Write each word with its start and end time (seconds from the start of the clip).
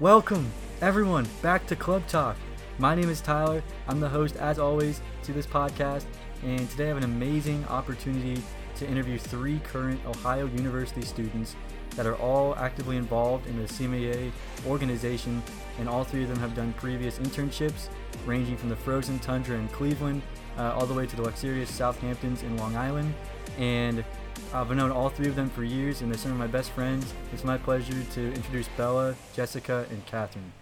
Welcome, 0.00 0.48
everyone, 0.80 1.26
back 1.42 1.66
to 1.66 1.74
Club 1.74 2.06
Talk. 2.06 2.36
My 2.78 2.94
name 2.94 3.10
is 3.10 3.20
Tyler. 3.20 3.64
I'm 3.88 3.98
the 3.98 4.08
host, 4.08 4.36
as 4.36 4.60
always, 4.60 5.00
to 5.24 5.32
this 5.32 5.44
podcast, 5.44 6.04
and 6.44 6.70
today 6.70 6.84
I 6.84 6.88
have 6.88 6.98
an 6.98 7.02
amazing 7.02 7.64
opportunity 7.64 8.40
to 8.76 8.86
interview 8.86 9.18
three 9.18 9.58
current 9.58 10.00
Ohio 10.06 10.46
University 10.46 11.02
students 11.02 11.56
that 11.96 12.06
are 12.06 12.14
all 12.14 12.54
actively 12.54 12.96
involved 12.96 13.48
in 13.48 13.56
the 13.60 13.64
CMAA 13.64 14.30
organization, 14.68 15.42
and 15.80 15.88
all 15.88 16.04
three 16.04 16.22
of 16.22 16.28
them 16.28 16.38
have 16.38 16.54
done 16.54 16.72
previous 16.74 17.18
internships 17.18 17.88
ranging 18.24 18.56
from 18.56 18.68
the 18.68 18.76
frozen 18.76 19.18
tundra 19.18 19.58
in 19.58 19.66
Cleveland 19.66 20.22
uh, 20.58 20.74
all 20.74 20.86
the 20.86 20.94
way 20.94 21.06
to 21.06 21.16
the 21.16 21.22
luxurious 21.22 21.76
Southamptons 21.76 22.44
in 22.44 22.56
Long 22.56 22.76
Island. 22.76 23.12
And 23.58 24.04
I've 24.52 24.70
known 24.74 24.90
all 24.90 25.08
three 25.08 25.28
of 25.28 25.36
them 25.36 25.50
for 25.50 25.64
years, 25.64 26.00
and 26.00 26.10
they're 26.10 26.18
some 26.18 26.32
of 26.32 26.38
my 26.38 26.46
best 26.46 26.70
friends. 26.70 27.12
It's 27.32 27.44
my 27.44 27.58
pleasure 27.58 28.02
to 28.14 28.32
introduce 28.32 28.68
Bella, 28.76 29.14
Jessica, 29.34 29.86
and 29.90 30.04
Catherine. 30.06 30.52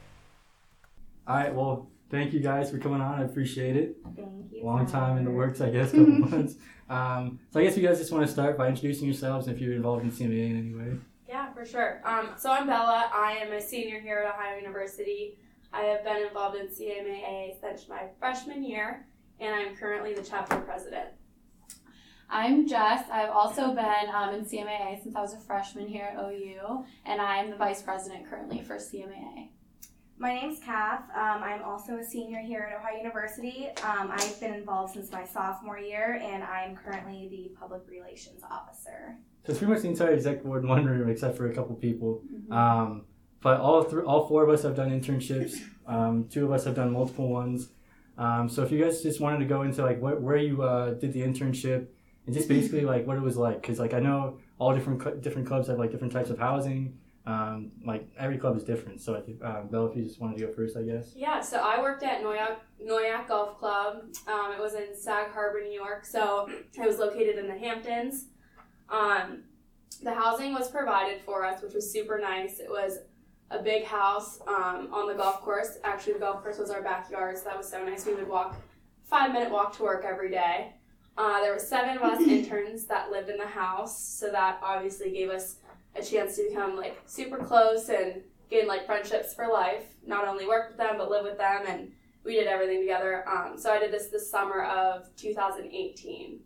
All 1.26 1.36
right, 1.36 1.54
well, 1.54 1.88
thank 2.10 2.32
you 2.32 2.40
guys 2.40 2.70
for 2.70 2.78
coming 2.78 3.00
on. 3.00 3.20
I 3.20 3.24
appreciate 3.24 3.76
it. 3.76 3.96
Thank 4.16 4.52
you. 4.52 4.64
Long 4.64 4.86
time 4.86 5.18
in 5.18 5.24
the 5.24 5.30
works, 5.30 5.60
I 5.60 5.70
guess, 5.70 5.90
couple 5.92 6.06
months. 6.06 6.54
Um, 6.88 7.40
so 7.50 7.60
I 7.60 7.64
guess 7.64 7.76
you 7.76 7.86
guys 7.86 7.98
just 7.98 8.12
want 8.12 8.26
to 8.26 8.32
start 8.32 8.56
by 8.56 8.68
introducing 8.68 9.06
yourselves 9.06 9.46
and 9.46 9.56
if 9.56 9.62
you're 9.62 9.74
involved 9.74 10.04
in 10.04 10.10
CMA 10.10 10.50
in 10.50 10.58
any 10.58 10.74
way. 10.74 10.98
Yeah, 11.28 11.52
for 11.52 11.64
sure. 11.64 12.00
Um, 12.04 12.30
so 12.36 12.50
I'm 12.50 12.66
Bella. 12.66 13.10
I 13.12 13.32
am 13.32 13.52
a 13.52 13.60
senior 13.60 14.00
here 14.00 14.18
at 14.18 14.34
Ohio 14.34 14.56
University. 14.56 15.36
I 15.72 15.82
have 15.82 16.04
been 16.04 16.22
involved 16.22 16.56
in 16.56 16.68
CMAA 16.68 17.60
since 17.60 17.88
my 17.88 18.04
freshman 18.18 18.62
year, 18.62 19.06
and 19.40 19.54
I'm 19.54 19.76
currently 19.76 20.14
the 20.14 20.22
chapter 20.22 20.56
president. 20.60 21.08
I'm 22.28 22.66
Jess. 22.66 23.04
I've 23.10 23.30
also 23.30 23.72
been 23.72 24.10
um, 24.12 24.34
in 24.34 24.44
CMAA 24.44 25.02
since 25.02 25.14
I 25.14 25.20
was 25.20 25.34
a 25.34 25.38
freshman 25.38 25.86
here 25.86 26.12
at 26.12 26.18
OU, 26.18 26.84
and 27.04 27.20
I'm 27.20 27.50
the 27.50 27.56
vice 27.56 27.82
president 27.82 28.28
currently 28.28 28.62
for 28.62 28.76
CMAA. 28.76 29.50
My 30.18 30.34
name's 30.34 30.58
Kath. 30.58 31.04
Um, 31.14 31.42
I'm 31.42 31.62
also 31.62 31.98
a 31.98 32.04
senior 32.04 32.40
here 32.40 32.68
at 32.70 32.78
Ohio 32.78 32.98
University. 32.98 33.68
Um, 33.84 34.10
I've 34.10 34.40
been 34.40 34.54
involved 34.54 34.94
since 34.94 35.12
my 35.12 35.24
sophomore 35.24 35.78
year, 35.78 36.18
and 36.22 36.42
I'm 36.42 36.74
currently 36.74 37.28
the 37.28 37.54
public 37.58 37.82
relations 37.88 38.42
officer. 38.50 39.18
So 39.44 39.52
it's 39.52 39.58
pretty 39.58 39.74
much 39.74 39.82
the 39.82 39.88
entire 39.88 40.12
exec 40.12 40.42
board 40.42 40.64
in 40.64 40.68
one 40.68 40.84
room 40.84 41.08
except 41.08 41.36
for 41.36 41.48
a 41.48 41.54
couple 41.54 41.76
people. 41.76 42.22
Mm-hmm. 42.32 42.52
Um, 42.52 43.04
but 43.40 43.60
all 43.60 43.84
three, 43.84 44.02
all 44.02 44.26
four 44.26 44.42
of 44.42 44.48
us 44.48 44.62
have 44.62 44.74
done 44.74 44.90
internships. 44.90 45.60
Um, 45.86 46.26
two 46.28 46.44
of 46.46 46.50
us 46.50 46.64
have 46.64 46.74
done 46.74 46.92
multiple 46.92 47.28
ones. 47.28 47.68
Um, 48.18 48.48
so 48.48 48.62
if 48.62 48.72
you 48.72 48.82
guys 48.82 49.02
just 49.02 49.20
wanted 49.20 49.38
to 49.40 49.44
go 49.44 49.62
into 49.62 49.82
like 49.82 50.00
what, 50.00 50.20
where 50.20 50.38
you 50.38 50.62
uh, 50.62 50.94
did 50.94 51.12
the 51.12 51.20
internship 51.20 51.88
and 52.26 52.34
just 52.34 52.48
basically 52.48 52.82
like 52.82 53.06
what 53.06 53.16
it 53.16 53.22
was 53.22 53.36
like, 53.36 53.60
because 53.62 53.78
like 53.78 53.94
I 53.94 54.00
know 54.00 54.38
all 54.58 54.74
different 54.74 55.02
cl- 55.02 55.16
different 55.16 55.46
clubs 55.46 55.68
have 55.68 55.78
like 55.78 55.90
different 55.90 56.12
types 56.12 56.30
of 56.30 56.38
housing. 56.38 56.98
Um, 57.26 57.72
like 57.84 58.08
every 58.16 58.38
club 58.38 58.56
is 58.56 58.62
different. 58.62 59.00
So 59.00 59.12
like 59.12 59.26
um, 59.42 59.68
Belle, 59.68 59.86
if 59.86 59.96
you 59.96 60.04
just 60.04 60.20
wanted 60.20 60.38
to 60.38 60.46
go 60.46 60.52
first, 60.52 60.76
I 60.76 60.82
guess. 60.82 61.12
Yeah, 61.16 61.40
so 61.40 61.58
I 61.58 61.80
worked 61.80 62.04
at 62.04 62.22
Noyac, 62.22 62.56
Noyac 62.84 63.26
Golf 63.26 63.58
Club. 63.58 64.04
Um, 64.28 64.52
it 64.52 64.60
was 64.60 64.74
in 64.74 64.96
Sag 64.96 65.32
Harbor, 65.32 65.60
New 65.60 65.72
York. 65.72 66.04
So 66.04 66.48
it 66.48 66.86
was 66.86 66.98
located 66.98 67.36
in 67.36 67.48
the 67.48 67.58
Hamptons. 67.58 68.26
Um, 68.88 69.42
the 70.02 70.14
housing 70.14 70.52
was 70.52 70.70
provided 70.70 71.20
for 71.22 71.44
us, 71.44 71.62
which 71.62 71.74
was 71.74 71.90
super 71.90 72.18
nice. 72.18 72.60
It 72.60 72.68
was 72.70 72.98
a 73.50 73.60
big 73.60 73.84
house 73.84 74.40
um, 74.46 74.88
on 74.92 75.08
the 75.08 75.14
golf 75.14 75.40
course. 75.40 75.78
Actually, 75.82 76.14
the 76.14 76.18
golf 76.20 76.42
course 76.42 76.58
was 76.58 76.70
our 76.70 76.82
backyard, 76.82 77.38
so 77.38 77.44
that 77.44 77.56
was 77.56 77.68
so 77.68 77.84
nice. 77.84 78.06
We 78.06 78.14
would 78.14 78.28
walk 78.28 78.56
five 79.04 79.32
minute 79.32 79.50
walk 79.50 79.76
to 79.76 79.82
work 79.82 80.04
every 80.04 80.30
day. 80.30 80.74
Uh, 81.18 81.40
there 81.40 81.52
were 81.52 81.58
seven 81.58 81.96
of 81.96 82.02
us 82.02 82.20
interns 82.26 82.84
that 82.86 83.10
lived 83.10 83.28
in 83.28 83.38
the 83.38 83.46
house, 83.46 83.98
so 83.98 84.30
that 84.30 84.58
obviously 84.62 85.10
gave 85.10 85.30
us 85.30 85.56
a 85.94 86.02
chance 86.02 86.36
to 86.36 86.48
become 86.48 86.76
like 86.76 87.00
super 87.06 87.38
close 87.38 87.88
and 87.88 88.22
gain 88.50 88.66
like 88.66 88.86
friendships 88.86 89.34
for 89.34 89.48
life. 89.48 89.84
Not 90.06 90.28
only 90.28 90.46
work 90.46 90.68
with 90.68 90.76
them, 90.76 90.96
but 90.98 91.10
live 91.10 91.24
with 91.24 91.38
them, 91.38 91.62
and 91.66 91.92
we 92.24 92.34
did 92.34 92.46
everything 92.46 92.80
together. 92.80 93.26
Um, 93.28 93.56
so 93.56 93.72
I 93.72 93.78
did 93.78 93.92
this 93.92 94.08
this 94.08 94.30
summer 94.30 94.64
of 94.64 95.14
2018. 95.16 96.40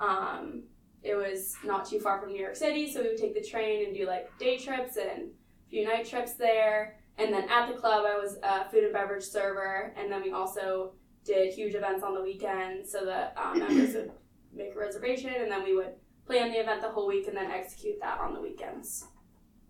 Um, 0.00 0.64
it 1.02 1.14
was 1.14 1.56
not 1.64 1.88
too 1.88 2.00
far 2.00 2.20
from 2.20 2.32
New 2.32 2.40
York 2.40 2.56
City, 2.56 2.90
so 2.90 3.00
we 3.00 3.08
would 3.08 3.16
take 3.16 3.34
the 3.34 3.48
train 3.48 3.86
and 3.86 3.96
do 3.96 4.06
like 4.06 4.36
day 4.38 4.58
trips 4.58 4.96
and 4.96 5.30
a 5.30 5.70
few 5.70 5.84
night 5.86 6.04
trips 6.06 6.34
there. 6.34 6.98
And 7.18 7.32
then 7.32 7.48
at 7.48 7.68
the 7.68 7.74
club, 7.74 8.04
I 8.06 8.18
was 8.18 8.36
a 8.42 8.68
food 8.68 8.84
and 8.84 8.92
beverage 8.92 9.24
server, 9.24 9.94
and 9.96 10.12
then 10.12 10.22
we 10.22 10.32
also 10.32 10.92
did 11.26 11.52
huge 11.52 11.74
events 11.74 12.02
on 12.02 12.14
the 12.14 12.22
weekend 12.22 12.86
so 12.86 13.04
that 13.04 13.34
um, 13.36 13.58
members 13.58 13.94
would 13.94 14.12
make 14.54 14.74
a 14.74 14.78
reservation, 14.78 15.30
and 15.34 15.50
then 15.50 15.64
we 15.64 15.74
would 15.74 15.94
plan 16.26 16.50
the 16.50 16.58
event 16.58 16.82
the 16.82 16.88
whole 16.88 17.06
week 17.06 17.28
and 17.28 17.36
then 17.36 17.50
execute 17.50 18.00
that 18.00 18.20
on 18.20 18.34
the 18.34 18.40
weekends. 18.40 19.06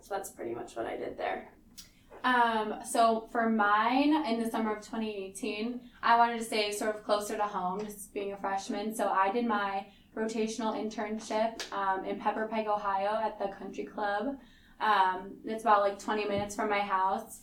So 0.01 0.15
that's 0.15 0.31
pretty 0.31 0.55
much 0.55 0.77
what 0.77 0.87
I 0.87 0.97
did 0.97 1.19
there. 1.19 1.49
Um, 2.25 2.77
so 2.85 3.29
for 3.31 3.49
mine 3.49 4.25
in 4.27 4.43
the 4.43 4.51
summer 4.51 4.75
of 4.75 4.83
2018, 4.83 5.81
I 6.03 6.17
wanted 6.17 6.39
to 6.39 6.45
stay 6.45 6.73
sort 6.73 6.95
of 6.95 7.05
closer 7.05 7.37
to 7.37 7.43
home, 7.43 7.85
just 7.85 8.13
being 8.13 8.33
a 8.33 8.37
freshman. 8.37 8.95
So 8.95 9.09
I 9.09 9.31
did 9.31 9.47
my 9.47 9.87
rotational 10.17 10.75
internship 10.75 11.71
um, 11.73 12.05
in 12.05 12.19
Pepper 12.19 12.49
Pike, 12.51 12.67
Ohio, 12.67 13.21
at 13.23 13.39
the 13.39 13.49
Country 13.57 13.85
Club. 13.85 14.39
Um, 14.81 15.35
it's 15.45 15.63
about 15.63 15.83
like 15.83 15.99
20 15.99 16.27
minutes 16.27 16.57
from 16.57 16.69
my 16.71 16.81
house. 16.81 17.41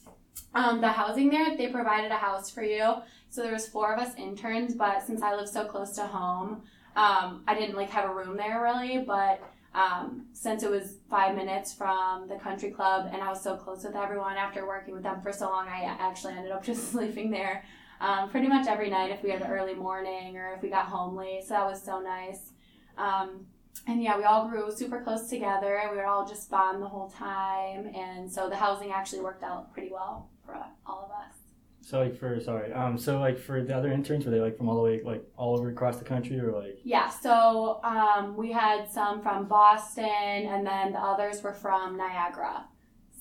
Um, 0.56 0.81
the 0.81 0.90
housing 0.90 1.30
there, 1.30 1.56
they 1.56 1.68
provided 1.68 2.12
a 2.12 2.18
house 2.18 2.50
for 2.50 2.63
you. 2.63 2.95
So 3.34 3.42
there 3.42 3.54
was 3.54 3.66
four 3.66 3.92
of 3.92 4.00
us 4.00 4.14
interns, 4.16 4.76
but 4.76 5.02
since 5.02 5.24
I 5.24 5.34
live 5.34 5.50
so 5.50 5.66
close 5.66 5.94
to 5.96 6.06
home, 6.06 6.62
um, 6.96 7.44
I 7.48 7.56
didn't 7.56 7.76
like 7.76 7.90
have 7.90 8.08
a 8.08 8.14
room 8.14 8.38
there 8.38 8.62
really. 8.62 9.00
But 9.00 9.42
um, 9.74 10.28
since 10.34 10.62
it 10.62 10.70
was 10.70 10.98
five 11.10 11.36
minutes 11.36 11.74
from 11.74 12.28
the 12.28 12.36
country 12.36 12.70
club 12.70 13.10
and 13.12 13.24
I 13.24 13.30
was 13.30 13.42
so 13.42 13.58
close 13.58 13.84
with 13.86 13.96
everyone 13.96 14.38
after 14.38 14.68
working 14.68 14.94
with 14.94 15.02
them 15.02 15.20
for 15.24 15.34
so 15.34 15.50
long, 15.50 15.68
I 15.68 15.82
actually 16.00 16.34
ended 16.34 16.52
up 16.52 16.64
just 16.72 16.92
sleeping 16.92 17.32
there 17.32 17.66
um, 18.02 18.30
pretty 18.30 18.48
much 18.48 18.68
every 18.68 18.92
night 18.92 19.10
if 19.10 19.24
we 19.24 19.32
had 19.32 19.42
an 19.42 19.50
early 19.50 19.74
morning 19.74 20.38
or 20.38 20.54
if 20.54 20.62
we 20.62 20.70
got 20.70 20.86
home 20.86 21.16
late. 21.16 21.42
So 21.42 21.56
that 21.56 21.66
was 21.66 21.82
so 21.82 22.02
nice. 22.02 22.52
Um, 23.00 23.48
and 23.88 24.04
yeah, 24.04 24.16
we 24.16 24.26
all 24.26 24.48
grew 24.48 24.72
super 24.72 25.02
close 25.02 25.28
together. 25.28 25.82
We 25.90 25.98
were 25.98 26.06
all 26.06 26.28
just 26.28 26.52
bond 26.52 26.84
the 26.84 26.88
whole 26.88 27.10
time, 27.10 27.88
and 27.96 28.32
so 28.32 28.48
the 28.48 28.56
housing 28.56 28.92
actually 28.92 29.22
worked 29.22 29.42
out 29.42 29.74
pretty 29.74 29.90
well 29.92 30.30
for 30.46 30.56
all 30.86 31.04
of 31.04 31.12
us. 31.12 31.43
So 31.84 32.00
like 32.00 32.18
for 32.18 32.40
sorry, 32.40 32.72
um, 32.72 32.98
so 32.98 33.20
like 33.20 33.38
for 33.38 33.62
the 33.62 33.76
other 33.76 33.92
interns, 33.92 34.24
were 34.24 34.32
they 34.32 34.40
like 34.40 34.58
from 34.58 34.70
all 34.70 34.76
the 34.76 34.82
way 34.82 35.02
like 35.04 35.22
all 35.36 35.58
over 35.58 35.70
across 35.70 35.98
the 35.98 36.06
country 36.06 36.40
or 36.40 36.54
like? 36.54 36.80
Yeah, 36.86 37.10
so 37.10 37.82
um, 37.84 38.38
we 38.38 38.54
had 38.54 38.90
some 38.90 39.22
from 39.22 39.50
Boston, 39.50 40.06
and 40.06 40.66
then 40.66 40.94
the 40.94 41.00
others 41.00 41.44
were 41.44 41.54
from 41.54 41.98
Niagara. 41.98 42.66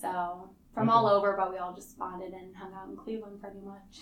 So 0.00 0.50
from 0.72 0.88
all 0.88 1.08
over, 1.08 1.36
but 1.36 1.50
we 1.50 1.58
all 1.58 1.74
just 1.74 1.98
bonded 1.98 2.32
and 2.32 2.54
hung 2.54 2.72
out 2.72 2.88
in 2.88 2.96
Cleveland 2.96 3.40
pretty 3.40 3.60
much. 3.60 4.00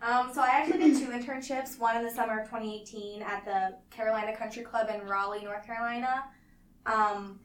Um, 0.00 0.32
so 0.32 0.40
I 0.40 0.48
actually 0.48 0.78
did 0.78 0.98
two 0.98 1.08
internships. 1.08 1.80
One 1.80 1.96
in 1.96 2.04
the 2.04 2.10
summer 2.10 2.40
of 2.40 2.46
2018 2.46 3.22
at 3.22 3.44
the 3.44 3.76
Carolina 3.90 4.36
Country 4.36 4.62
Club 4.62 4.88
in 4.88 5.06
Raleigh, 5.06 5.44
North 5.44 5.66
Carolina. 5.66 6.24
Um, 6.86 7.40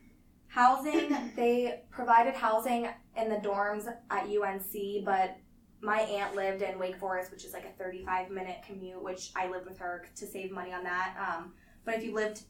housing, 0.47 1.15
they 1.35 1.81
provided 1.89 2.35
housing 2.35 2.87
in 3.15 3.29
the 3.29 3.37
dorms 3.37 3.87
at 4.09 4.25
UNC, 4.25 5.05
but 5.05 5.37
my 5.81 5.99
aunt 5.99 6.35
lived 6.35 6.61
in 6.61 6.79
Wake 6.79 6.97
Forest, 6.97 7.31
which 7.31 7.45
is 7.45 7.53
like 7.53 7.65
a 7.65 7.71
35 7.81 8.29
minute 8.29 8.57
commute, 8.65 9.01
which 9.01 9.31
I 9.35 9.47
lived 9.47 9.67
with 9.67 9.77
her 9.77 10.05
to 10.15 10.25
save 10.25 10.51
money 10.51 10.73
on 10.73 10.83
that. 10.83 11.15
Um, 11.19 11.53
but 11.85 11.95
if 11.95 12.03
you 12.03 12.13
lived 12.13 12.41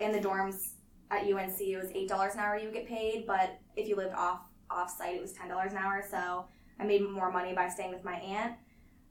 in 0.00 0.12
the 0.12 0.18
dorms 0.18 0.72
at 1.10 1.22
UNC, 1.22 1.60
it 1.60 1.76
was 1.76 1.90
eight 1.94 2.08
dollars 2.08 2.34
an 2.34 2.40
hour 2.40 2.56
you 2.56 2.64
would 2.64 2.74
get 2.74 2.86
paid. 2.86 3.26
But 3.26 3.58
if 3.76 3.88
you 3.88 3.96
lived 3.96 4.14
off 4.14 4.40
off 4.70 4.96
site, 4.96 5.14
it 5.14 5.22
was 5.22 5.32
ten 5.32 5.48
dollars 5.48 5.72
an 5.72 5.78
hour. 5.78 6.04
So 6.08 6.46
I 6.78 6.84
made 6.84 7.08
more 7.08 7.30
money 7.30 7.54
by 7.54 7.68
staying 7.68 7.92
with 7.92 8.04
my 8.04 8.14
aunt. 8.14 8.54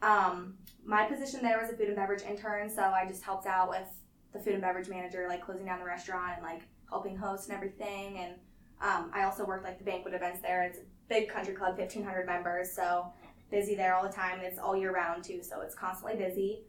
Um, 0.02 0.56
my 0.84 1.06
position 1.06 1.42
there 1.42 1.60
was 1.60 1.70
a 1.70 1.78
food 1.78 1.88
and 1.88 1.96
beverage 1.96 2.24
intern, 2.24 2.70
so 2.70 2.82
I 2.82 3.06
just 3.08 3.24
helped 3.24 3.46
out 3.46 3.70
with 3.70 3.88
the 4.34 4.40
food 4.40 4.54
and 4.54 4.62
beverage 4.62 4.90
manager, 4.90 5.28
like 5.30 5.46
closing 5.46 5.66
down 5.66 5.80
the 5.80 5.86
restaurant 5.86 6.34
and 6.38 6.44
like 6.44 6.64
helping 6.90 7.16
host 7.16 7.50
and 7.50 7.56
everything. 7.56 8.18
And 8.18 8.34
um, 8.82 9.12
I 9.14 9.24
also 9.24 9.46
worked 9.46 9.64
like 9.64 9.78
the 9.78 9.84
banquet 9.84 10.14
events 10.14 10.42
there. 10.42 10.64
It's 10.64 10.80
a 10.80 10.84
big 11.08 11.30
country 11.30 11.54
club, 11.54 11.78
fifteen 11.78 12.04
hundred 12.04 12.26
members, 12.26 12.72
so 12.72 13.14
busy 13.52 13.76
there 13.76 13.94
all 13.94 14.04
the 14.04 14.14
time. 14.14 14.40
It's 14.42 14.58
all 14.58 14.76
year 14.76 14.94
round 14.94 15.24
too, 15.24 15.44
so 15.44 15.62
it's 15.62 15.76
constantly 15.76 16.18
busy. 16.18 16.64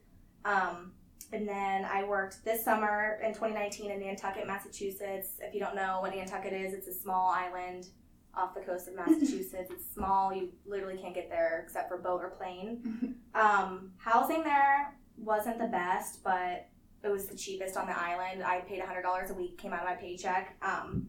Um, 0.44 0.92
and 1.32 1.48
then 1.48 1.86
I 1.86 2.04
worked 2.04 2.44
this 2.44 2.62
summer 2.64 3.18
in 3.22 3.30
2019 3.32 3.90
in 3.90 4.00
Nantucket, 4.00 4.46
Massachusetts. 4.46 5.38
If 5.40 5.54
you 5.54 5.60
don't 5.60 5.74
know 5.74 5.98
what 6.02 6.14
Nantucket 6.14 6.52
is, 6.52 6.74
it's 6.74 6.88
a 6.88 6.92
small 6.92 7.30
island 7.30 7.86
off 8.34 8.54
the 8.54 8.60
coast 8.60 8.88
of 8.88 8.96
Massachusetts. 8.96 9.70
it's 9.70 9.94
small, 9.94 10.32
you 10.32 10.50
literally 10.66 10.98
can't 11.00 11.14
get 11.14 11.30
there 11.30 11.62
except 11.64 11.88
for 11.88 11.98
boat 11.98 12.20
or 12.22 12.30
plane. 12.30 13.16
Um, 13.34 13.92
housing 13.96 14.44
there 14.44 14.94
wasn't 15.16 15.58
the 15.58 15.66
best, 15.66 16.22
but 16.22 16.68
it 17.02 17.08
was 17.08 17.28
the 17.28 17.34
cheapest 17.34 17.78
on 17.78 17.86
the 17.86 17.98
island. 17.98 18.44
I 18.44 18.60
paid 18.60 18.82
$100 18.82 19.30
a 19.30 19.32
week, 19.32 19.56
came 19.56 19.72
out 19.72 19.80
of 19.80 19.86
my 19.86 19.94
paycheck. 19.94 20.54
Um, 20.60 21.08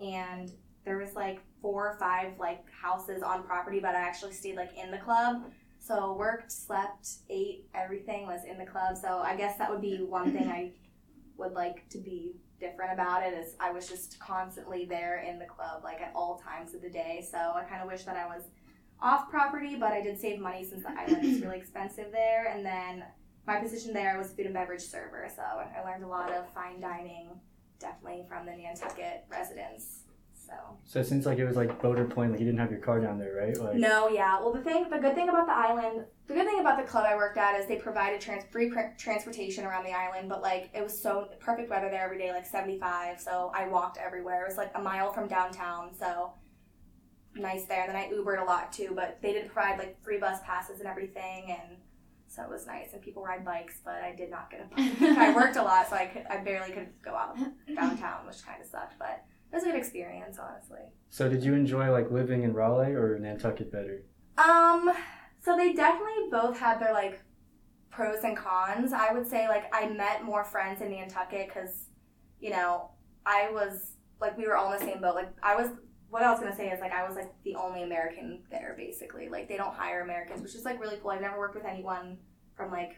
and 0.00 0.50
there 0.84 0.96
was 0.96 1.14
like 1.14 1.40
four 1.62 1.88
or 1.88 1.96
five 1.98 2.32
like 2.38 2.64
houses 2.70 3.22
on 3.22 3.44
property, 3.44 3.80
but 3.80 3.94
I 3.94 4.00
actually 4.00 4.32
stayed 4.32 4.56
like 4.56 4.76
in 4.76 4.90
the 4.90 4.98
club. 4.98 5.44
So 5.78 6.14
worked, 6.14 6.52
slept, 6.52 7.08
ate, 7.30 7.66
everything 7.74 8.26
was 8.26 8.40
in 8.48 8.58
the 8.58 8.66
club. 8.66 8.96
So 8.96 9.18
I 9.18 9.36
guess 9.36 9.56
that 9.58 9.70
would 9.70 9.80
be 9.80 9.96
one 9.96 10.32
thing 10.32 10.48
I 10.48 10.72
would 11.38 11.52
like 11.52 11.88
to 11.90 11.98
be 11.98 12.34
different 12.60 12.92
about 12.92 13.24
it 13.24 13.34
is 13.34 13.54
I 13.58 13.72
was 13.72 13.88
just 13.88 14.18
constantly 14.20 14.84
there 14.84 15.24
in 15.28 15.38
the 15.38 15.44
club 15.44 15.82
like 15.82 16.00
at 16.00 16.12
all 16.14 16.38
times 16.38 16.74
of 16.74 16.82
the 16.82 16.90
day. 16.90 17.26
So 17.28 17.38
I 17.38 17.64
kind 17.68 17.82
of 17.82 17.88
wish 17.88 18.04
that 18.04 18.16
I 18.16 18.26
was 18.26 18.44
off 19.00 19.28
property, 19.28 19.74
but 19.76 19.92
I 19.92 20.00
did 20.00 20.20
save 20.20 20.38
money 20.38 20.64
since 20.64 20.84
the 20.84 20.90
island 20.90 21.24
is 21.24 21.40
really 21.40 21.58
expensive 21.58 22.12
there. 22.12 22.46
And 22.46 22.64
then 22.64 23.04
my 23.46 23.56
position 23.56 23.92
there 23.92 24.16
was 24.16 24.30
food 24.30 24.46
and 24.46 24.54
beverage 24.54 24.82
server, 24.82 25.28
so 25.34 25.42
I 25.42 25.82
learned 25.84 26.04
a 26.04 26.08
lot 26.08 26.30
of 26.30 26.48
fine 26.52 26.80
dining, 26.80 27.30
definitely 27.80 28.24
from 28.28 28.46
the 28.46 28.52
Nantucket 28.52 29.24
residents. 29.28 30.04
So 30.52 30.78
So 30.84 31.02
since 31.02 31.24
like 31.26 31.38
it 31.38 31.46
was 31.46 31.56
like 31.56 31.80
boater 31.80 32.04
point, 32.04 32.32
like 32.32 32.40
you 32.40 32.46
didn't 32.46 32.60
have 32.60 32.70
your 32.70 32.80
car 32.80 33.00
down 33.00 33.18
there, 33.18 33.34
right? 33.34 33.56
Like 33.56 33.76
no, 33.76 34.08
yeah. 34.08 34.38
Well, 34.40 34.52
the 34.52 34.60
thing, 34.62 34.88
the 34.90 34.98
good 34.98 35.14
thing 35.14 35.28
about 35.28 35.46
the 35.46 35.52
island, 35.52 36.04
the 36.26 36.34
good 36.34 36.46
thing 36.46 36.60
about 36.60 36.78
the 36.78 36.84
club 36.84 37.04
I 37.08 37.16
worked 37.16 37.38
at 37.38 37.58
is 37.58 37.66
they 37.66 37.76
provided 37.76 38.20
trans- 38.20 38.44
free 38.50 38.70
pr- 38.70 38.96
transportation 38.98 39.64
around 39.64 39.84
the 39.84 39.92
island, 39.92 40.28
but 40.28 40.42
like 40.42 40.70
it 40.74 40.82
was 40.82 41.00
so 41.00 41.28
perfect 41.40 41.70
weather 41.70 41.88
there 41.90 42.04
every 42.04 42.18
day, 42.18 42.30
like 42.32 42.46
seventy 42.46 42.78
five. 42.78 43.20
So 43.20 43.50
I 43.54 43.68
walked 43.68 43.98
everywhere. 43.98 44.44
It 44.44 44.48
was 44.48 44.56
like 44.58 44.72
a 44.74 44.82
mile 44.82 45.12
from 45.12 45.28
downtown, 45.28 45.94
so 45.94 46.32
nice 47.34 47.64
there. 47.64 47.82
And 47.84 47.88
then 47.88 47.96
I 47.96 48.10
Ubered 48.12 48.42
a 48.42 48.44
lot 48.44 48.72
too, 48.72 48.92
but 48.94 49.18
they 49.22 49.32
did 49.32 49.50
provide 49.50 49.78
like 49.78 50.02
free 50.04 50.18
bus 50.18 50.40
passes 50.44 50.80
and 50.80 50.88
everything, 50.88 51.56
and 51.58 51.78
so 52.26 52.42
it 52.42 52.50
was 52.50 52.66
nice. 52.66 52.92
And 52.92 53.00
people 53.00 53.22
ride 53.22 53.44
bikes, 53.44 53.80
but 53.84 54.02
I 54.02 54.14
did 54.14 54.30
not 54.30 54.50
get 54.50 54.60
a 54.60 54.74
bike. 54.74 55.16
I 55.18 55.34
worked 55.34 55.56
a 55.56 55.62
lot, 55.62 55.88
so 55.88 55.96
I 55.96 56.06
could, 56.06 56.26
I 56.28 56.38
barely 56.38 56.72
could 56.72 56.88
go 57.02 57.14
out 57.14 57.36
downtown, 57.74 58.26
which 58.26 58.44
kind 58.44 58.60
of 58.60 58.68
sucked, 58.68 58.98
but. 58.98 59.24
It 59.52 59.56
was 59.56 59.64
a 59.64 59.66
good 59.66 59.76
experience, 59.76 60.38
honestly. 60.38 60.80
So 61.10 61.28
did 61.28 61.44
you 61.44 61.52
enjoy 61.52 61.90
like 61.90 62.10
living 62.10 62.42
in 62.42 62.54
Raleigh 62.54 62.94
or 62.94 63.18
Nantucket 63.18 63.70
better? 63.70 64.02
Um, 64.38 64.90
so 65.44 65.56
they 65.58 65.74
definitely 65.74 66.30
both 66.30 66.58
had 66.58 66.80
their 66.80 66.94
like 66.94 67.20
pros 67.90 68.24
and 68.24 68.34
cons. 68.34 68.94
I 68.94 69.12
would 69.12 69.28
say 69.28 69.48
like 69.48 69.64
I 69.74 69.88
met 69.88 70.24
more 70.24 70.42
friends 70.42 70.80
in 70.80 70.90
Nantucket 70.90 71.48
because, 71.48 71.88
you 72.40 72.48
know, 72.48 72.92
I 73.26 73.50
was 73.52 73.92
like 74.22 74.38
we 74.38 74.46
were 74.46 74.56
all 74.56 74.72
in 74.72 74.80
the 74.80 74.86
same 74.86 75.02
boat. 75.02 75.14
Like 75.14 75.32
I 75.42 75.54
was. 75.54 75.68
What 76.08 76.22
I 76.22 76.30
was 76.30 76.40
gonna 76.40 76.54
say 76.54 76.68
is 76.68 76.78
like 76.78 76.92
I 76.92 77.06
was 77.06 77.16
like 77.16 77.32
the 77.42 77.54
only 77.54 77.82
American 77.82 78.42
there 78.50 78.74
basically. 78.76 79.30
Like 79.30 79.48
they 79.48 79.56
don't 79.56 79.74
hire 79.74 80.02
Americans, 80.02 80.42
which 80.42 80.54
is 80.54 80.62
like 80.64 80.78
really 80.78 80.98
cool. 81.00 81.10
I've 81.10 81.22
never 81.22 81.38
worked 81.38 81.54
with 81.54 81.64
anyone 81.64 82.18
from 82.54 82.70
like 82.70 82.96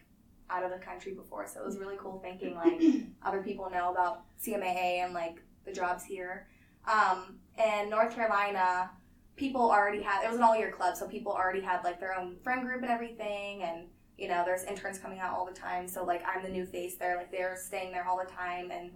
out 0.51 0.65
of 0.65 0.73
the 0.73 0.85
country 0.85 1.15
before, 1.15 1.47
so 1.47 1.61
it 1.61 1.67
was 1.67 1.79
really 1.79 1.97
cool 1.97 2.21
thinking 2.21 2.57
like 2.57 2.81
other 3.25 3.41
people 3.41 3.71
know 3.71 3.93
about 3.93 4.23
CMAA 4.45 5.05
and 5.05 5.15
like 5.15 5.37
the 5.65 5.73
jobs 5.73 6.05
here. 6.05 6.47
Um, 6.87 7.39
and 7.59 7.91
North 7.91 8.15
Carolina, 8.15 8.91
people 9.37 9.63
already 9.71 10.03
had 10.03 10.25
it 10.25 10.29
was 10.29 10.37
an 10.37 10.43
all 10.43 10.57
year 10.57 10.71
club, 10.71 10.97
so 10.97 11.09
people 11.09 11.33
already 11.33 11.61
had 11.61 11.83
like 11.85 12.01
their 12.01 12.19
own 12.19 12.37
friend 12.43 12.67
group 12.67 12.83
and 12.83 12.91
everything, 12.91 13.63
and 13.63 13.87
you 14.19 14.29
know 14.29 14.43
there's 14.45 14.65
interns 14.65 14.99
coming 14.99 15.19
out 15.19 15.33
all 15.33 15.47
the 15.47 15.53
time. 15.59 15.89
So 15.89 16.05
like 16.05 16.23
I'm 16.27 16.43
the 16.43 16.49
new 16.49 16.67
face 16.67 16.97
there, 16.97 17.17
like 17.17 17.31
they're 17.31 17.57
staying 17.57 17.93
there 17.93 18.07
all 18.07 18.19
the 18.19 18.31
time, 18.31 18.71
and 18.71 18.91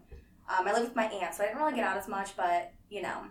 um, 0.48 0.66
I 0.66 0.72
live 0.72 0.84
with 0.84 0.96
my 0.96 1.04
aunt, 1.04 1.34
so 1.34 1.42
I 1.42 1.46
didn't 1.46 1.60
really 1.60 1.74
get 1.74 1.84
out 1.84 1.96
as 1.96 2.08
much, 2.08 2.36
but 2.36 2.72
you 2.90 3.02
know 3.02 3.22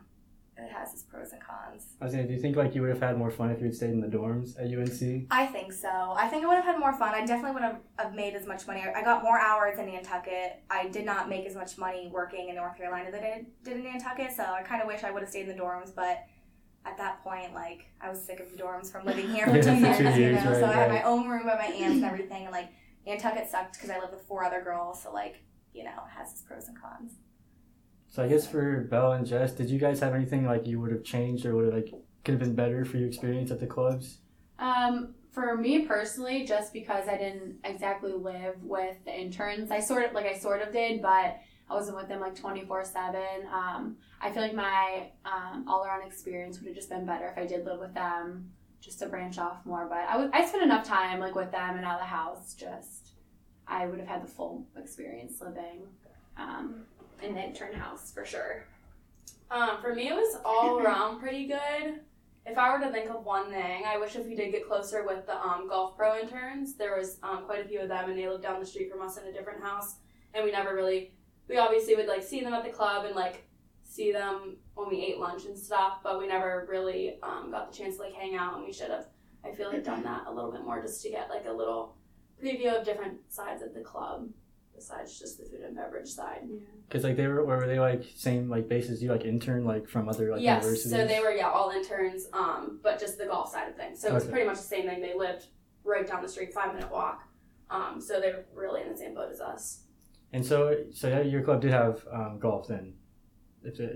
it 0.57 0.71
has 0.71 0.93
its 0.93 1.03
pros 1.03 1.31
and 1.31 1.41
cons. 1.41 1.95
I 2.01 2.05
was 2.05 2.13
saying, 2.13 2.27
do 2.27 2.33
you 2.33 2.39
think 2.39 2.55
like 2.55 2.73
you 2.73 2.81
would 2.81 2.89
have 2.89 2.99
had 2.99 3.17
more 3.17 3.29
fun 3.29 3.51
if 3.51 3.59
you 3.59 3.65
had 3.65 3.75
stayed 3.75 3.91
in 3.91 4.01
the 4.01 4.07
dorms 4.07 4.55
at 4.57 4.65
UNC? 4.65 5.27
I 5.29 5.45
think 5.45 5.71
so. 5.71 6.13
I 6.17 6.27
think 6.27 6.43
I 6.43 6.47
would 6.47 6.55
have 6.55 6.65
had 6.65 6.79
more 6.79 6.93
fun. 6.93 7.13
I 7.13 7.25
definitely 7.25 7.51
would 7.51 7.63
have, 7.63 7.79
have 7.99 8.15
made 8.15 8.33
as 8.33 8.47
much 8.47 8.65
money. 8.65 8.81
I 8.81 9.03
got 9.03 9.23
more 9.23 9.39
hours 9.39 9.77
in 9.77 9.85
Nantucket. 9.85 10.63
I 10.69 10.87
did 10.87 11.05
not 11.05 11.29
make 11.29 11.45
as 11.45 11.55
much 11.55 11.77
money 11.77 12.09
working 12.11 12.49
in 12.49 12.55
North 12.55 12.75
Carolina 12.77 13.11
that 13.11 13.23
I 13.23 13.45
did 13.63 13.77
in 13.77 13.83
Nantucket, 13.83 14.31
so 14.35 14.43
I 14.43 14.63
kind 14.63 14.81
of 14.81 14.87
wish 14.87 15.03
I 15.03 15.11
would 15.11 15.21
have 15.21 15.29
stayed 15.29 15.47
in 15.47 15.55
the 15.55 15.61
dorms, 15.61 15.93
but 15.95 16.23
at 16.85 16.97
that 16.97 17.23
point, 17.23 17.53
like, 17.53 17.85
I 18.01 18.09
was 18.09 18.23
sick 18.23 18.39
of 18.39 18.49
the 18.51 18.57
dorms 18.57 18.91
from 18.91 19.05
living 19.05 19.29
here 19.29 19.45
for 19.47 19.57
Yeah, 19.57 19.61
two 19.61 19.75
years, 19.75 19.97
two 19.97 20.03
you 20.21 20.31
know? 20.31 20.37
right, 20.37 20.59
so 20.59 20.65
I 20.65 20.73
had 20.73 20.89
right. 20.89 21.03
my 21.03 21.03
own 21.03 21.27
room 21.27 21.45
by 21.45 21.55
my 21.55 21.65
aunts 21.65 21.97
and 21.97 22.05
everything, 22.05 22.43
and, 22.43 22.51
like, 22.51 22.69
Nantucket 23.05 23.49
sucked 23.49 23.73
because 23.73 23.89
I 23.89 23.99
lived 23.99 24.13
with 24.13 24.23
four 24.23 24.43
other 24.43 24.61
girls, 24.61 25.03
so, 25.03 25.13
like, 25.13 25.43
you 25.73 25.83
know, 25.83 25.91
it 25.91 26.17
has 26.17 26.31
its 26.31 26.41
pros 26.41 26.67
and 26.67 26.79
cons. 26.79 27.13
So 28.09 28.23
I 28.23 28.27
guess 28.27 28.47
for 28.47 28.81
Belle 28.81 29.13
and 29.13 29.25
Jess, 29.25 29.53
did 29.53 29.69
you 29.69 29.79
guys 29.79 29.99
have 29.99 30.15
anything 30.15 30.45
like 30.45 30.65
you 30.65 30.79
would 30.79 30.91
have 30.91 31.03
changed 31.03 31.45
or 31.45 31.55
would 31.55 31.65
have 31.65 31.73
like 31.73 31.93
could 32.23 32.33
have 32.33 32.39
been 32.39 32.55
better 32.55 32.83
for 32.83 32.97
your 32.97 33.07
experience 33.07 33.51
at 33.51 33.59
the 33.59 33.67
clubs? 33.67 34.19
Um, 34.59 35.15
for 35.31 35.55
me 35.55 35.85
personally, 35.85 36.45
just 36.45 36.73
because 36.73 37.07
I 37.07 37.17
didn't 37.17 37.57
exactly 37.63 38.11
live 38.11 38.61
with 38.63 38.97
the 39.05 39.17
interns, 39.17 39.71
I 39.71 39.79
sort 39.79 40.05
of 40.05 40.13
like 40.13 40.25
I 40.25 40.37
sort 40.37 40.61
of 40.61 40.73
did, 40.73 41.01
but 41.01 41.37
I 41.69 41.73
wasn't 41.73 41.97
with 41.97 42.07
them 42.07 42.19
like 42.19 42.35
twenty 42.35 42.65
four 42.65 42.83
seven. 42.83 43.45
Um, 43.53 43.97
I 44.19 44.31
feel 44.31 44.41
like 44.41 44.55
my 44.55 45.09
um, 45.25 45.65
all 45.67 45.83
around 45.85 46.07
experience 46.07 46.57
would 46.59 46.67
have 46.67 46.75
just 46.75 46.89
been 46.89 47.05
better 47.05 47.27
if 47.27 47.37
I 47.37 47.45
did 47.45 47.65
live 47.65 47.79
with 47.79 47.93
them, 47.93 48.49
just 48.81 48.99
to 48.99 49.07
branch 49.07 49.37
off 49.37 49.65
more. 49.65 49.85
But 49.87 50.07
I 50.09 50.17
was 50.17 50.29
I 50.33 50.45
spent 50.45 50.63
enough 50.63 50.85
time 50.85 51.19
like 51.19 51.35
with 51.35 51.51
them 51.51 51.75
and 51.75 51.85
out 51.85 51.95
of 51.95 52.01
the 52.01 52.05
house. 52.05 52.55
Just 52.55 53.11
I 53.67 53.85
would 53.85 53.99
have 53.99 54.07
had 54.07 54.23
the 54.23 54.31
full 54.31 54.65
experience 54.75 55.39
living 55.41 55.83
um, 56.37 56.85
the 57.19 57.43
intern 57.43 57.73
house 57.73 58.11
for 58.11 58.25
sure. 58.25 58.65
Um, 59.49 59.81
for 59.81 59.93
me, 59.93 60.09
it 60.09 60.13
was 60.13 60.37
all 60.43 60.79
around 60.81 61.19
pretty 61.19 61.47
good. 61.47 62.01
If 62.45 62.57
I 62.57 62.71
were 62.71 62.83
to 62.83 62.91
think 62.91 63.09
of 63.09 63.25
one 63.25 63.49
thing, 63.49 63.83
I 63.85 63.97
wish 63.97 64.15
if 64.15 64.25
we 64.25 64.35
did 64.35 64.51
get 64.51 64.67
closer 64.67 65.05
with 65.05 65.25
the 65.25 65.35
um, 65.35 65.67
golf 65.67 65.97
pro 65.97 66.17
interns. 66.17 66.75
There 66.75 66.95
was 66.97 67.17
um, 67.21 67.43
quite 67.45 67.65
a 67.65 67.67
few 67.67 67.81
of 67.81 67.89
them, 67.89 68.09
and 68.09 68.17
they 68.17 68.27
lived 68.27 68.43
down 68.43 68.59
the 68.59 68.65
street 68.65 68.89
from 68.89 69.01
us 69.01 69.17
in 69.17 69.27
a 69.27 69.33
different 69.33 69.61
house, 69.61 69.95
and 70.33 70.45
we 70.45 70.51
never 70.51 70.73
really. 70.73 71.13
We 71.49 71.57
obviously 71.57 71.95
would 71.95 72.07
like 72.07 72.23
see 72.23 72.41
them 72.41 72.53
at 72.53 72.63
the 72.63 72.69
club 72.69 73.05
and 73.05 73.15
like 73.15 73.47
see 73.83 74.11
them 74.11 74.57
when 74.75 74.89
we 74.89 75.01
ate 75.01 75.17
lunch 75.17 75.45
and 75.45 75.57
stuff, 75.57 75.99
but 76.03 76.19
we 76.19 76.27
never 76.27 76.67
really 76.69 77.19
um, 77.23 77.51
got 77.51 77.71
the 77.71 77.77
chance 77.77 77.97
to 77.97 78.03
like 78.03 78.13
hang 78.13 78.35
out, 78.35 78.55
and 78.55 78.65
we 78.65 78.71
should 78.71 78.91
have. 78.91 79.07
I 79.45 79.51
feel 79.51 79.71
like 79.71 79.83
done 79.83 80.03
that 80.03 80.23
a 80.27 80.33
little 80.33 80.51
bit 80.51 80.63
more 80.63 80.81
just 80.81 81.01
to 81.03 81.09
get 81.09 81.29
like 81.29 81.45
a 81.47 81.51
little 81.53 81.95
preview 82.41 82.77
of 82.77 82.85
different 82.85 83.19
sides 83.29 83.61
of 83.61 83.73
the 83.73 83.81
club 83.81 84.27
besides 84.77 85.19
just 85.19 85.37
the 85.37 85.43
food 85.43 85.61
and 85.65 85.75
beverage 85.75 86.07
side. 86.07 86.47
Because 86.87 87.03
like 87.03 87.17
they 87.17 87.27
were, 87.27 87.43
were 87.43 87.67
they 87.67 87.79
like 87.79 88.05
same 88.15 88.49
like 88.49 88.69
bases 88.69 89.03
you 89.03 89.11
like 89.11 89.25
intern 89.25 89.65
like 89.65 89.89
from 89.89 90.07
other 90.07 90.31
like 90.31 90.41
yes, 90.41 90.63
universities? 90.63 90.91
so 90.91 91.05
they 91.05 91.19
were 91.19 91.31
yeah 91.31 91.49
all 91.49 91.71
interns, 91.71 92.27
um, 92.31 92.79
but 92.83 92.99
just 92.99 93.17
the 93.17 93.25
golf 93.25 93.51
side 93.51 93.67
of 93.67 93.75
things. 93.75 93.99
So 93.99 94.07
it 94.07 94.13
was 94.13 94.25
pretty 94.25 94.45
much 94.45 94.57
the 94.57 94.63
same 94.63 94.85
thing. 94.87 95.01
They 95.01 95.15
lived 95.15 95.47
right 95.83 96.07
down 96.07 96.21
the 96.21 96.29
street, 96.29 96.53
five 96.53 96.73
minute 96.73 96.91
walk. 96.91 97.23
Um, 97.69 97.99
so 97.99 98.21
they're 98.21 98.45
really 98.53 98.81
in 98.81 98.89
the 98.89 98.97
same 98.97 99.13
boat 99.13 99.29
as 99.31 99.41
us. 99.41 99.81
And 100.31 100.45
so, 100.45 100.77
so 100.93 101.09
yeah, 101.09 101.21
your 101.21 101.41
club 101.41 101.61
did 101.61 101.71
have 101.71 102.05
um, 102.11 102.39
golf 102.39 102.67
then. 102.67 102.93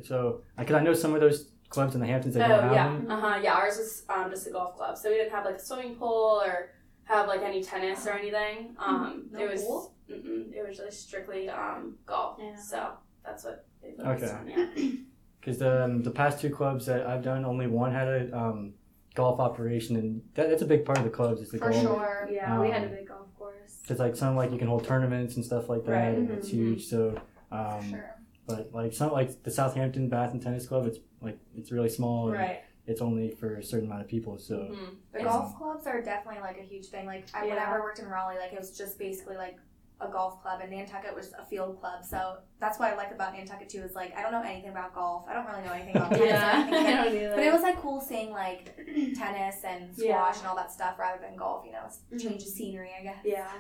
So, 0.04 0.42
because 0.58 0.76
I 0.76 0.82
know 0.82 0.94
some 0.94 1.14
of 1.14 1.22
those 1.22 1.52
clubs 1.70 1.96
in 1.96 2.02
the 2.02 2.08
Hamptons 2.08 2.36
they 2.36 2.44
oh 2.44 2.48
don't 2.48 2.64
have 2.64 2.72
yeah, 2.74 2.84
them. 2.90 3.12
uh 3.12 3.20
huh. 3.20 3.40
Yeah, 3.42 3.54
ours 3.54 3.78
was 3.78 4.04
um, 4.10 4.30
just 4.30 4.48
a 4.48 4.52
golf 4.52 4.76
club, 4.76 4.98
so 4.98 5.10
we 5.10 5.16
didn't 5.16 5.32
have 5.32 5.46
like 5.46 5.56
a 5.56 5.60
swimming 5.60 5.96
pool 5.96 6.42
or 6.46 6.72
have 7.06 7.28
like 7.28 7.42
any 7.42 7.64
tennis 7.64 8.06
or 8.08 8.12
anything. 8.12 8.76
Um, 8.80 9.28
No 9.32 9.40
it 9.40 9.52
was 9.52 9.62
pool? 9.62 9.94
It 10.08 10.66
was 10.68 10.78
just 10.78 11.08
strictly 11.08 11.50
um, 11.50 11.96
golf. 12.06 12.38
Yeah. 12.42 12.56
So 12.56 12.92
that's 13.26 13.44
what 13.44 13.66
they 13.82 13.92
focused 13.92 14.34
Okay. 14.34 14.54
on. 14.54 14.70
Yeah. 14.76 14.90
Because 15.40 15.58
the 15.58 15.86
um, 15.86 16.04
the 16.04 16.12
past 16.12 16.40
two 16.40 16.52
clubs 16.52 16.86
that 16.86 17.04
I've 17.08 17.24
done, 17.24 17.46
only 17.46 17.66
one 17.66 17.92
had 17.92 18.08
a 18.08 18.38
um, 18.38 18.74
golf 19.16 19.40
operation, 19.40 19.96
and 19.96 20.22
that, 20.36 20.50
that's 20.50 20.62
a 20.62 20.68
big 20.68 20.86
part 20.86 21.00
of 21.00 21.04
the 21.04 21.10
clubs 21.10 21.42
is 21.42 21.50
the 21.50 21.58
For 21.58 21.72
golf. 21.72 21.82
sure. 21.82 22.30
Yeah, 22.32 22.60
we 22.62 22.70
had 22.70 22.84
a 22.84 22.88
big 22.90 23.08
golf 23.08 23.26
course. 23.40 23.80
Because 23.82 23.98
like 23.98 24.16
some 24.16 24.36
like 24.36 24.52
you 24.52 24.60
can 24.60 24.68
hold 24.68 24.84
tournaments 24.86 25.38
and 25.38 25.44
stuff 25.44 25.68
like 25.68 25.84
that, 25.86 25.92
Right. 25.94 26.16
and 26.16 26.30
it's 26.30 26.50
Mhm. 26.50 26.52
huge. 26.52 26.86
So, 26.86 27.20
For 27.50 27.56
um, 27.56 27.90
sure. 27.90 28.16
but 28.46 28.70
like 28.72 28.94
some 28.94 29.12
like 29.14 29.42
the 29.42 29.50
Southampton 29.50 30.10
Bath 30.10 30.32
and 30.34 30.44
Tennis 30.44 30.68
Club, 30.68 30.86
it's 30.86 31.00
like 31.22 31.40
it's 31.58 31.72
really 31.72 31.90
small. 31.90 32.28
And 32.28 32.38
Right. 32.38 32.60
It's 32.88 33.02
only 33.02 33.32
for 33.32 33.56
a 33.56 33.64
certain 33.64 33.88
amount 33.88 34.02
of 34.02 34.08
people. 34.08 34.38
So. 34.38 34.56
Mhm. 34.56 34.96
The 35.14 35.24
golf 35.24 35.56
clubs 35.58 35.86
are 35.88 36.02
definitely 36.02 36.42
like 36.42 36.58
a 36.58 36.64
huge 36.64 36.88
thing. 36.88 37.06
Like 37.06 37.26
I, 37.34 37.46
Yeah. 37.46 37.54
whenever 37.54 37.76
I 37.78 37.80
worked 37.80 38.00
in 38.00 38.08
Raleigh, 38.08 38.38
like 38.40 38.54
it 38.54 38.60
was 38.60 38.76
just 38.78 38.98
basically 38.98 39.36
like 39.38 39.58
a 40.00 40.08
golf 40.08 40.42
club, 40.42 40.62
and 40.62 40.72
Nantucket 40.72 41.14
was 41.16 41.32
a 41.34 41.46
field 41.46 41.80
club. 41.80 42.04
So 42.04 42.38
that's 42.60 42.80
what 42.80 42.92
I 42.92 42.96
liked 42.98 43.12
about 43.12 43.34
Nantucket 43.34 43.70
too. 43.70 43.84
Is 43.84 43.94
like 43.94 44.18
I 44.18 44.24
don't 44.24 44.32
know 44.32 44.42
anything 44.42 44.72
about 44.72 44.96
golf. 44.96 45.28
I 45.30 45.34
don't 45.34 45.46
really 45.46 45.62
know 45.64 45.72
anything 45.74 45.96
about 45.96 46.12
tennis. 46.18 46.32
or 46.32 46.36
anything 46.36 46.74
like 46.74 47.14
don't 47.22 47.36
But 47.36 47.44
it 47.44 47.54
was 47.54 47.62
like 47.62 47.80
cool 47.80 48.02
seeing 48.02 48.32
like 48.32 48.76
tennis 49.16 49.64
and 49.64 49.94
squash 49.96 50.06
Yeah. 50.36 50.38
and 50.40 50.48
all 50.48 50.56
that 50.56 50.72
stuff 50.72 50.98
rather 50.98 51.22
than 51.22 51.36
golf. 51.36 51.66
You 51.66 51.74
know, 51.74 51.84
it's 51.86 52.00
Mhm. 52.12 52.30
change 52.30 52.42
of 52.42 52.48
scenery, 52.50 52.92
I 53.00 53.04
guess. 53.04 53.20
Yeah. 53.24 53.52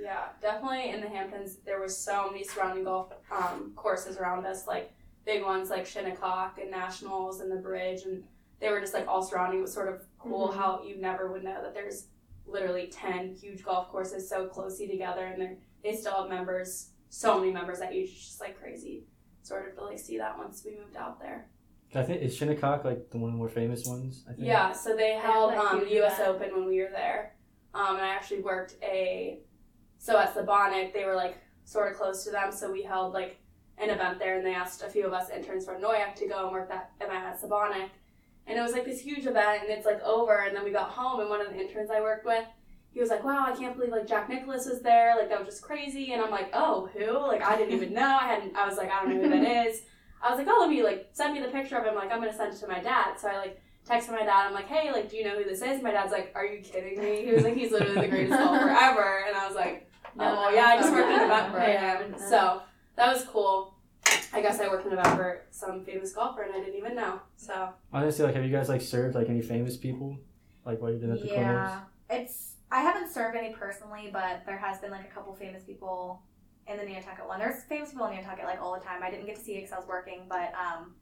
Yeah, 0.00 0.28
definitely 0.40 0.88
in 0.88 1.02
the 1.02 1.08
Hamptons, 1.08 1.56
there 1.66 1.78
was 1.78 1.94
so 1.94 2.30
many 2.30 2.42
surrounding 2.44 2.84
golf 2.84 3.12
um, 3.30 3.74
courses 3.76 4.16
around 4.16 4.46
us, 4.46 4.66
like 4.66 4.90
big 5.26 5.44
ones 5.44 5.68
like 5.68 5.84
Shinnecock 5.84 6.58
and 6.58 6.70
Nationals 6.70 7.40
and 7.40 7.52
the 7.52 7.56
Bridge, 7.56 8.04
and 8.06 8.24
they 8.60 8.70
were 8.70 8.80
just 8.80 8.94
like 8.94 9.06
all 9.08 9.22
surrounding. 9.22 9.58
It 9.58 9.62
was 9.62 9.72
sort 9.72 9.88
of 9.88 10.02
cool 10.18 10.48
Mhm. 10.48 10.54
how 10.54 10.82
you 10.82 10.96
never 11.00 11.30
would 11.32 11.42
know 11.44 11.62
that 11.62 11.74
there's 11.74 12.08
literally 12.46 12.88
10 12.88 13.34
huge 13.34 13.64
golf 13.64 13.88
courses 13.88 14.28
so 14.28 14.46
closely 14.46 14.86
together, 14.88 15.26
and 15.26 15.40
they 15.40 15.56
they 15.82 15.96
still 15.96 16.12
have 16.12 16.28
members, 16.28 16.90
so 17.08 17.38
many 17.40 17.50
members 17.52 17.80
at 17.80 17.94
each, 17.94 18.12
just 18.26 18.38
like 18.40 18.58
crazy 18.60 19.06
sort 19.42 19.66
of 19.68 19.74
to 19.76 19.84
like 19.84 19.98
see 19.98 20.18
that 20.18 20.36
once 20.36 20.62
we 20.64 20.76
moved 20.76 20.94
out 20.96 21.18
there. 21.18 21.48
I 21.94 22.02
think 22.02 22.20
is 22.22 22.36
Shinnecock 22.36 22.84
like 22.84 23.10
the 23.10 23.18
one 23.18 23.30
of 23.30 23.34
the 23.34 23.38
more 23.38 23.48
famous 23.48 23.86
ones. 23.86 24.24
I 24.28 24.32
think. 24.34 24.46
Yeah, 24.46 24.72
so 24.72 24.94
they 24.94 25.12
held 25.14 25.54
um, 25.54 25.80
the 25.80 25.90
U.S. 25.94 26.18
event. 26.20 26.28
Open 26.36 26.54
when 26.54 26.66
we 26.66 26.80
were 26.80 26.90
there, 26.90 27.34
um, 27.74 27.96
and 27.96 28.04
I 28.04 28.08
actually 28.10 28.42
worked 28.42 28.76
a. 28.82 29.40
So 29.98 30.18
at 30.18 30.34
Sebonack, 30.34 30.92
they 30.92 31.04
were 31.04 31.14
like 31.16 31.38
sort 31.64 31.90
of 31.90 31.96
close 31.98 32.24
to 32.24 32.30
them, 32.30 32.52
so 32.52 32.70
we 32.70 32.82
held 32.82 33.12
like 33.14 33.38
an 33.78 33.88
event 33.90 34.18
there, 34.18 34.36
and 34.36 34.46
they 34.46 34.54
asked 34.54 34.82
a 34.82 34.88
few 34.90 35.06
of 35.06 35.12
us 35.14 35.30
interns 35.30 35.64
from 35.64 35.80
Noyac 35.80 36.14
to 36.16 36.28
go 36.28 36.44
and 36.44 36.52
work 36.52 36.68
that 36.68 36.92
event 37.00 37.24
at 37.24 37.40
Sebonack, 37.40 37.88
and 38.46 38.58
it 38.58 38.62
was 38.62 38.72
like 38.72 38.84
this 38.84 39.00
huge 39.00 39.26
event, 39.26 39.62
and 39.62 39.70
it's 39.70 39.86
like 39.86 40.02
over, 40.02 40.38
and 40.40 40.56
then 40.56 40.64
we 40.64 40.70
got 40.70 40.90
home, 40.90 41.20
and 41.20 41.28
one 41.28 41.40
of 41.40 41.48
the 41.48 41.60
interns 41.60 41.90
I 41.90 42.00
worked 42.00 42.26
with. 42.26 42.44
He 42.92 43.00
was 43.00 43.08
like, 43.08 43.22
"Wow, 43.22 43.44
I 43.46 43.56
can't 43.56 43.76
believe 43.76 43.92
like 43.92 44.08
Jack 44.08 44.28
Nicklaus 44.28 44.66
was 44.66 44.80
there. 44.82 45.14
Like 45.16 45.28
that 45.28 45.38
was 45.38 45.48
just 45.48 45.62
crazy." 45.62 46.12
And 46.12 46.20
I'm 46.20 46.30
like, 46.30 46.50
"Oh, 46.52 46.88
who? 46.92 47.18
Like 47.18 47.42
I 47.42 47.56
didn't 47.56 47.74
even 47.74 47.94
know. 47.94 48.18
I 48.20 48.26
hadn't. 48.26 48.56
I 48.56 48.66
was 48.66 48.76
like, 48.76 48.90
I 48.90 49.02
don't 49.02 49.14
know 49.14 49.22
who 49.22 49.28
that 49.28 49.66
is." 49.66 49.82
I 50.22 50.28
was 50.28 50.38
like, 50.38 50.48
"Oh, 50.50 50.58
let 50.60 50.70
me 50.70 50.82
like 50.82 51.10
send 51.12 51.34
me 51.34 51.40
the 51.40 51.48
picture 51.48 51.76
of 51.76 51.84
him. 51.84 51.94
Like 51.94 52.10
I'm 52.10 52.18
gonna 52.18 52.36
send 52.36 52.52
it 52.52 52.58
to 52.60 52.66
my 52.66 52.80
dad." 52.80 53.18
So 53.20 53.28
I 53.28 53.36
like 53.38 53.62
texted 53.88 54.10
my 54.10 54.24
dad. 54.24 54.46
I'm 54.46 54.52
like, 54.52 54.68
hey, 54.68 54.92
like, 54.92 55.10
do 55.10 55.16
you 55.16 55.24
know 55.24 55.36
who 55.36 55.44
this 55.44 55.62
is? 55.62 55.82
My 55.82 55.90
dad's 55.90 56.12
like, 56.12 56.32
are 56.34 56.44
you 56.44 56.62
kidding 56.62 57.00
me? 57.02 57.24
He 57.24 57.32
was 57.32 57.44
like, 57.44 57.54
he's 57.54 57.72
literally 57.72 58.00
the 58.00 58.08
greatest 58.08 58.38
golfer 58.38 58.68
ever. 58.68 59.24
And 59.26 59.36
I 59.36 59.46
was 59.46 59.56
like, 59.56 59.90
No, 60.16 60.24
oh, 60.24 60.34
well, 60.34 60.50
no, 60.50 60.56
yeah, 60.56 60.66
I 60.66 60.76
just 60.76 60.92
worked 60.92 61.10
in 61.10 61.16
no, 61.16 61.24
event 61.24 61.52
for 61.52 61.60
him. 61.60 62.14
So 62.28 62.62
that 62.96 63.12
was 63.12 63.24
cool. 63.24 63.74
I 64.32 64.40
guess 64.40 64.60
I 64.60 64.68
worked 64.68 64.86
in 64.86 64.92
event 64.92 65.08
for 65.16 65.42
some 65.50 65.84
famous 65.84 66.12
golfer 66.12 66.42
and 66.42 66.54
I 66.54 66.60
didn't 66.60 66.76
even 66.76 66.94
know. 66.94 67.20
So 67.36 67.52
I 67.54 67.64
was 67.64 68.02
gonna 68.02 68.12
say 68.12 68.24
like, 68.24 68.34
have 68.34 68.44
you 68.44 68.52
guys 68.52 68.68
like 68.68 68.80
served 68.80 69.14
like 69.14 69.28
any 69.28 69.42
famous 69.42 69.76
people, 69.76 70.18
like 70.64 70.80
while 70.80 70.90
you've 70.90 71.00
been 71.00 71.12
at 71.12 71.20
the 71.20 71.26
clubs? 71.26 71.40
Yeah, 71.40 71.80
it's. 72.08 72.54
I 72.72 72.82
haven't 72.82 73.12
served 73.12 73.36
any 73.36 73.52
personally, 73.52 74.10
but 74.12 74.46
there 74.46 74.56
has 74.56 74.78
been 74.78 74.92
like 74.92 75.04
a 75.04 75.12
couple 75.12 75.34
famous 75.34 75.64
people 75.64 76.22
in 76.68 76.76
the 76.76 76.84
Nantucket 76.84 77.26
one. 77.26 77.40
There's 77.40 77.64
famous 77.64 77.90
people 77.90 78.06
in 78.06 78.14
Nantucket 78.14 78.44
like 78.44 78.60
all 78.62 78.78
the 78.78 78.84
time. 78.84 79.02
I 79.02 79.10
didn't 79.10 79.26
get 79.26 79.36
to 79.36 79.42
see 79.42 79.54
it 79.54 79.62
because 79.62 79.72
I 79.72 79.78
was 79.78 79.88
working, 79.88 80.26
but 80.28 80.52
um, 80.54 80.94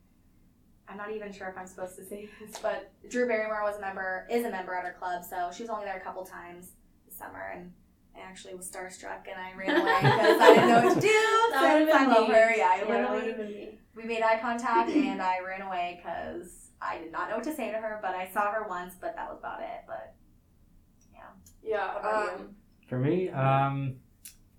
I'm 0.89 0.97
not 0.97 1.11
even 1.11 1.31
sure 1.33 1.49
if 1.49 1.59
I'm 1.59 1.67
supposed 1.67 1.97
to 1.97 2.05
say 2.05 2.29
this. 2.41 2.59
But 2.59 2.91
Drew 3.11 3.29
Barrymore 3.29 3.63
was 3.63 3.77
a 3.77 3.81
member, 3.81 4.27
is 4.31 4.47
a 4.47 4.51
member 4.51 4.75
at 4.75 4.87
our 4.87 4.95
club, 4.95 5.25
so 5.25 5.51
she 5.55 5.63
was 5.63 5.69
only 5.69 5.85
there 5.85 5.99
a 5.99 6.01
couple 6.01 6.25
times 6.25 6.71
this 7.07 7.19
summer, 7.19 7.53
and 7.55 7.73
I 8.19 8.29
actually 8.29 8.55
was 8.55 8.71
starstruck 8.71 9.27
and 9.31 9.39
I 9.41 9.53
ran 9.57 9.81
away 9.81 9.99
because 10.03 10.41
I 10.41 10.55
didn't 10.55 10.69
know 10.71 10.83
what 10.89 10.95
to 10.95 11.01
do. 11.01 11.09
That 11.09 11.73
would've 11.75 11.89
since 11.89 11.95
I 11.97 12.05
been 12.05 12.15
love 12.15 12.29
me. 12.29 12.35
her. 12.35 12.55
Yeah, 12.57 12.69
I 12.71 12.77
Yeah, 12.79 12.85
that 12.85 12.89
literally 12.89 13.21
would've 13.23 13.37
been 13.37 13.47
me. 13.49 13.79
we 13.97 14.05
made 14.05 14.23
eye 14.23 14.39
contact 14.41 14.91
and 15.09 15.23
I 15.23 15.41
ran 15.41 15.63
away 15.63 16.01
because 16.03 16.71
I 16.81 16.99
did 16.99 17.13
not 17.13 17.29
know 17.29 17.37
what 17.37 17.45
to 17.45 17.55
say 17.55 17.71
to 17.71 17.79
her. 17.79 17.99
But 18.03 18.15
I 18.15 18.29
saw 18.29 18.51
her 18.53 18.67
once, 18.69 18.95
but 19.01 19.15
that 19.17 19.29
was 19.29 19.39
about 19.39 19.61
it. 19.61 19.85
But 19.87 20.15
yeah. 21.63 21.95
What 21.95 22.01
about 22.01 22.41
Um, 22.41 22.55
For 22.89 22.99
me, 22.99 23.29
um, 23.31 23.97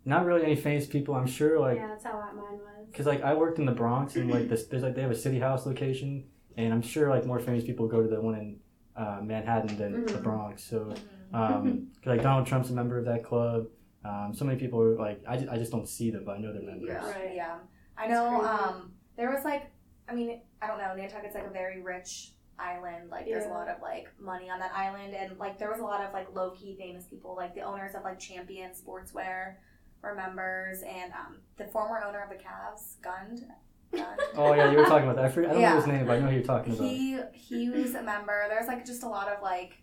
not 0.05 0.25
really 0.25 0.43
any 0.43 0.55
famous 0.55 0.85
people. 0.87 1.15
I'm 1.15 1.27
sure 1.27 1.59
like 1.59 1.77
yeah, 1.77 1.87
that's 1.87 2.03
how 2.03 2.13
mine 2.35 2.35
was. 2.59 2.87
Cause 2.93 3.05
like 3.05 3.21
I 3.23 3.33
worked 3.33 3.59
in 3.59 3.65
the 3.65 3.71
Bronx 3.71 4.15
and 4.15 4.29
like 4.29 4.49
this, 4.49 4.65
there's 4.67 4.83
like 4.83 4.95
they 4.95 5.01
have 5.01 5.11
a 5.11 5.15
city 5.15 5.39
house 5.39 5.65
location, 5.65 6.25
and 6.57 6.73
I'm 6.73 6.81
sure 6.81 7.09
like 7.09 7.25
more 7.25 7.39
famous 7.39 7.63
people 7.63 7.87
go 7.87 8.01
to 8.01 8.07
the 8.07 8.19
one 8.21 8.35
in 8.35 8.59
uh, 8.95 9.19
Manhattan 9.23 9.77
than 9.77 10.05
the 10.05 10.13
Mhm. 10.13 10.23
Bronx. 10.23 10.63
So, 10.63 10.79
mm-hmm. 10.79 10.93
Um, 11.33 11.87
'cause, 12.01 12.05
like 12.07 12.21
Donald 12.21 12.45
Trump's 12.47 12.69
a 12.69 12.73
member 12.73 12.97
of 12.97 13.05
that 13.05 13.23
club. 13.23 13.67
Um, 14.05 14.33
so 14.33 14.45
many 14.45 14.57
people 14.57 14.81
are 14.81 14.97
like 14.97 15.21
I 15.27 15.37
just, 15.37 15.49
I 15.49 15.57
just 15.57 15.71
don't 15.71 15.87
see 15.87 16.09
them, 16.11 16.23
but 16.25 16.37
I 16.37 16.39
know 16.39 16.53
they're 16.53 16.61
members. 16.61 16.87
Yeah, 16.89 17.09
Right. 17.11 17.35
yeah. 17.35 17.57
I 17.97 18.07
know. 18.07 18.41
Um, 18.41 18.93
there 19.17 19.29
was 19.29 19.43
like, 19.43 19.69
I 20.07 20.13
mean, 20.15 20.41
I 20.61 20.67
don't 20.67 20.77
know. 20.77 20.93
Nantucket's 20.95 21.35
like 21.35 21.45
a 21.45 21.49
very 21.49 21.81
rich 21.81 22.31
island. 22.57 23.09
Like, 23.09 23.25
there's 23.25 23.45
a 23.45 23.49
lot 23.49 23.67
of 23.67 23.81
like 23.81 24.07
money 24.19 24.49
on 24.49 24.59
that 24.59 24.71
island, 24.73 25.13
and 25.13 25.37
like 25.37 25.59
there 25.59 25.69
was 25.69 25.79
a 25.81 25.83
lot 25.83 26.01
of 26.05 26.13
like 26.13 26.33
low 26.33 26.51
key 26.51 26.75
famous 26.79 27.05
people, 27.05 27.35
like 27.35 27.53
the 27.55 27.61
owners 27.61 27.93
of 27.95 28.03
like 28.03 28.19
Champion 28.19 28.71
Sportswear 28.71 29.55
were 30.01 30.15
members, 30.15 30.81
and 30.81 31.11
um, 31.11 31.39
the 31.57 31.65
former 31.65 32.01
owner 32.05 32.21
of 32.23 32.29
the 32.29 32.35
Cavs, 32.35 33.01
Gund. 33.01 33.45
Gund. 33.91 34.19
Oh 34.37 34.53
yeah, 34.53 34.71
you 34.71 34.77
were 34.77 34.85
talking 34.85 35.03
about 35.09 35.17
that. 35.17 35.25
I, 35.25 35.29
forget, 35.29 35.49
I 35.49 35.53
don't 35.53 35.61
Yeah. 35.61 35.69
know 35.71 35.75
his 35.77 35.87
name, 35.87 36.05
but 36.05 36.15
I 36.15 36.19
know 36.19 36.27
who 36.27 36.35
you're 36.35 36.43
talking 36.43 36.73
about. 36.73 36.87
He 36.87 37.19
he 37.33 37.69
was 37.69 37.95
a 37.95 38.01
member. 38.03 38.45
There's 38.47 38.67
like 38.67 38.85
just 38.85 39.03
a 39.03 39.09
lot 39.09 39.27
of 39.27 39.41
like 39.43 39.73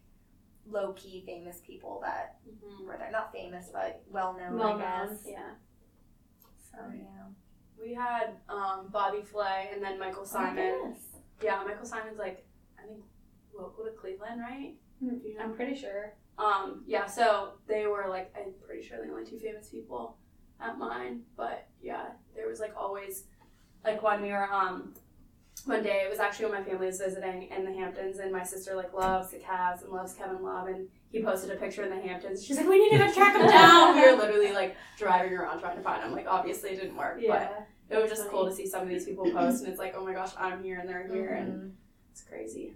low 0.68 0.92
key 0.92 1.22
famous 1.26 1.60
people 1.66 2.00
that 2.04 2.36
mhm. 2.48 2.86
were 2.86 2.96
there. 2.98 3.10
Not 3.10 3.32
famous, 3.32 3.68
but 3.72 4.02
well 4.10 4.36
known. 4.38 4.58
Well 4.58 4.68
I 4.68 4.70
known, 4.72 5.08
guess. 5.08 5.24
yeah. 5.26 5.50
So 6.70 6.78
yeah. 6.94 7.02
We 7.80 7.94
had 7.94 8.36
um, 8.48 8.88
Bobby 8.90 9.22
Flay 9.22 9.68
and 9.72 9.82
then 9.82 9.98
Michael 9.98 10.22
Oh 10.22 10.36
Symon. 10.38 10.96
yeah, 11.42 11.62
Michael 11.64 11.84
Symon's 11.86 12.18
like, 12.18 12.46
I 12.82 12.86
think, 12.86 13.00
local 13.56 13.84
to 13.84 13.90
Cleveland, 13.90 14.40
right? 14.40 14.74
Do 15.00 15.20
you 15.24 15.36
know? 15.36 15.44
I'm 15.44 15.54
pretty 15.54 15.74
sure. 15.74 16.14
Um, 16.38 16.82
yeah, 16.86 17.06
so 17.06 17.52
they 17.66 17.86
were 17.86 18.06
like, 18.08 18.32
I'm 18.36 18.52
pretty 18.66 18.86
sure 18.86 18.98
the 19.04 19.10
only 19.10 19.24
two 19.24 19.38
famous 19.38 19.68
people 19.68 20.16
at 20.60 20.78
mine. 20.78 21.22
But 21.36 21.68
yeah, 21.82 22.06
there 22.34 22.48
was 22.48 22.60
like 22.60 22.74
always, 22.76 23.24
like 23.84 24.02
when 24.02 24.22
we 24.22 24.30
were, 24.30 24.50
um, 24.52 24.94
one 25.66 25.82
day 25.82 26.02
it 26.04 26.10
was 26.10 26.20
actually 26.20 26.46
when 26.46 26.60
my 26.60 26.64
family 26.64 26.86
was 26.86 26.98
visiting 26.98 27.48
in 27.50 27.64
the 27.64 27.72
Hamptons, 27.72 28.18
and 28.18 28.32
my 28.32 28.42
sister 28.42 28.74
like 28.76 28.92
loves 28.94 29.30
the 29.30 29.38
Cavs 29.38 29.82
and 29.82 29.92
loves 29.92 30.14
Kevin 30.14 30.42
Love, 30.42 30.68
and 30.68 30.88
he 31.10 31.22
posted 31.22 31.50
a 31.50 31.56
picture 31.56 31.82
in 31.82 31.90
the 31.90 32.00
Hamptons. 32.00 32.44
She's 32.44 32.56
like, 32.56 32.68
we 32.68 32.78
need 32.78 32.96
to 32.96 33.04
go 33.04 33.12
track 33.12 33.36
him 33.36 33.46
down. 33.48 33.96
we 33.96 34.02
were 34.02 34.16
literally 34.16 34.52
like 34.52 34.76
driving 34.96 35.32
around 35.32 35.60
trying 35.60 35.76
to 35.76 35.82
find 35.82 36.02
him. 36.04 36.12
Like 36.12 36.26
obviously 36.28 36.70
it 36.70 36.76
didn't 36.80 36.96
work, 36.96 37.20
but 37.28 37.66
it 37.90 37.96
was 38.00 38.08
just 38.10 38.22
That's 38.22 38.30
cool 38.32 38.46
to 38.48 38.54
see 38.54 38.66
some 38.66 38.82
of 38.82 38.88
these 38.88 39.04
people 39.04 39.28
post, 39.30 39.62
and 39.62 39.68
it's 39.70 39.78
like, 39.78 39.94
oh 39.96 40.04
my 40.04 40.12
gosh, 40.14 40.30
I'm 40.38 40.62
here 40.62 40.78
and 40.78 40.88
they're 40.88 41.06
here, 41.08 41.34
and 41.34 41.52
Mhm. 41.52 41.72
it's 42.12 42.22
crazy. 42.22 42.74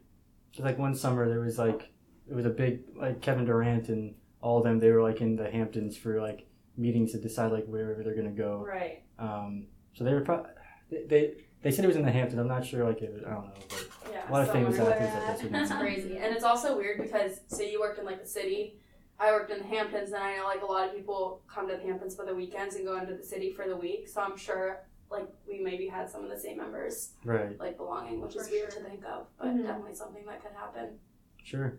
Cause 0.56 0.64
like 0.64 0.78
one 0.78 0.94
summer 0.96 1.28
there 1.28 1.40
was 1.40 1.58
like 1.58 1.90
it 2.28 2.34
was 2.34 2.44
a 2.46 2.50
big 2.50 2.80
like 2.96 3.20
Kevin 3.20 3.44
Durant 3.44 3.88
and 3.88 4.14
all 4.40 4.58
of 4.58 4.64
them. 4.64 4.80
They 4.80 4.90
were 4.90 5.02
like 5.02 5.20
in 5.20 5.36
the 5.36 5.48
Hamptons 5.48 5.96
for 5.96 6.20
like 6.20 6.46
meetings 6.76 7.12
to 7.12 7.18
decide 7.18 7.52
like 7.52 7.66
wherever 7.66 8.02
they're 8.02 8.16
gonna 8.16 8.30
go. 8.30 8.64
Right. 8.66 9.02
Um, 9.18 9.66
so 9.94 10.02
they 10.02 10.12
were 10.12 10.22
pro- 10.22 10.46
they, 10.90 11.04
they 11.06 11.34
they 11.62 11.70
said 11.70 11.84
it 11.84 11.88
was 11.88 11.96
in 11.96 12.04
the 12.04 12.10
Hamptons. 12.10 12.38
I'm 12.40 12.48
not 12.48 12.64
sure 12.64 12.84
like 12.84 13.02
it 13.02 13.22
I 13.26 13.30
don't 13.30 13.44
know, 13.46 13.52
but 13.68 13.88
Yeah. 14.10 14.30
a 14.30 14.32
lot 14.32 14.42
of 14.42 14.52
famous 14.52 14.76
somewhere. 14.76 14.94
athletes 14.94 15.14
like 15.14 15.26
that's 15.26 15.42
That's 15.42 15.70
it's 15.70 15.80
crazy. 15.80 16.16
And 16.18 16.34
it's 16.34 16.44
also 16.44 16.76
weird 16.76 17.00
because 17.00 17.40
say 17.48 17.70
you 17.70 17.80
worked 17.80 17.98
in 17.98 18.04
like 18.04 18.20
the 18.22 18.28
city, 18.28 18.80
I 19.18 19.30
worked 19.32 19.50
in 19.50 19.58
the 19.58 19.64
Hamptons 19.66 20.12
and 20.12 20.22
I 20.22 20.36
know 20.36 20.44
like 20.44 20.62
a 20.62 20.66
lot 20.66 20.88
of 20.88 20.94
people 20.94 21.42
come 21.52 21.68
to 21.68 21.76
the 21.76 21.82
Hamptons 21.82 22.14
for 22.16 22.24
the 22.24 22.34
weekends 22.34 22.74
and 22.76 22.84
go 22.86 22.96
into 22.98 23.14
the 23.14 23.22
city 23.24 23.52
for 23.52 23.66
the 23.68 23.76
week. 23.76 24.08
So 24.08 24.20
I'm 24.22 24.36
sure 24.36 24.80
like 25.10 25.28
we 25.48 25.58
maybe 25.60 25.86
had 25.88 26.08
some 26.08 26.22
of 26.24 26.30
the 26.30 26.38
same 26.38 26.56
members 26.56 27.10
right. 27.24 27.58
like 27.58 27.76
belonging, 27.76 28.20
which 28.20 28.36
is 28.36 28.46
For 28.46 28.52
weird 28.54 28.72
sure. 28.72 28.82
to 28.82 28.88
think 28.88 29.04
of, 29.04 29.26
but 29.38 29.48
Mhm. 29.48 29.66
definitely 29.66 29.94
something 29.94 30.24
that 30.26 30.40
could 30.42 30.52
happen. 30.52 30.98
Sure. 31.42 31.78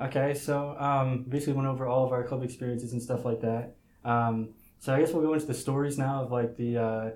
Okay, 0.00 0.34
so 0.34 0.76
um, 0.78 1.22
basically 1.28 1.52
went 1.52 1.68
over 1.68 1.86
all 1.86 2.04
of 2.04 2.12
our 2.12 2.24
club 2.24 2.42
experiences 2.42 2.92
and 2.92 3.00
stuff 3.00 3.24
like 3.24 3.40
that. 3.42 3.76
Um, 4.04 4.48
so 4.80 4.92
I 4.92 4.98
guess 4.98 5.12
we'll 5.12 5.22
go 5.22 5.32
into 5.34 5.46
the 5.46 5.54
stories 5.54 5.96
now 5.96 6.22
of 6.24 6.32
like 6.32 6.56
the 6.56 6.76
uh, 6.76 7.10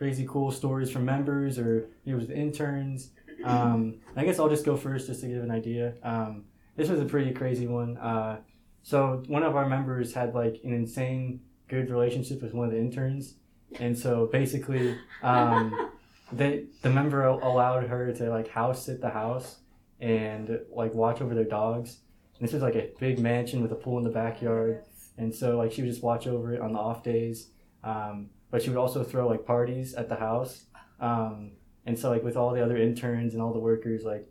crazy 0.00 0.26
cool 0.26 0.50
stories 0.50 0.90
from 0.90 1.04
members 1.04 1.58
or 1.58 1.86
it 2.06 2.14
was 2.14 2.30
interns. 2.30 3.10
Um, 3.44 3.96
I 4.16 4.24
guess 4.24 4.38
I'll 4.38 4.48
just 4.48 4.64
go 4.64 4.74
first 4.74 5.08
just 5.08 5.20
to 5.20 5.26
give 5.26 5.42
an 5.42 5.50
idea. 5.50 5.92
Um, 6.02 6.44
this 6.74 6.88
was 6.88 7.00
a 7.00 7.04
pretty 7.04 7.32
crazy 7.32 7.66
one. 7.66 7.98
Uh, 7.98 8.38
so 8.82 9.22
one 9.26 9.42
of 9.42 9.56
our 9.56 9.68
members 9.68 10.14
had 10.14 10.34
like 10.34 10.58
an 10.64 10.72
insane 10.72 11.42
good 11.68 11.90
relationship 11.90 12.40
with 12.40 12.54
one 12.54 12.68
of 12.68 12.72
the 12.72 12.78
interns, 12.78 13.34
and 13.78 13.96
so 13.96 14.26
basically 14.32 14.96
um, 15.22 15.90
they 16.32 16.64
the 16.80 16.88
member 16.88 17.22
allowed 17.26 17.86
her 17.86 18.10
to 18.10 18.30
like 18.30 18.48
house 18.48 18.86
sit 18.86 19.02
the 19.02 19.10
house 19.10 19.58
and 20.00 20.60
like 20.72 20.94
watch 20.94 21.20
over 21.20 21.34
their 21.34 21.44
dogs. 21.44 21.98
And 22.38 22.48
this 22.48 22.54
was 22.54 22.62
like 22.62 22.74
a 22.74 22.88
big 22.98 23.18
mansion 23.18 23.60
with 23.60 23.70
a 23.70 23.74
pool 23.74 23.98
in 23.98 24.04
the 24.04 24.08
backyard, 24.10 24.82
and 25.18 25.34
so 25.34 25.58
like 25.58 25.72
she 25.72 25.82
would 25.82 25.90
just 25.90 26.02
watch 26.02 26.26
over 26.26 26.54
it 26.54 26.62
on 26.62 26.72
the 26.72 26.78
off 26.78 27.02
days. 27.02 27.50
Um, 27.84 28.30
but 28.50 28.62
she 28.62 28.70
would 28.70 28.78
also 28.78 29.02
throw 29.04 29.28
like 29.28 29.44
parties 29.46 29.94
at 29.94 30.08
the 30.08 30.16
house. 30.16 30.64
Um, 31.00 31.52
and 31.86 31.98
so 31.98 32.10
like 32.10 32.22
with 32.22 32.36
all 32.36 32.52
the 32.52 32.62
other 32.62 32.76
interns 32.76 33.34
and 33.34 33.42
all 33.42 33.52
the 33.52 33.58
workers, 33.60 34.04
like 34.04 34.28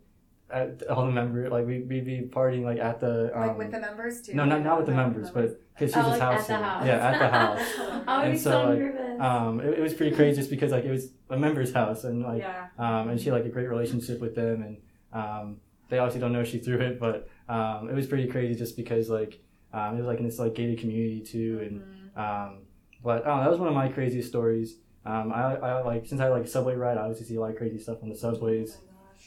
at, 0.50 0.82
all 0.88 1.06
the 1.06 1.12
members, 1.12 1.50
like 1.50 1.66
we 1.66 1.80
we'd 1.82 2.04
be 2.04 2.22
partying 2.22 2.64
like 2.64 2.78
at 2.78 3.00
the 3.00 3.32
um, 3.34 3.40
like 3.48 3.58
with 3.58 3.70
the 3.72 3.80
members 3.80 4.22
too. 4.22 4.34
no 4.34 4.44
not 4.44 4.62
not 4.62 4.76
with 4.78 4.86
the 4.86 4.92
No, 4.92 4.98
members, 5.04 5.30
but 5.30 5.60
because 5.74 5.92
she's 5.92 5.96
Oh, 5.96 6.08
just 6.08 6.20
like 6.20 6.20
house 6.20 6.50
at 6.50 6.58
the 6.60 6.64
house. 6.64 6.86
yeah 6.86 7.08
at 7.10 7.18
the 7.18 7.28
house. 7.28 8.02
I 8.06 8.18
would 8.18 8.26
And 8.28 8.38
so, 8.40 8.50
so, 8.50 8.64
like, 8.70 8.78
nervous. 8.78 9.20
Um, 9.20 9.60
it, 9.60 9.78
it 9.78 9.80
was 9.80 9.94
pretty 9.94 10.14
crazy 10.16 10.36
just 10.40 10.50
because 10.50 10.70
like 10.72 10.84
it 10.84 10.90
was 10.90 11.12
a 11.28 11.36
member's 11.36 11.72
house 11.72 12.04
and 12.04 12.22
like 12.22 12.42
yeah. 12.42 12.68
um, 12.78 13.08
and 13.10 13.20
she 13.20 13.26
had 13.28 13.34
like 13.34 13.44
a 13.44 13.48
great 13.50 13.68
relationship 13.68 14.20
with 14.20 14.34
them 14.34 14.62
and 14.62 14.76
um, 15.12 15.56
they 15.88 15.98
obviously 15.98 16.20
don't 16.20 16.32
know 16.32 16.44
she 16.44 16.58
threw 16.58 16.78
it 16.78 16.98
but 17.00 17.28
um, 17.48 17.88
it 17.90 17.94
was 17.94 18.06
pretty 18.06 18.26
crazy 18.28 18.54
just 18.54 18.76
because 18.76 19.08
like 19.10 19.40
um, 19.72 19.94
it 19.94 19.98
was 19.98 20.06
like 20.06 20.18
in 20.18 20.24
this 20.24 20.38
like 20.38 20.54
gated 20.54 20.78
community 20.78 21.20
too 21.20 21.58
and 21.62 21.80
Mhm. 21.80 22.18
um, 22.48 22.58
but 23.02 23.22
oh, 23.26 23.40
that 23.40 23.50
was 23.50 23.58
one 23.58 23.68
of 23.68 23.74
my 23.74 23.88
craziest 23.88 24.28
stories 24.28 24.76
um, 25.06 25.32
I, 25.32 25.54
I 25.54 25.82
like 25.82 26.06
since 26.06 26.20
I 26.20 26.28
like 26.28 26.46
subway 26.46 26.74
ride 26.74 26.98
I 26.98 27.02
obviously 27.02 27.26
see 27.26 27.36
a 27.36 27.40
lot 27.40 27.50
of 27.50 27.56
crazy 27.56 27.78
stuff 27.78 27.98
on 28.02 28.08
the 28.08 28.16
subways 28.16 28.78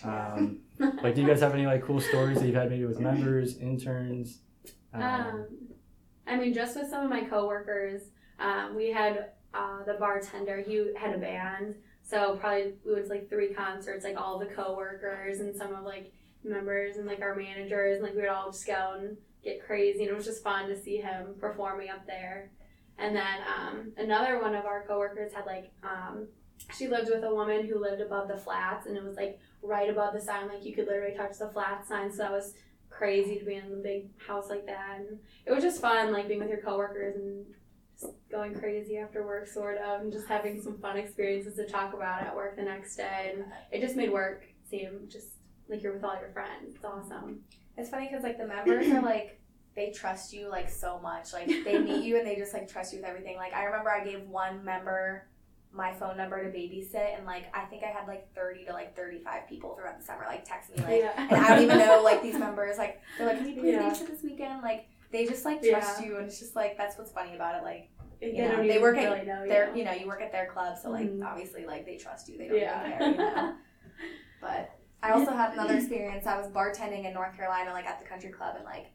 um, 0.04 0.60
like 0.80 1.16
do 1.16 1.22
you 1.22 1.28
guys 1.28 1.42
have 1.42 1.54
any 1.54 1.66
like 1.66 1.84
cool 1.84 2.00
stories 2.00 2.40
that 2.40 2.46
you've 2.46 2.56
had 2.56 2.70
maybe 2.70 2.86
with 2.86 3.00
members 3.00 3.58
interns 3.58 4.40
um, 4.94 5.02
Um, 5.02 5.46
I 6.28 6.38
mean, 6.38 6.54
just 6.54 6.76
with 6.76 6.90
some 6.90 7.04
of 7.04 7.10
my 7.10 7.24
coworkers, 7.26 8.02
um, 8.40 8.76
we 8.76 8.92
had 8.92 9.32
uh, 9.54 9.84
the 9.86 9.94
bartender. 9.96 10.62
He 10.62 10.94
had 10.98 11.14
a 11.14 11.18
band, 11.18 11.76
so 12.02 12.38
probably 12.38 12.74
we 12.86 12.94
went 12.94 13.06
to 13.06 13.12
like 13.12 13.30
three 13.30 13.54
concerts. 13.54 14.04
Like 14.04 14.20
all 14.20 14.40
the 14.40 14.46
coworkers 14.46 15.40
and 15.40 15.56
some 15.56 15.74
of 15.76 15.84
like 15.84 16.14
members 16.44 16.98
and 16.98 17.06
like 17.06 17.22
our 17.22 17.36
managers, 17.36 17.96
and 17.96 18.04
like 18.04 18.14
we 18.14 18.22
would 18.22 18.30
all 18.30 18.52
just 18.52 18.66
go 18.66 18.98
and 19.00 19.18
get 19.44 19.66
crazy. 19.66 20.04
And 20.04 20.12
it 20.12 20.16
was 20.16 20.26
just 20.26 20.44
fun 20.44 20.70
to 20.70 20.82
see 20.82 20.98
him 20.98 21.36
performing 21.40 21.90
up 21.90 22.06
there. 22.08 22.52
And 22.98 23.16
then 23.16 23.38
um, 23.58 23.92
another 23.98 24.42
one 24.42 24.56
of 24.56 24.66
our 24.66 24.86
coworkers 24.88 25.34
had 25.34 25.46
like 25.46 25.72
um, 25.84 26.28
she 26.76 26.88
lived 26.88 27.10
with 27.10 27.24
a 27.24 27.34
woman 27.34 27.68
who 27.68 27.80
lived 27.80 28.02
above 28.02 28.28
the 28.28 28.38
flats, 28.38 28.88
and 28.88 28.96
it 28.96 29.04
was 29.04 29.18
like 29.18 29.40
right 29.62 29.90
above 29.90 30.14
the 30.14 30.22
sign, 30.22 30.48
like 30.48 30.66
you 30.66 30.74
could 30.74 30.88
literally 30.88 31.16
touch 31.16 31.38
the 31.40 31.50
flat 31.50 31.88
sign. 31.88 32.12
So 32.12 32.18
that 32.20 32.32
was 32.32 32.54
crazy 32.90 33.40
to 33.40 33.46
be 33.46 33.56
in 33.56 33.66
a 33.66 33.76
big 33.78 34.10
house 34.20 34.50
like 34.50 34.66
that. 34.66 35.00
And 35.00 35.20
it 35.46 35.52
was 35.52 35.64
just 35.64 35.82
fun, 35.82 36.12
like 36.14 36.28
being 36.28 36.40
with 36.40 36.50
your 36.50 36.62
coworkers 36.62 37.16
and 37.16 37.46
just 38.00 38.14
going 38.32 38.54
crazy 38.54 38.98
after 38.98 39.26
work, 39.26 39.48
sort 39.48 39.78
of, 39.78 40.02
and 40.02 40.12
just 40.12 40.28
having 40.28 40.62
some 40.62 40.78
fun 40.78 40.98
experiences 40.98 41.56
to 41.56 41.66
talk 41.66 41.94
about 41.94 42.22
at 42.22 42.36
work 42.36 42.56
the 42.56 42.64
next 42.64 42.96
day. 42.96 43.34
And 43.34 43.46
it 43.72 43.82
just 43.82 43.96
made 43.96 44.12
work 44.12 44.44
seem 44.70 45.08
just 45.10 45.28
like 45.70 45.82
you're 45.82 45.94
with 45.94 46.04
all 46.04 46.20
your 46.20 46.32
friends. 46.32 46.76
It's 46.76 46.86
awesome. 46.86 47.42
It's 47.78 47.90
funny 47.90 48.08
because 48.08 48.24
like 48.24 48.38
the 48.38 48.48
members 48.48 48.88
are 48.88 49.02
like 49.02 49.40
they 49.76 49.92
trust 49.92 50.34
you 50.34 50.50
like 50.50 50.70
so 50.70 51.00
much. 51.02 51.34
Like 51.34 51.48
they 51.66 51.80
meet 51.80 52.04
you 52.04 52.18
and 52.18 52.26
they 52.28 52.36
just 52.36 52.54
like 52.54 52.68
trust 52.68 52.94
you 52.94 53.00
with 53.00 53.08
everything. 53.08 53.38
Like 53.38 53.54
I 53.54 53.64
remember 53.66 53.90
I 53.92 54.04
gave 54.04 54.22
one 54.28 54.64
member 54.64 55.28
my 55.76 55.92
phone 55.92 56.16
number 56.16 56.44
to 56.44 56.56
babysit, 56.56 57.18
and 57.18 57.26
like 57.26 57.46
I 57.56 57.66
think 57.66 57.84
I 57.84 57.88
had 57.88 58.08
like 58.08 58.32
thirty 58.36 58.64
to 58.66 58.74
like 58.74 58.96
thirty 58.96 59.20
five 59.24 59.48
people 59.50 59.76
throughout 59.76 59.98
the 60.00 60.06
summer 60.06 60.24
like 60.28 60.46
text 60.46 60.70
me 60.76 60.84
like, 60.84 61.02
Yeah. 61.02 61.14
and 61.18 61.32
I 61.44 61.50
don't 61.56 61.64
even 61.64 61.80
know 61.80 62.02
like 62.04 62.22
these 62.22 62.38
members 62.48 62.78
like 62.78 63.02
they're 63.18 63.26
like, 63.26 63.38
can 63.40 63.48
you 63.50 63.60
please 63.60 63.72
Yeah. 63.74 63.90
babysit 63.90 64.08
this 64.08 64.22
weekend? 64.22 64.62
Like 64.62 64.86
they 65.12 65.26
just 65.26 65.46
like 65.46 65.60
Yeah. 65.64 65.80
trust 65.80 66.04
you, 66.04 66.18
and 66.18 66.28
it's 66.28 66.38
just 66.40 66.56
like 66.56 66.78
that's 66.78 66.98
what's 66.98 67.12
funny 67.12 67.34
about 67.34 67.56
it. 67.56 67.64
Like 67.64 67.90
They, 68.22 68.36
you 68.36 68.44
know, 68.44 68.58
don't 68.58 68.68
they 68.68 68.78
work 68.78 68.98
at 68.98 69.12
really 69.12 69.26
know 69.26 69.48
they're 69.48 69.72
you. 69.72 69.80
you 69.80 69.84
know 69.86 69.94
you 69.94 70.06
work 70.06 70.22
at 70.22 70.32
their 70.32 70.46
club, 70.46 70.78
so 70.78 70.92
like 70.92 71.10
Mhm. 71.10 71.26
obviously 71.26 71.66
like 71.66 71.88
they 71.88 71.98
trust 71.98 72.30
you. 72.30 72.38
They 72.38 72.48
don't 72.50 72.58
Yeah. 72.60 72.86
even 72.86 72.98
care. 73.00 73.12
You 73.12 73.18
know? 73.18 73.54
But 74.42 74.72
I 75.02 75.12
also 75.12 75.32
had 75.32 75.54
another 75.54 75.76
experience. 75.76 76.28
I 76.28 76.38
was 76.38 76.48
bartending 76.50 77.06
in 77.06 77.14
North 77.14 77.36
Carolina, 77.36 77.72
like 77.74 77.86
at 77.86 78.00
the 78.00 78.06
country 78.06 78.30
club, 78.30 78.56
and 78.58 78.66
like 78.66 78.88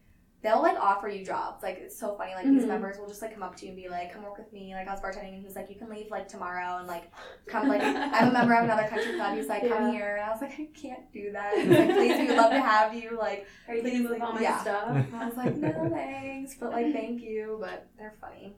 they'll 0.42 0.62
like 0.62 0.76
offer 0.78 1.09
you 1.09 1.25
jobs. 1.25 1.62
Like 1.62 1.78
it's 1.78 1.99
so 1.99 2.14
funny. 2.16 2.33
Like 2.35 2.45
these 2.45 2.62
Mhm. 2.64 2.68
members 2.68 2.97
will 2.99 3.09
just 3.09 3.21
like 3.23 3.35
come 3.35 3.42
up 3.42 3.57
to 3.57 3.64
you 3.66 3.73
and 3.73 3.76
be 3.76 3.88
like, 3.88 4.12
"Come 4.12 4.23
work 4.23 4.38
with 4.38 4.52
me." 4.52 4.73
Like 4.75 4.87
I 4.87 4.92
was 4.92 5.00
bartending, 5.00 5.35
and 5.35 5.42
he's 5.42 5.57
like, 5.57 5.68
"You 5.68 5.76
can 5.76 5.88
leave 5.90 6.11
like 6.11 6.28
tomorrow 6.28 6.78
and 6.78 6.87
like 6.87 7.11
come 7.47 7.68
like 7.68 7.83
I'm 7.85 8.28
a 8.28 8.33
member 8.33 8.54
of 8.54 8.64
another 8.64 8.87
country 8.88 9.14
club." 9.14 9.35
He's 9.37 9.49
like, 9.49 9.62
"Come 9.62 9.87
Yeah. 9.87 9.90
here," 9.92 10.16
and 10.16 10.25
I 10.25 10.30
was 10.30 10.40
like, 10.40 10.52
"I 10.59 10.68
can't 10.75 11.11
do 11.12 11.33
that." 11.33 11.54
He's 11.57 11.68
like, 11.68 11.90
"Please, 11.95 12.18
we 12.18 12.26
would 12.28 12.37
love 12.37 12.50
to 12.52 12.61
have 12.61 12.95
you." 12.95 13.16
Like 13.18 13.47
Are 13.66 13.75
you 13.75 13.83
gonna 13.83 13.95
Please, 13.95 14.02
move 14.02 14.11
like, 14.12 14.23
all 14.23 14.33
my 14.33 14.40
yeah. 14.42 14.61
stuff? 14.61 14.88
and 14.90 15.16
I 15.16 15.26
was 15.26 15.37
like, 15.37 15.57
"No 15.57 15.88
thanks," 15.90 16.54
but 16.54 16.71
like 16.71 16.92
thank 16.92 17.21
you. 17.21 17.59
But 17.61 17.88
they're 17.99 18.14
funny. 18.21 18.54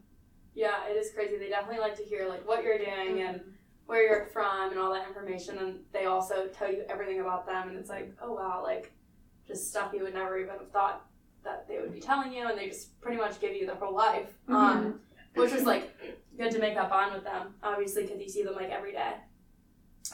Yeah, 0.54 0.86
it 0.88 0.96
is 0.96 1.12
crazy. 1.12 1.38
They 1.38 1.48
definitely 1.48 1.80
like 1.80 1.96
to 1.96 2.02
hear 2.04 2.28
like 2.28 2.46
what 2.46 2.62
you're 2.62 2.76
doing 2.78 3.22
and 3.22 3.40
where 3.86 4.02
you're 4.06 4.26
from 4.26 4.70
and 4.70 4.78
all 4.78 4.92
that 4.92 5.08
information, 5.08 5.58
and 5.58 5.80
they 5.92 6.04
also 6.04 6.46
tell 6.48 6.70
you 6.70 6.84
everything 6.90 7.20
about 7.20 7.46
them. 7.46 7.68
And 7.70 7.78
it's 7.78 7.88
like, 7.88 8.12
oh 8.22 8.32
wow, 8.34 8.60
like 8.62 8.92
just 9.46 9.70
stuff 9.70 9.92
you 9.94 10.02
would 10.02 10.14
never 10.14 10.38
even 10.38 10.50
have 10.58 10.70
thought 10.70 11.06
that 11.44 11.66
they 11.68 11.78
would 11.78 11.92
be 11.92 12.00
telling 12.00 12.32
you, 12.32 12.48
and 12.48 12.58
they 12.58 12.68
just 12.68 13.00
pretty 13.00 13.16
much 13.16 13.40
give 13.40 13.54
you 13.54 13.66
their 13.66 13.76
whole 13.76 13.94
life. 13.94 14.28
Um, 14.48 15.00
which 15.34 15.52
was 15.52 15.64
like 15.64 15.96
good 16.36 16.50
to 16.52 16.58
make 16.58 16.74
that 16.74 16.90
bond 16.90 17.14
with 17.14 17.24
them, 17.24 17.54
obviously, 17.62 18.02
because 18.02 18.20
you 18.20 18.28
see 18.28 18.42
them 18.42 18.54
like 18.54 18.70
every 18.70 18.92
day. 18.92 19.14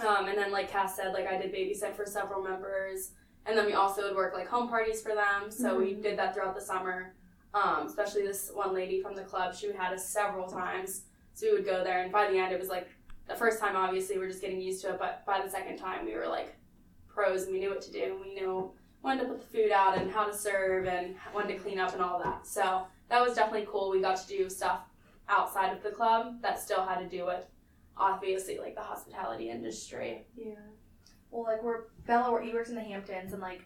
Um, 0.07 0.27
and 0.27 0.37
then, 0.37 0.53
like 0.53 0.71
Cass 0.71 0.97
said, 0.97 1.13
like 1.15 1.27
I 1.27 1.39
did 1.39 1.53
babysit 1.55 1.95
for 1.95 2.05
several 2.05 2.43
members, 2.43 3.13
and 3.47 3.57
then 3.57 3.67
we 3.67 3.73
also 3.73 4.03
would 4.03 4.17
work 4.17 4.35
like 4.35 4.49
home 4.49 4.69
parties 4.69 5.01
for 5.01 5.15
them. 5.15 5.51
So 5.51 5.79
we 5.79 5.95
did 5.95 6.19
that 6.19 6.35
throughout 6.35 6.55
the 6.55 6.61
summer. 6.61 7.15
Um, 7.55 7.87
especially 7.87 8.23
this 8.23 8.51
one 8.53 8.75
lady 8.75 9.01
from 9.01 9.15
the 9.15 9.23
club, 9.23 9.55
she 9.55 9.73
had 9.73 9.95
us 9.95 10.07
several 10.07 10.47
times. 10.47 11.05
So 11.33 11.47
we 11.47 11.53
would 11.55 11.65
go 11.65 11.83
there, 11.83 12.03
and 12.03 12.13
by 12.13 12.31
the 12.31 12.39
end, 12.39 12.53
it 12.53 12.61
was 12.61 12.69
like 12.69 12.89
the 13.29 13.35
first 13.35 13.59
time, 13.59 13.77
obviously, 13.77 14.19
we're 14.19 14.29
just 14.29 14.41
getting 14.41 14.61
used 14.61 14.83
to 14.83 14.91
it, 14.91 14.99
but 14.99 15.25
by 15.27 15.41
the 15.43 15.51
second 15.51 15.79
time, 15.79 16.05
we 16.05 16.15
were 16.15 16.29
like 16.29 16.57
pros 17.09 17.45
and 17.45 17.53
we 17.53 17.61
knew 17.61 17.71
what 17.71 17.81
to 17.81 17.91
do. 17.91 18.21
We 18.23 18.35
knew 18.35 18.71
when 19.07 19.19
to 19.19 19.25
put 19.25 19.41
the 19.41 19.47
food 19.47 19.71
out 19.71 19.97
and 19.97 20.11
how 20.11 20.25
to 20.25 20.35
serve 20.37 20.87
and 20.87 21.15
when 21.33 21.47
to 21.47 21.55
clean 21.57 21.79
up 21.79 21.93
and 21.93 22.03
all 22.03 22.19
that. 22.23 22.47
So 22.47 22.87
that 23.09 23.21
was 23.25 23.35
definitely 23.37 23.67
cool. 23.71 23.91
We 23.91 24.01
got 24.01 24.17
to 24.17 24.27
do 24.29 24.51
stuff 24.51 24.81
outside 25.29 25.73
of 25.73 25.83
the 25.83 25.91
club 25.91 26.43
that 26.43 26.59
still 26.61 26.85
had 26.85 26.99
to 26.99 27.07
do 27.07 27.25
with 27.27 27.45
obviously 27.97 28.59
like 28.59 28.75
the 28.75 28.81
hospitality 28.83 29.49
industry. 29.51 30.27
Yeah. 30.37 30.55
Well, 31.31 31.45
like 31.45 31.63
we're 31.63 31.85
Bella, 32.07 32.41
he 32.43 32.53
works 32.53 32.69
in 32.69 32.75
the 32.75 32.81
Hamptons, 32.83 33.33
and 33.33 33.41
like 33.43 33.63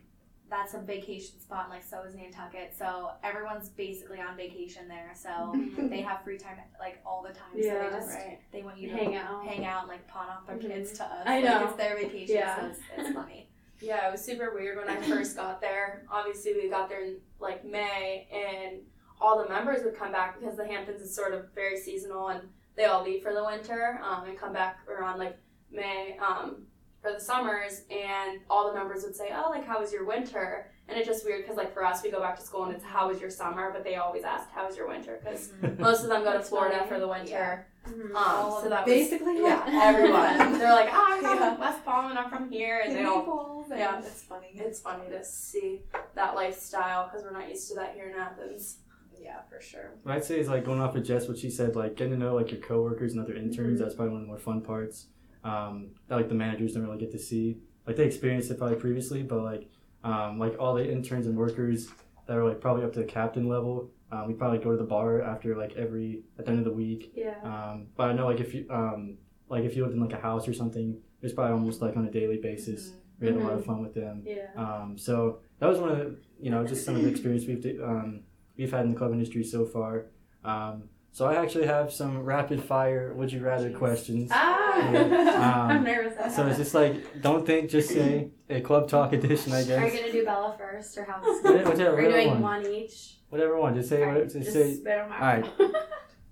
that's 0.50 0.75
a 0.75 0.78
vacation 0.80 1.38
spot. 1.40 1.64
and, 1.66 1.73
Like 1.75 1.85
so 1.85 2.02
is 2.02 2.14
Nantucket, 2.16 2.75
so 2.76 3.11
everyone's 3.23 3.68
basically 3.68 4.20
on 4.20 4.37
vacation 4.37 4.88
there. 4.88 5.12
So 5.14 5.54
they 5.78 6.00
have 6.02 6.23
free 6.23 6.38
time 6.38 6.56
like 6.78 7.00
all 7.06 7.23
the 7.23 7.28
time. 7.30 7.52
so 7.54 7.59
Yeah, 7.61 7.88
they 7.88 7.97
just 7.97 8.09
right. 8.14 8.38
they 8.52 8.62
want 8.62 8.78
you 8.78 8.88
to 8.90 8.94
Hang 8.97 9.16
out. 9.16 9.44
hang 9.47 9.64
out, 9.64 9.82
and, 9.82 9.88
like 9.88 10.06
pawn 10.09 10.28
off 10.28 10.47
their 10.47 10.56
Mhm. 10.56 10.62
kids 10.62 10.92
to 10.99 11.04
us. 11.04 11.23
I 11.26 11.40
Like, 11.40 11.44
know. 11.44 11.64
it's 11.68 11.76
their 11.76 11.97
vacation, 11.97 12.37
Yeah. 12.37 12.59
so 12.61 12.66
it's, 12.66 12.80
it's 12.97 13.11
funny. 13.14 13.50
Yeah, 13.80 14.08
it 14.08 14.12
was 14.12 14.25
super 14.25 14.54
weird 14.54 14.78
when 14.78 14.88
I 14.88 15.00
first 15.08 15.37
got 15.37 15.60
there. 15.60 16.04
Obviously, 16.10 16.54
we 16.54 16.68
got 16.68 16.88
there 16.88 17.04
in 17.04 17.16
like 17.38 17.64
May, 17.64 18.28
and 18.32 18.80
all 19.20 19.42
the 19.42 19.49
members 19.49 19.84
would 19.84 19.96
come 19.96 20.12
back 20.12 20.38
because 20.38 20.56
the 20.56 20.66
Hamptons 20.66 21.00
is 21.02 21.14
sort 21.14 21.34
of 21.34 21.46
very 21.54 21.78
seasonal, 21.78 22.28
and 22.28 22.42
they 22.76 22.84
all 22.84 23.02
leave 23.02 23.22
for 23.22 23.32
the 23.32 23.44
winter 23.44 24.00
um, 24.04 24.28
and 24.28 24.38
come 24.38 24.52
back 24.52 24.78
around 24.88 25.18
like 25.18 25.38
May 25.70 26.16
um, 26.18 26.66
for 27.02 27.12
the 27.12 27.20
summers. 27.20 27.82
And 27.90 28.40
all 28.49 28.68
the 28.68 28.75
members 28.75 29.02
would 29.02 29.16
say, 29.16 29.30
"Oh, 29.34 29.50
like 29.50 29.66
how 29.66 29.81
was 29.81 29.92
your 29.92 30.05
winter?" 30.05 30.70
And 30.90 30.98
it's 30.98 31.07
just 31.07 31.24
weird 31.24 31.42
because 31.42 31.57
like 31.57 31.72
for 31.72 31.85
us, 31.85 32.03
we 32.03 32.11
go 32.11 32.20
back 32.20 32.37
to 32.37 32.42
school 32.42 32.64
and 32.64 32.74
it's 32.74 32.85
"How 32.85 33.09
was 33.09 33.20
your 33.20 33.31
summer?" 33.31 33.70
But 33.72 33.85
they 33.85 33.94
always 33.96 34.24
asked, 34.24 34.50
"How 34.50 34.66
was 34.66 34.76
your 34.76 34.88
winter?" 34.88 35.20
Because 35.22 35.53
most 35.79 36.03
of 36.03 36.09
them 36.09 36.24
go 36.24 36.33
to 36.33 36.40
Florida 36.42 36.79
funny. 36.79 36.88
for 36.90 36.98
the 37.00 37.09
winter. 37.09 37.66
Mhm. 37.88 38.14
Um, 38.14 38.62
so 38.62 38.68
that 38.68 38.85
was 38.85 38.92
Basically, 38.94 39.38
yeah, 39.40 39.64
everyone. 39.83 40.37
They're 40.59 40.72
like, 40.72 40.90
"Ah, 40.92 41.07
I'm 41.14 41.20
from 41.22 41.38
Yeah. 41.38 41.59
West 41.61 41.85
Palm 41.85 42.11
and 42.11 42.18
I'm 42.18 42.29
from 42.29 42.50
here," 42.50 42.83
and 42.85 42.94
they 42.94 43.05
all 43.05 43.18
Naples, 43.20 43.70
and 43.70 43.79
yeah. 43.81 43.98
it's 44.00 44.22
funny. 44.22 44.48
it's 44.55 44.81
funny 44.81 45.09
to 45.11 45.24
see 45.24 45.83
that 46.14 46.35
lifestyle 46.35 47.07
because 47.09 47.22
we're 47.24 47.33
not 47.33 47.48
used 47.48 47.68
to 47.68 47.74
that 47.76 47.94
here 47.94 48.11
in 48.11 48.16
Athens. 48.16 48.79
yeah, 49.18 49.40
for 49.48 49.61
sure. 49.61 49.92
What 50.03 50.16
I'd 50.16 50.24
say 50.24 50.40
is 50.40 50.48
like 50.48 50.64
going 50.64 50.81
off 50.81 50.94
of 50.96 51.05
Jess, 51.05 51.29
what 51.29 51.38
she 51.38 51.50
said, 51.50 51.76
like 51.76 51.94
getting 51.96 52.14
to 52.14 52.18
know 52.18 52.35
like 52.35 52.50
your 52.50 52.61
coworkers 52.61 53.12
and 53.12 53.20
other 53.22 53.35
interns. 53.35 53.79
That's 53.81 53.94
probably 53.94 54.12
one 54.12 54.22
of 54.22 54.26
the 54.26 54.29
more 54.33 54.38
fun 54.38 54.61
parts. 54.62 55.07
Um, 55.44 55.90
that 56.09 56.16
like 56.16 56.29
the 56.29 56.35
managers 56.35 56.74
don't 56.74 56.83
really 56.85 56.98
get 56.98 57.12
to 57.12 57.18
see. 57.18 57.59
Like 57.87 57.96
they 57.96 58.05
experienced 58.05 58.50
it 58.50 58.59
probably 58.59 58.76
previously, 58.76 59.22
but 59.22 59.42
like 59.42 59.68
um, 60.04 60.38
like 60.38 60.56
all 60.58 60.74
the 60.74 60.90
interns 60.90 61.26
and 61.26 61.36
workers 61.36 61.88
that 62.26 62.36
are 62.36 62.44
like 62.44 62.60
probably 62.60 62.84
up 62.84 62.92
to 62.94 63.00
the 63.00 63.04
captain 63.04 63.48
level. 63.48 63.90
Um, 64.12 64.26
we 64.26 64.34
probably 64.34 64.58
go 64.58 64.72
to 64.72 64.76
the 64.76 64.84
bar 64.84 65.22
after 65.22 65.56
like 65.56 65.74
every 65.76 66.22
at 66.38 66.44
the 66.44 66.50
end 66.50 66.58
of 66.58 66.64
the 66.64 66.72
week. 66.72 67.12
Yeah. 67.14 67.34
Um, 67.44 67.86
but 67.96 68.08
I 68.10 68.12
know 68.12 68.26
like 68.26 68.40
if 68.40 68.54
you 68.54 68.66
um, 68.70 69.18
like 69.48 69.64
if 69.64 69.76
you 69.76 69.82
lived 69.82 69.94
in 69.94 70.00
like 70.00 70.12
a 70.12 70.20
house 70.20 70.48
or 70.48 70.54
something, 70.54 70.96
it's 71.22 71.32
probably 71.32 71.52
almost 71.52 71.80
like 71.82 71.96
on 71.96 72.06
a 72.06 72.10
daily 72.10 72.38
basis. 72.38 72.92
We 73.20 73.26
had 73.26 73.36
a 73.36 73.40
lot 73.40 73.52
of 73.52 73.64
fun 73.66 73.82
with 73.82 73.94
them. 73.94 74.22
Yeah. 74.24 74.46
Um, 74.56 74.96
so 74.96 75.40
that 75.58 75.68
was 75.68 75.78
one 75.78 75.90
of 75.90 75.98
the, 75.98 76.16
you 76.40 76.50
know 76.50 76.66
just 76.66 76.84
some 76.86 76.96
of 76.96 77.02
the 77.02 77.08
experience 77.08 77.44
we've 77.46 77.80
um, 77.82 78.20
we've 78.56 78.70
had 78.70 78.84
in 78.84 78.92
the 78.92 78.96
club 78.96 79.12
industry 79.12 79.44
so 79.44 79.66
far. 79.66 80.06
Um, 80.44 80.84
so 81.12 81.26
I 81.26 81.34
actually 81.42 81.66
have 81.66 81.92
some 81.92 82.20
rapid 82.20 82.62
fire 82.62 83.12
would 83.14 83.32
you 83.32 83.40
rather 83.40 83.70
questions. 83.70 84.30
Ah, 84.32 84.70
Um, 85.40 85.70
I'm 85.70 85.84
nervous. 85.84 86.34
So 86.34 86.46
it's 86.46 86.58
just 86.58 86.74
like 86.74 87.20
don't 87.20 87.44
think, 87.44 87.70
just 87.70 87.88
say 87.90 88.30
a 88.50 88.60
club 88.60 88.88
talk 88.88 89.12
edition. 89.12 89.52
I 89.52 89.62
guess. 89.64 89.78
Are 89.82 89.86
you 89.88 90.00
gonna 90.00 90.12
do 90.12 90.24
Bella 90.24 90.54
first, 90.58 90.96
or 90.98 91.04
how? 91.04 91.20
Whatever- 91.42 91.70
whichever, 91.70 91.96
Are 91.98 92.02
you 92.02 92.10
doing 92.10 92.28
one. 92.28 92.42
one 92.42 92.66
each? 92.66 93.16
whatever 93.30 93.58
one. 93.58 93.74
Just 93.74 93.88
say 93.88 94.02
Alright, 94.02 94.16
what- 94.18 94.24
just 94.32 94.36
just 94.38 94.52
say. 94.52 94.74
spit 94.74 94.98
'em 94.98 95.12
out. 95.12 95.22
Alright. 95.22 95.74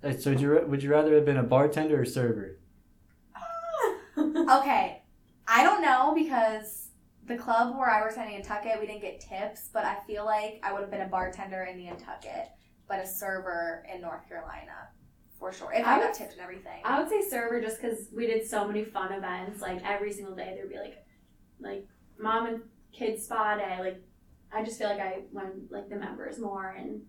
uh, 0.04 0.12
So 0.18 0.30
would 0.30 0.40
you 0.40 0.64
would 0.68 0.82
you 0.82 0.90
rather 0.90 1.14
have 1.14 1.24
been 1.24 1.36
a 1.36 1.42
bartender 1.42 2.00
or 2.00 2.04
server? 2.04 2.58
Okay, 4.16 5.02
I 5.46 5.62
don't 5.62 5.82
know 5.82 6.12
because 6.14 6.88
the 7.26 7.36
club 7.36 7.76
where 7.76 7.90
I 7.90 8.04
was 8.04 8.16
at 8.16 8.26
in 8.26 8.32
Nantucket, 8.32 8.80
we 8.80 8.86
didn't 8.86 9.02
get 9.02 9.20
tips, 9.20 9.68
but 9.72 9.84
I 9.84 9.98
feel 10.06 10.24
like 10.24 10.60
I 10.64 10.72
would 10.72 10.80
have 10.80 10.90
been 10.90 11.02
a 11.02 11.08
bartender 11.08 11.64
in 11.64 11.78
Nantucket, 11.84 12.48
but 12.88 12.98
a 12.98 13.06
server 13.06 13.84
in 13.92 14.00
North 14.00 14.26
Carolina, 14.28 14.88
for 15.38 15.52
sure. 15.52 15.72
If 15.72 15.86
I, 15.86 15.96
I 15.96 15.98
got 15.98 16.06
would- 16.06 16.14
tipped 16.14 16.32
and 16.32 16.40
everything. 16.40 16.80
I 16.84 16.98
would 16.98 17.08
say 17.08 17.22
server 17.28 17.60
just 17.60 17.80
because 17.80 18.08
we 18.14 18.26
did 18.26 18.46
so 18.48 18.66
many 18.66 18.84
fun 18.84 19.12
events. 19.12 19.60
Like 19.60 19.82
every 19.84 20.12
single 20.12 20.34
day, 20.34 20.54
there'd 20.56 20.70
be 20.70 20.78
like, 20.78 20.96
like 21.60 21.86
mom 22.18 22.46
and 22.46 22.60
kid 22.92 23.20
spa 23.20 23.56
day. 23.56 23.76
Like 23.80 24.02
I 24.52 24.64
just 24.64 24.78
feel 24.78 24.88
like 24.88 25.00
I 25.00 25.20
went 25.32 25.70
like 25.70 25.88
the 25.88 25.96
members 25.96 26.38
more, 26.38 26.74
and 26.78 27.02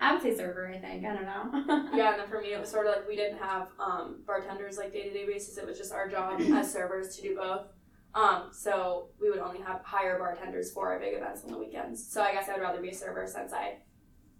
I 0.00 0.12
would 0.12 0.22
say 0.22 0.36
server. 0.36 0.68
I 0.68 0.78
think 0.78 1.04
I 1.04 1.14
don't 1.14 1.24
know. 1.24 1.88
Yeah, 1.96 2.12
and 2.12 2.20
then 2.20 2.28
for 2.28 2.40
me, 2.40 2.52
it 2.52 2.60
was 2.60 2.70
sort 2.70 2.86
of 2.86 2.96
like 2.96 3.08
we 3.08 3.16
didn't 3.16 3.38
have 3.38 3.68
um, 3.78 4.22
bartenders 4.26 4.78
like 4.78 4.92
day 4.92 5.02
to 5.08 5.12
day 5.12 5.26
basis. 5.26 5.58
It 5.58 5.66
was 5.66 5.78
just 5.78 5.92
our 5.92 6.08
job 6.08 6.40
as 6.54 6.72
servers 6.72 7.16
to 7.16 7.22
do 7.22 7.36
both. 7.36 7.66
Um, 8.14 8.50
so 8.52 9.08
we 9.20 9.30
would 9.30 9.38
only 9.38 9.60
have 9.60 9.80
hire 9.84 10.18
bartenders 10.18 10.70
for 10.70 10.92
our 10.92 11.00
big 11.00 11.14
events 11.14 11.44
on 11.44 11.50
the 11.50 11.58
weekends. 11.58 12.06
So 12.12 12.22
I 12.22 12.32
guess 12.32 12.48
I 12.48 12.52
would 12.52 12.60
rather 12.60 12.80
be 12.80 12.90
a 12.90 12.94
server 12.94 13.26
since 13.26 13.54
I, 13.54 13.78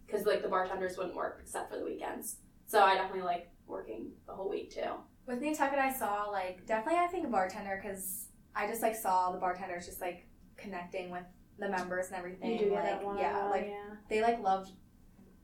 because 0.07 0.27
like 0.27 0.43
the 0.43 0.49
bartenders 0.49 0.99
wouldn't 0.99 1.17
work 1.17 1.39
except 1.43 1.71
for 1.71 1.79
the 1.79 1.85
weekends. 1.85 2.37
So 2.67 2.83
I 2.83 2.95
definitely 2.95 3.23
like 3.23 3.51
working 3.67 4.11
the 4.27 4.35
whole 4.35 4.51
week 4.51 4.75
too. 4.75 4.91
With 5.27 5.41
Nantucket, 5.41 5.79
I 5.79 5.93
saw 5.93 6.25
like 6.25 6.67
definitely 6.67 7.01
I 7.01 7.07
think 7.07 7.27
a 7.27 7.31
bartender 7.31 7.81
because 7.83 8.27
I 8.55 8.67
just 8.67 8.83
like 8.83 8.95
saw 8.97 9.33
the 9.33 9.39
bartenders 9.39 9.87
just 9.87 10.01
like 10.01 10.27
connecting 10.57 11.11
with 11.11 11.25
the 11.59 11.69
members 11.69 12.09
and 12.09 12.17
everything. 12.17 12.53
you 12.53 12.59
do 12.59 12.65
get 12.71 12.75
like 12.75 12.85
that 12.85 13.05
one. 13.05 13.19
yeah, 13.19 13.47
like 13.49 13.67
yeah. 13.69 13.97
they 14.09 14.21
like 14.23 14.43
loved 14.43 14.71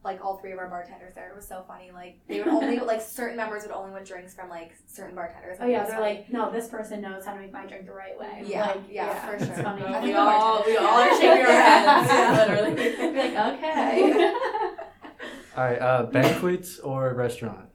like 0.05 0.25
all 0.25 0.39
three 0.39 0.53
of 0.53 0.59
our 0.59 0.69
bartenders 0.69 1.15
there. 1.15 1.29
It 1.29 1.37
was 1.37 1.47
so 1.47 1.65
funny. 1.67 1.91
Like 1.93 2.21
they 2.29 2.39
would 2.39 2.49
only 2.49 2.79
like 2.93 3.01
certain 3.03 3.37
members 3.37 3.63
would 3.63 3.73
only 3.73 3.91
want 3.91 4.07
drinks 4.07 4.35
from 4.35 4.49
like 4.49 4.73
certain 4.87 5.15
bartenders. 5.15 5.59
Oh 5.61 5.67
yeah, 5.67 5.85
they're 5.85 5.97
funny. 5.99 6.15
like, 6.17 6.33
no, 6.33 6.51
this 6.51 6.69
person 6.69 7.01
knows 7.01 7.25
how 7.25 7.35
to 7.35 7.41
make 7.41 7.53
my 7.53 7.67
drink 7.67 7.87
the 7.87 7.93
right 7.93 8.19
way. 8.19 8.43
Yeah, 8.47 8.67
like, 8.67 8.83
yeah, 8.91 9.27
for 9.27 9.39
sure. 9.39 9.49
it's 9.49 9.61
funny. 9.63 9.83
I 9.83 10.01
we 10.01 10.07
think 10.07 10.17
all 10.19 10.63
we 10.65 10.77
all 10.77 10.87
are 11.01 11.11
shaking 11.11 11.29
our 11.29 11.53
heads, 11.53 12.09
Yeah. 12.11 12.47
literally. 12.47 12.75
Be 12.75 13.19
like, 13.19 13.55
okay. 13.55 14.35
All 15.57 15.65
right, 15.65 15.79
uh, 15.81 16.05
banquets 16.05 16.79
or 16.79 17.13
restaurant? 17.15 17.69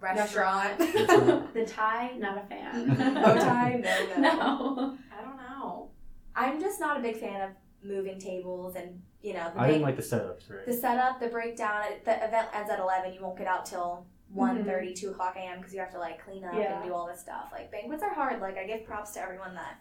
Restaurant. 0.00 0.78
the 1.54 1.64
tie, 1.66 2.12
not 2.18 2.38
a 2.38 2.46
fan. 2.46 2.88
Bow 3.14 3.34
tie, 3.38 3.80
no, 3.82 4.06
no. 4.06 4.20
no. 4.20 4.98
I 5.16 5.22
don't 5.22 5.36
know. 5.36 5.90
I'm 6.34 6.60
just 6.60 6.80
not 6.80 6.96
a 6.98 7.00
big 7.00 7.16
fan 7.16 7.40
of 7.42 7.50
moving 7.82 8.18
tables 8.18 8.76
and 8.76 9.00
you 9.22 9.32
know 9.34 9.50
the 9.54 9.60
I 9.60 9.66
didn't 9.66 9.82
like 9.82 9.96
the 9.96 10.02
setups, 10.02 10.50
right? 10.50 10.64
the 10.66 10.72
setup, 10.72 11.20
the 11.20 11.28
breakdown. 11.28 11.82
The 12.04 12.24
event 12.24 12.48
ends 12.54 12.70
at 12.70 12.78
eleven. 12.80 13.12
You 13.12 13.20
won't 13.22 13.38
get 13.38 13.46
out 13.46 13.66
till 13.66 14.06
Mm-hmm. 14.32 14.62
1.30, 14.70 14.94
2 14.94 15.10
o'clock 15.10 15.34
a.m. 15.36 15.58
because 15.58 15.74
you 15.74 15.80
have 15.80 15.90
to 15.90 15.98
like 15.98 16.24
clean 16.24 16.44
up 16.44 16.54
Yeah. 16.54 16.76
and 16.76 16.84
do 16.88 16.94
all 16.94 17.04
this 17.04 17.18
stuff. 17.18 17.48
Like 17.50 17.72
banquets 17.72 18.00
are 18.04 18.14
hard. 18.14 18.40
Like 18.40 18.56
I 18.56 18.64
give 18.64 18.84
props 18.84 19.10
to 19.14 19.20
everyone 19.20 19.56
that 19.56 19.80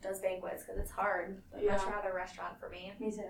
does 0.00 0.20
banquets 0.20 0.62
because 0.62 0.78
it's 0.80 0.92
hard. 0.92 1.42
But 1.52 1.64
Yeah. 1.64 1.72
much 1.72 1.84
rather 1.84 2.14
restaurant 2.14 2.60
for 2.60 2.68
me. 2.68 2.92
Me 3.00 3.10
too. 3.10 3.24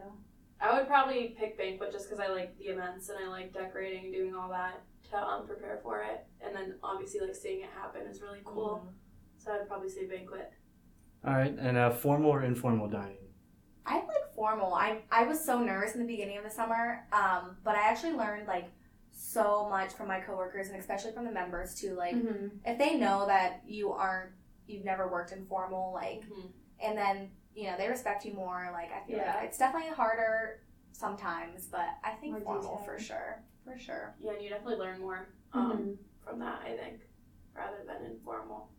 I 0.61 0.77
would 0.77 0.87
probably 0.87 1.35
pick 1.40 1.57
banquet 1.57 1.90
just 1.90 2.11
because 2.11 2.22
I 2.22 2.31
like 2.31 2.59
the 2.59 2.64
events 2.64 3.09
and 3.09 3.16
I 3.18 3.29
like 3.29 3.55
decorating 3.55 4.05
and 4.05 4.12
doing 4.12 4.35
all 4.35 4.51
that 4.51 4.83
to 5.11 5.16
um, 5.16 5.47
prepare 5.47 5.79
for 5.83 6.03
it. 6.03 6.27
And 6.40 6.55
then 6.55 6.75
obviously 6.83 7.21
like 7.21 7.35
seeing 7.35 7.61
it 7.61 7.71
happen 7.75 8.03
is 8.07 8.21
really 8.23 8.40
cool. 8.44 8.87
So 9.37 9.53
I'd 9.53 9.68
probably 9.68 9.88
say 9.88 10.07
banquet. 10.07 10.51
All 11.27 11.35
right, 11.35 11.55
and 11.59 11.77
uh, 11.77 11.90
formal 11.90 12.31
or 12.31 12.42
informal 12.44 12.88
dining? 12.88 13.16
I 13.87 13.97
like 13.97 14.35
formal. 14.35 14.75
I 14.75 15.03
I 15.11 15.25
was 15.25 15.42
so 15.44 15.61
nervous 15.61 15.94
in 15.94 16.01
the 16.01 16.07
beginning 16.07 16.38
of 16.38 16.44
the 16.44 16.51
summer, 16.51 17.07
um, 17.12 17.57
but 17.64 17.75
I 17.75 17.88
actually 17.88 18.12
learned 18.12 18.47
like 18.47 18.68
so 19.11 19.66
much 19.68 19.92
from 19.94 20.07
my 20.09 20.21
coworkers 20.21 20.68
and 20.68 20.79
especially 20.79 21.12
from 21.12 21.25
the 21.25 21.33
members 21.33 21.75
too. 21.75 21.94
Like 21.94 22.14
Mhm. 22.14 22.51
if 22.64 22.79
they 22.79 22.97
know 22.97 23.27
that 23.27 23.62
you 23.66 23.90
aren't, 23.92 24.31
you've 24.66 24.85
never 24.85 25.09
worked 25.09 25.33
in 25.33 25.44
formal, 25.47 25.92
like, 25.92 26.23
Mhm. 26.29 26.53
and 26.81 26.97
then 26.99 27.31
you 27.55 27.64
know 27.68 27.77
they 27.77 27.88
respect 27.88 28.25
you 28.25 28.35
more. 28.35 28.68
Like 28.73 28.92
I 28.92 29.05
feel 29.07 29.16
Yeah. 29.16 29.35
like 29.35 29.44
it's 29.49 29.59
definitely 29.59 29.90
harder 29.92 30.61
sometimes, 30.92 31.66
but 31.66 31.88
I 32.05 32.12
think 32.12 32.33
More 32.35 32.40
formal 32.42 32.77
detail. 32.77 32.85
for 32.85 32.99
sure, 32.99 33.42
for 33.70 33.78
sure. 33.78 34.14
Yeah, 34.20 34.33
and 34.33 34.42
you 34.42 34.48
definitely 34.48 34.76
learn 34.76 35.00
more 35.00 35.28
um, 35.52 35.72
Mhm. 35.72 35.96
from 36.24 36.38
that, 36.40 36.61
I 36.64 36.76
think, 36.76 37.00
rather 37.54 37.78
than 37.87 38.11
informal. 38.11 38.70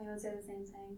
I 0.00 0.02
would 0.10 0.20
say 0.20 0.34
the 0.36 0.42
same 0.42 0.64
thing. 0.64 0.96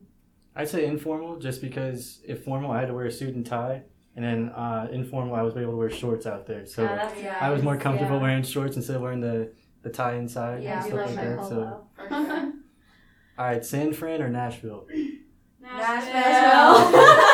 I'd 0.55 0.69
say 0.69 0.85
informal 0.85 1.39
just 1.39 1.61
because 1.63 2.21
if 2.27 2.45
formal, 2.45 2.71
I 2.71 2.81
had 2.81 2.89
to 2.89 2.95
wear 2.95 3.07
a 3.07 3.11
suit 3.11 3.35
and 3.35 3.47
tie, 3.47 3.83
and 4.17 4.25
then 4.25 4.49
uh, 4.51 4.89
informal, 4.93 5.35
I 5.35 5.43
was 5.43 5.57
able 5.57 5.71
to 5.73 5.77
wear 5.77 5.89
shorts 5.91 6.27
out 6.27 6.47
there. 6.47 6.67
So 6.67 6.83
Yeah, 6.83 6.97
that's 6.97 7.19
Yeah. 7.23 7.39
I 7.41 7.51
was 7.51 7.63
more 7.63 7.77
comfortable 7.79 8.17
Yeah. 8.17 8.23
wearing 8.23 8.43
shorts 8.43 8.77
instead 8.77 8.97
of 8.97 9.03
wearing 9.03 9.21
the, 9.21 9.53
the 9.83 9.91
tie 9.91 10.15
inside 10.17 10.63
Yeah. 10.63 10.83
and 10.83 10.87
stuff 10.93 11.07
like 11.07 11.15
that. 11.17 11.45
So, 11.45 11.55
polo. 11.55 11.87
For 11.97 12.09
sure. 12.09 12.53
all 13.39 13.45
right, 13.47 13.65
San 13.65 13.93
Fran 13.95 14.21
or 14.23 14.29
Nashville? 14.29 14.87
Nashville. 15.61 16.89
we 16.93 16.99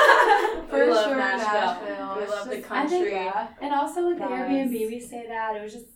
For 0.84 0.90
love 0.92 1.04
sure, 1.06 1.16
Nashville. 1.16 1.60
Nashville. 1.60 2.16
We 2.16 2.22
It's 2.22 2.30
love 2.32 2.48
the 2.48 2.56
just- 2.56 2.70
I 2.70 2.86
think 2.86 2.92
country. 2.92 3.10
yeah, 3.12 3.48
and 3.60 3.74
also 3.74 4.08
with 4.08 4.18
the 4.18 4.24
Airbnb, 4.24 4.70
we 4.70 5.00
stayed 5.00 5.30
at. 5.30 5.56
It 5.56 5.62
was 5.62 5.72
just 5.72 5.86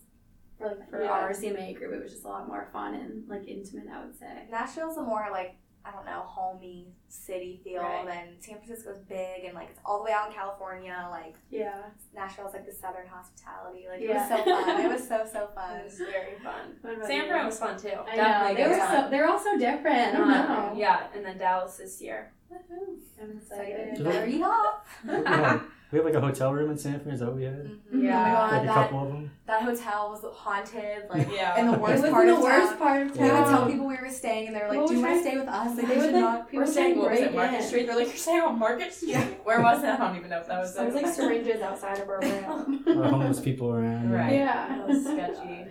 for 0.57 0.67
like 0.67 0.89
for 0.89 1.01
Yeah. 1.03 1.09
our 1.11 1.31
CMA 1.33 1.73
group, 1.73 1.93
it 1.93 2.01
was 2.03 2.11
just 2.11 2.23
a 2.25 2.27
lot 2.27 2.47
more 2.47 2.67
fun 2.73 2.93
and 2.95 3.27
like 3.27 3.47
intimate. 3.47 3.87
I 3.93 4.03
would 4.05 4.17
say. 4.17 4.47
Nashville's 4.51 4.97
a 4.97 5.01
more 5.03 5.27
like 5.31 5.55
I 5.83 5.91
don't 5.91 6.05
know 6.05 6.21
homey 6.25 6.87
city 7.09 7.59
feel 7.63 7.81
Right. 7.81 8.05
than 8.05 8.27
San 8.39 8.57
Francisco's 8.57 8.99
big 9.09 9.45
and 9.45 9.55
like 9.55 9.69
it's 9.71 9.79
all 9.85 9.97
the 9.99 10.03
way 10.05 10.11
out 10.11 10.27
in 10.27 10.33
California. 10.33 11.07
Like 11.09 11.35
Yeah, 11.49 11.81
Nashville's 12.13 12.53
like 12.53 12.65
the 12.65 12.71
southern 12.73 13.07
hospitality. 13.07 13.87
Like 13.89 13.99
Yeah. 14.01 14.09
it 14.11 14.45
was 14.45 14.45
so 14.45 14.63
fun. 14.63 14.81
it 14.85 14.91
was 14.91 15.07
so 15.07 15.25
so 15.31 15.47
fun. 15.55 15.77
It 15.79 15.83
was 15.85 15.97
very 15.97 16.35
fun. 16.43 17.05
San 17.07 17.23
you? 17.23 17.27
Fran 17.27 17.45
was 17.47 17.59
fun 17.59 17.77
too. 17.79 17.89
I 17.89 18.15
Definitely 18.15 18.17
know 18.17 18.47
they 18.47 18.55
good 18.63 18.69
were 18.71 18.77
time. 18.77 19.03
so 19.05 19.09
they're 19.09 19.27
all 19.27 19.39
so 19.39 19.57
different. 19.57 19.97
I 20.15 20.17
don't 20.17 20.21
Um, 20.23 20.29
know. 20.29 20.73
Yeah, 20.75 21.07
and 21.15 21.25
then 21.25 21.37
Dallas 21.37 21.77
this 21.77 21.99
year. 22.01 22.31
I'm 22.51 23.37
Excited. 23.37 23.93
excited. 23.93 23.97
Just- 23.97 24.25
Read 24.27 24.41
off. 24.43 25.63
Yeah. 25.91 25.99
we 25.99 26.05
have 26.05 26.05
like 26.05 26.13
a 26.15 26.21
hotel 26.25 26.53
room 26.53 26.71
in 26.71 26.77
San 26.77 26.99
Fran. 26.99 27.13
Is 27.13 27.19
that 27.19 27.27
what 27.27 27.35
we 27.35 27.43
had? 27.43 27.65
Mhm. 27.93 28.03
Yeah. 28.03 28.19
Oh 28.19 28.23
my 28.23 28.31
god, 28.31 28.51
Like 28.53 28.61
a 28.61 28.65
that, 28.65 28.73
couple 28.73 29.03
of 29.03 29.07
them. 29.09 29.31
that 29.47 29.61
hotel 29.63 30.09
was 30.11 30.35
haunted. 30.35 31.03
Like 31.09 31.27
Yeah. 31.31 31.59
in 31.59 31.71
the 31.71 31.77
worst 31.77 32.03
part 32.09 32.27
in 32.27 32.35
the 32.35 32.41
worst 32.41 32.77
part 32.79 33.01
of 33.07 33.17
We 33.17 33.23
would 33.23 33.45
tell 33.45 33.65
people 33.67 33.87
we 33.87 33.97
were 33.97 34.09
staying, 34.09 34.47
and 34.47 34.55
they 34.55 34.61
were 34.61 34.67
like, 34.69 34.77
Well, 34.77 34.87
"Do 34.87 34.95
you 34.95 35.01
want 35.01 35.15
to 35.15 35.21
stay 35.29 35.37
with 35.37 35.47
us?" 35.49 35.67
Like 35.67 35.75
They 35.75 35.81
they 35.87 35.95
would, 35.97 36.03
should 36.05 36.13
like, 36.13 36.21
not. 36.21 36.47
people 36.49 36.57
We're 36.59 36.65
would, 36.65 36.73
saying 36.73 36.97
what 36.97 37.11
was 37.11 37.19
it, 37.19 37.33
Market 37.35 37.55
in. 37.57 37.63
Street? 37.63 37.85
They're 37.87 37.95
like, 37.95 38.07
you're 38.07 38.15
staying 38.15 38.41
on 38.41 38.59
Market 38.59 38.93
Street? 38.93 39.09
Yeah. 39.15 39.25
Where 39.43 39.61
was 39.61 39.83
it? 39.83 39.89
I 39.89 39.97
don't 39.97 40.15
even 40.15 40.29
know 40.29 40.39
if 40.39 40.47
that 40.47 40.59
was 40.59 40.75
There 40.75 40.85
was 40.85 40.95
like 40.95 41.07
syringes 41.07 41.61
outside 41.61 41.99
of 41.99 42.07
our 42.09 42.19
room. 42.21 42.83
Uh, 42.87 43.09
homeless 43.09 43.39
people 43.39 43.73
around. 43.73 44.11
Right. 44.11 44.33
Yeah. 44.33 44.67
That 44.69 44.87
was 44.87 45.03
sketchy. 45.03 45.65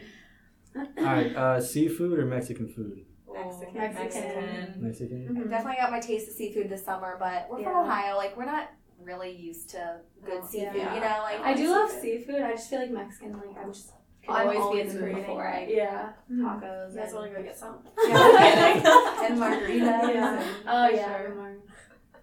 All 0.76 1.04
right, 1.04 1.34
uh, 1.34 1.60
seafood 1.60 2.18
or 2.18 2.26
Mexican 2.26 2.68
food? 2.68 3.04
Mexican. 3.32 3.74
Mexican. 3.74 4.74
Mexican. 4.78 5.28
Mhm. 5.30 5.50
Definitely 5.50 5.76
got 5.80 5.90
my 5.90 5.98
taste 6.00 6.28
of 6.28 6.34
seafood 6.34 6.68
this 6.68 6.84
summer, 6.84 7.16
but 7.18 7.48
we're 7.50 7.60
Yeah. 7.60 7.70
from 7.72 7.86
Ohio. 7.88 8.16
Like 8.16 8.36
we're 8.36 8.44
not 8.44 8.68
really 9.04 9.30
used 9.34 9.70
to 9.70 10.00
good 10.24 10.40
Oh, 10.42 10.46
seafood. 10.48 10.76
yeah. 10.76 10.94
You 10.94 11.00
know, 11.00 11.18
like 11.22 11.40
I 11.40 11.54
do 11.54 11.70
love 11.70 11.90
seafood. 11.90 12.42
I 12.42 12.52
just 12.52 12.68
feel 12.70 12.80
like 12.80 12.90
Mexican. 12.90 13.32
Like 13.32 13.56
I'm 13.62 13.72
just 13.72 13.92
can 14.22 14.34
I'm 14.34 14.42
always, 14.48 14.58
be 14.58 14.62
always 14.62 14.94
in 14.94 15.00
the 15.00 15.06
mood 15.06 15.24
for 15.26 15.34
like, 15.44 15.68
it. 15.68 15.76
Yeah. 15.76 16.12
tacos 16.30 16.90
You 16.92 16.96
guys 16.98 17.08
and, 17.08 17.14
want 17.14 17.30
to 17.32 17.36
go 17.38 17.42
get 17.42 17.58
some? 17.58 17.78
Yeah. 18.06 19.24
and 19.26 19.38
margaritas. 19.38 20.14
Yeah. 20.14 20.40
and- 20.42 20.56
Oh 20.68 20.88
yeah. 20.88 21.16
sure. 21.18 21.56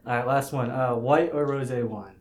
All 0.05 0.13
right, 0.15 0.27
last 0.27 0.53
one. 0.53 0.71
Uh, 0.71 0.95
white 0.95 1.31
or 1.33 1.45
rosé 1.47 1.83
wine? 1.83 2.13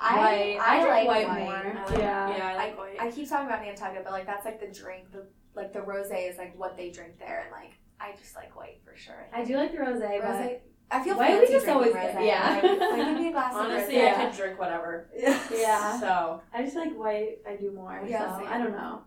I 0.00 0.16
White. 0.16 0.58
I, 0.60 0.76
drink 0.80 0.90
like 0.90 1.06
white 1.08 1.28
white. 1.28 1.38
more. 1.40 1.54
I 1.56 1.84
like, 1.90 1.98
Yeah. 1.98 2.36
yeah, 2.36 2.46
I 2.48 2.56
like 2.56 2.78
white. 2.78 3.00
I 3.00 3.10
keep 3.10 3.28
talking 3.28 3.46
about 3.48 3.62
Nantucket, 3.62 4.04
but 4.04 4.12
like 4.12 4.26
that's 4.26 4.44
like 4.44 4.60
the 4.60 4.72
drink. 4.72 5.10
The 5.10 5.26
like 5.56 5.72
the 5.72 5.80
rosé 5.80 6.30
is 6.30 6.38
like 6.38 6.56
what 6.56 6.76
they 6.76 6.90
drink 6.90 7.18
there, 7.18 7.40
and 7.42 7.50
like 7.50 7.72
I 8.00 8.12
just 8.16 8.36
like 8.36 8.54
white 8.56 8.80
for 8.84 8.96
sure. 8.96 9.28
I 9.32 9.44
do 9.44 9.56
like 9.56 9.72
the 9.72 9.78
rosé, 9.78 10.20
but 10.20 10.28
Rosé. 10.30 10.58
I 10.90 11.04
feel 11.04 11.16
White 11.16 11.40
we 11.40 11.46
just 11.48 11.68
always 11.68 11.92
get- 11.92 12.16
rosé. 12.16 12.26
yeah. 12.26 12.60
Like, 12.62 12.80
like, 12.80 12.96
give 13.06 13.18
me 13.18 13.28
a 13.28 13.32
glass 13.32 13.54
Honestly, 13.54 14.00
of 14.00 14.02
rosé. 14.02 14.16
I 14.18 14.24
could 14.26 14.36
drink 14.36 14.58
whatever. 14.58 15.08
Yeah. 15.16 16.00
So, 16.00 16.40
I 16.54 16.62
just 16.64 16.76
like 16.76 16.94
white. 16.96 17.38
I 17.46 17.56
do 17.56 17.70
more. 17.72 18.02
Yeah, 18.06 18.38
so. 18.38 18.44
I 18.46 18.58
don't 18.58 18.72
know. 18.72 19.02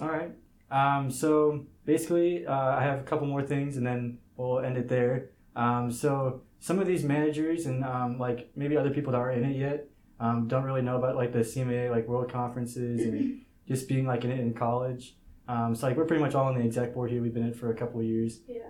All 0.00 0.08
right. 0.08 0.32
Um, 0.70 1.10
so 1.10 1.66
basically, 1.84 2.46
uh, 2.46 2.52
I 2.76 2.82
have 2.82 3.00
a 3.00 3.02
couple 3.02 3.26
more 3.26 3.42
things, 3.42 3.76
and 3.76 3.86
then 3.86 4.18
we'll 4.36 4.60
end 4.60 4.76
it 4.78 4.88
there. 4.88 5.30
Um, 5.56 5.90
so 5.90 6.42
some 6.60 6.78
of 6.78 6.86
these 6.86 7.04
managers 7.04 7.66
and 7.66 7.84
um, 7.84 8.18
like 8.18 8.50
maybe 8.56 8.76
other 8.76 8.90
people 8.90 9.12
that 9.12 9.18
are 9.18 9.32
in 9.32 9.44
it 9.44 9.56
yet 9.56 9.88
um, 10.20 10.46
don't 10.48 10.62
really 10.62 10.80
know 10.80 10.96
about 10.96 11.16
like 11.16 11.32
the 11.32 11.40
CMA 11.40 11.90
like 11.90 12.06
world 12.08 12.32
conferences 12.32 13.00
and 13.02 13.42
just 13.68 13.86
being 13.88 14.06
like 14.06 14.24
in 14.24 14.30
it 14.30 14.38
in 14.40 14.54
college. 14.54 15.16
Um, 15.48 15.74
so 15.74 15.88
like 15.88 15.96
we're 15.96 16.06
pretty 16.06 16.22
much 16.22 16.34
all 16.34 16.46
on 16.46 16.56
the 16.58 16.64
exec 16.64 16.94
board 16.94 17.10
here. 17.10 17.20
We've 17.20 17.34
been 17.34 17.42
in 17.42 17.48
it 17.50 17.56
for 17.56 17.70
a 17.70 17.74
couple 17.74 18.00
of 18.00 18.06
years. 18.06 18.40
Yeah. 18.48 18.60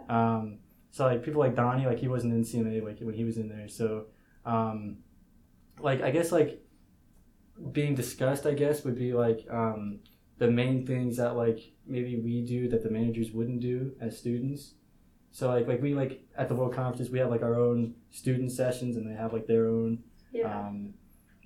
So 0.93 1.05
like 1.07 1.23
people 1.25 1.41
like 1.41 1.57
Donnie, 1.57 1.87
like 1.87 1.99
he 1.99 2.07
wasn't 2.09 2.33
in 2.35 2.43
CMA 2.43 2.83
like 2.85 2.99
when 3.01 3.15
he 3.15 3.25
was 3.25 3.37
in 3.39 3.49
there. 3.49 3.67
So 3.69 4.07
um, 4.47 4.99
like 5.81 6.01
I 6.03 6.11
guess 6.11 6.31
like 6.31 6.63
being 7.73 7.95
discussed, 7.95 8.47
I 8.47 8.55
guess 8.55 8.85
would 8.85 8.97
be 8.97 9.13
like 9.13 9.47
um, 9.51 10.01
the 10.39 10.51
main 10.51 10.87
things 10.87 11.17
that 11.17 11.37
like 11.37 11.59
maybe 11.87 12.21
we 12.21 12.43
do 12.43 12.69
that 12.69 12.83
the 12.83 12.91
managers 12.91 13.31
wouldn't 13.33 13.61
do 13.61 13.93
as 14.01 14.19
students. 14.19 14.75
So 15.31 15.49
like 15.49 15.67
like 15.67 15.81
we 15.83 15.95
like 15.95 16.25
at 16.37 16.49
the 16.49 16.55
World 16.55 16.75
Conferences 16.75 17.11
we 17.11 17.19
have 17.21 17.31
like 17.31 17.43
our 17.43 17.59
own 17.59 17.95
student 18.11 18.53
sessions 18.53 18.97
and 18.97 19.07
they 19.11 19.15
have 19.15 19.33
like 19.33 19.47
their 19.47 19.67
own 19.69 20.01
Yeah. 20.33 20.55
um, 20.69 20.93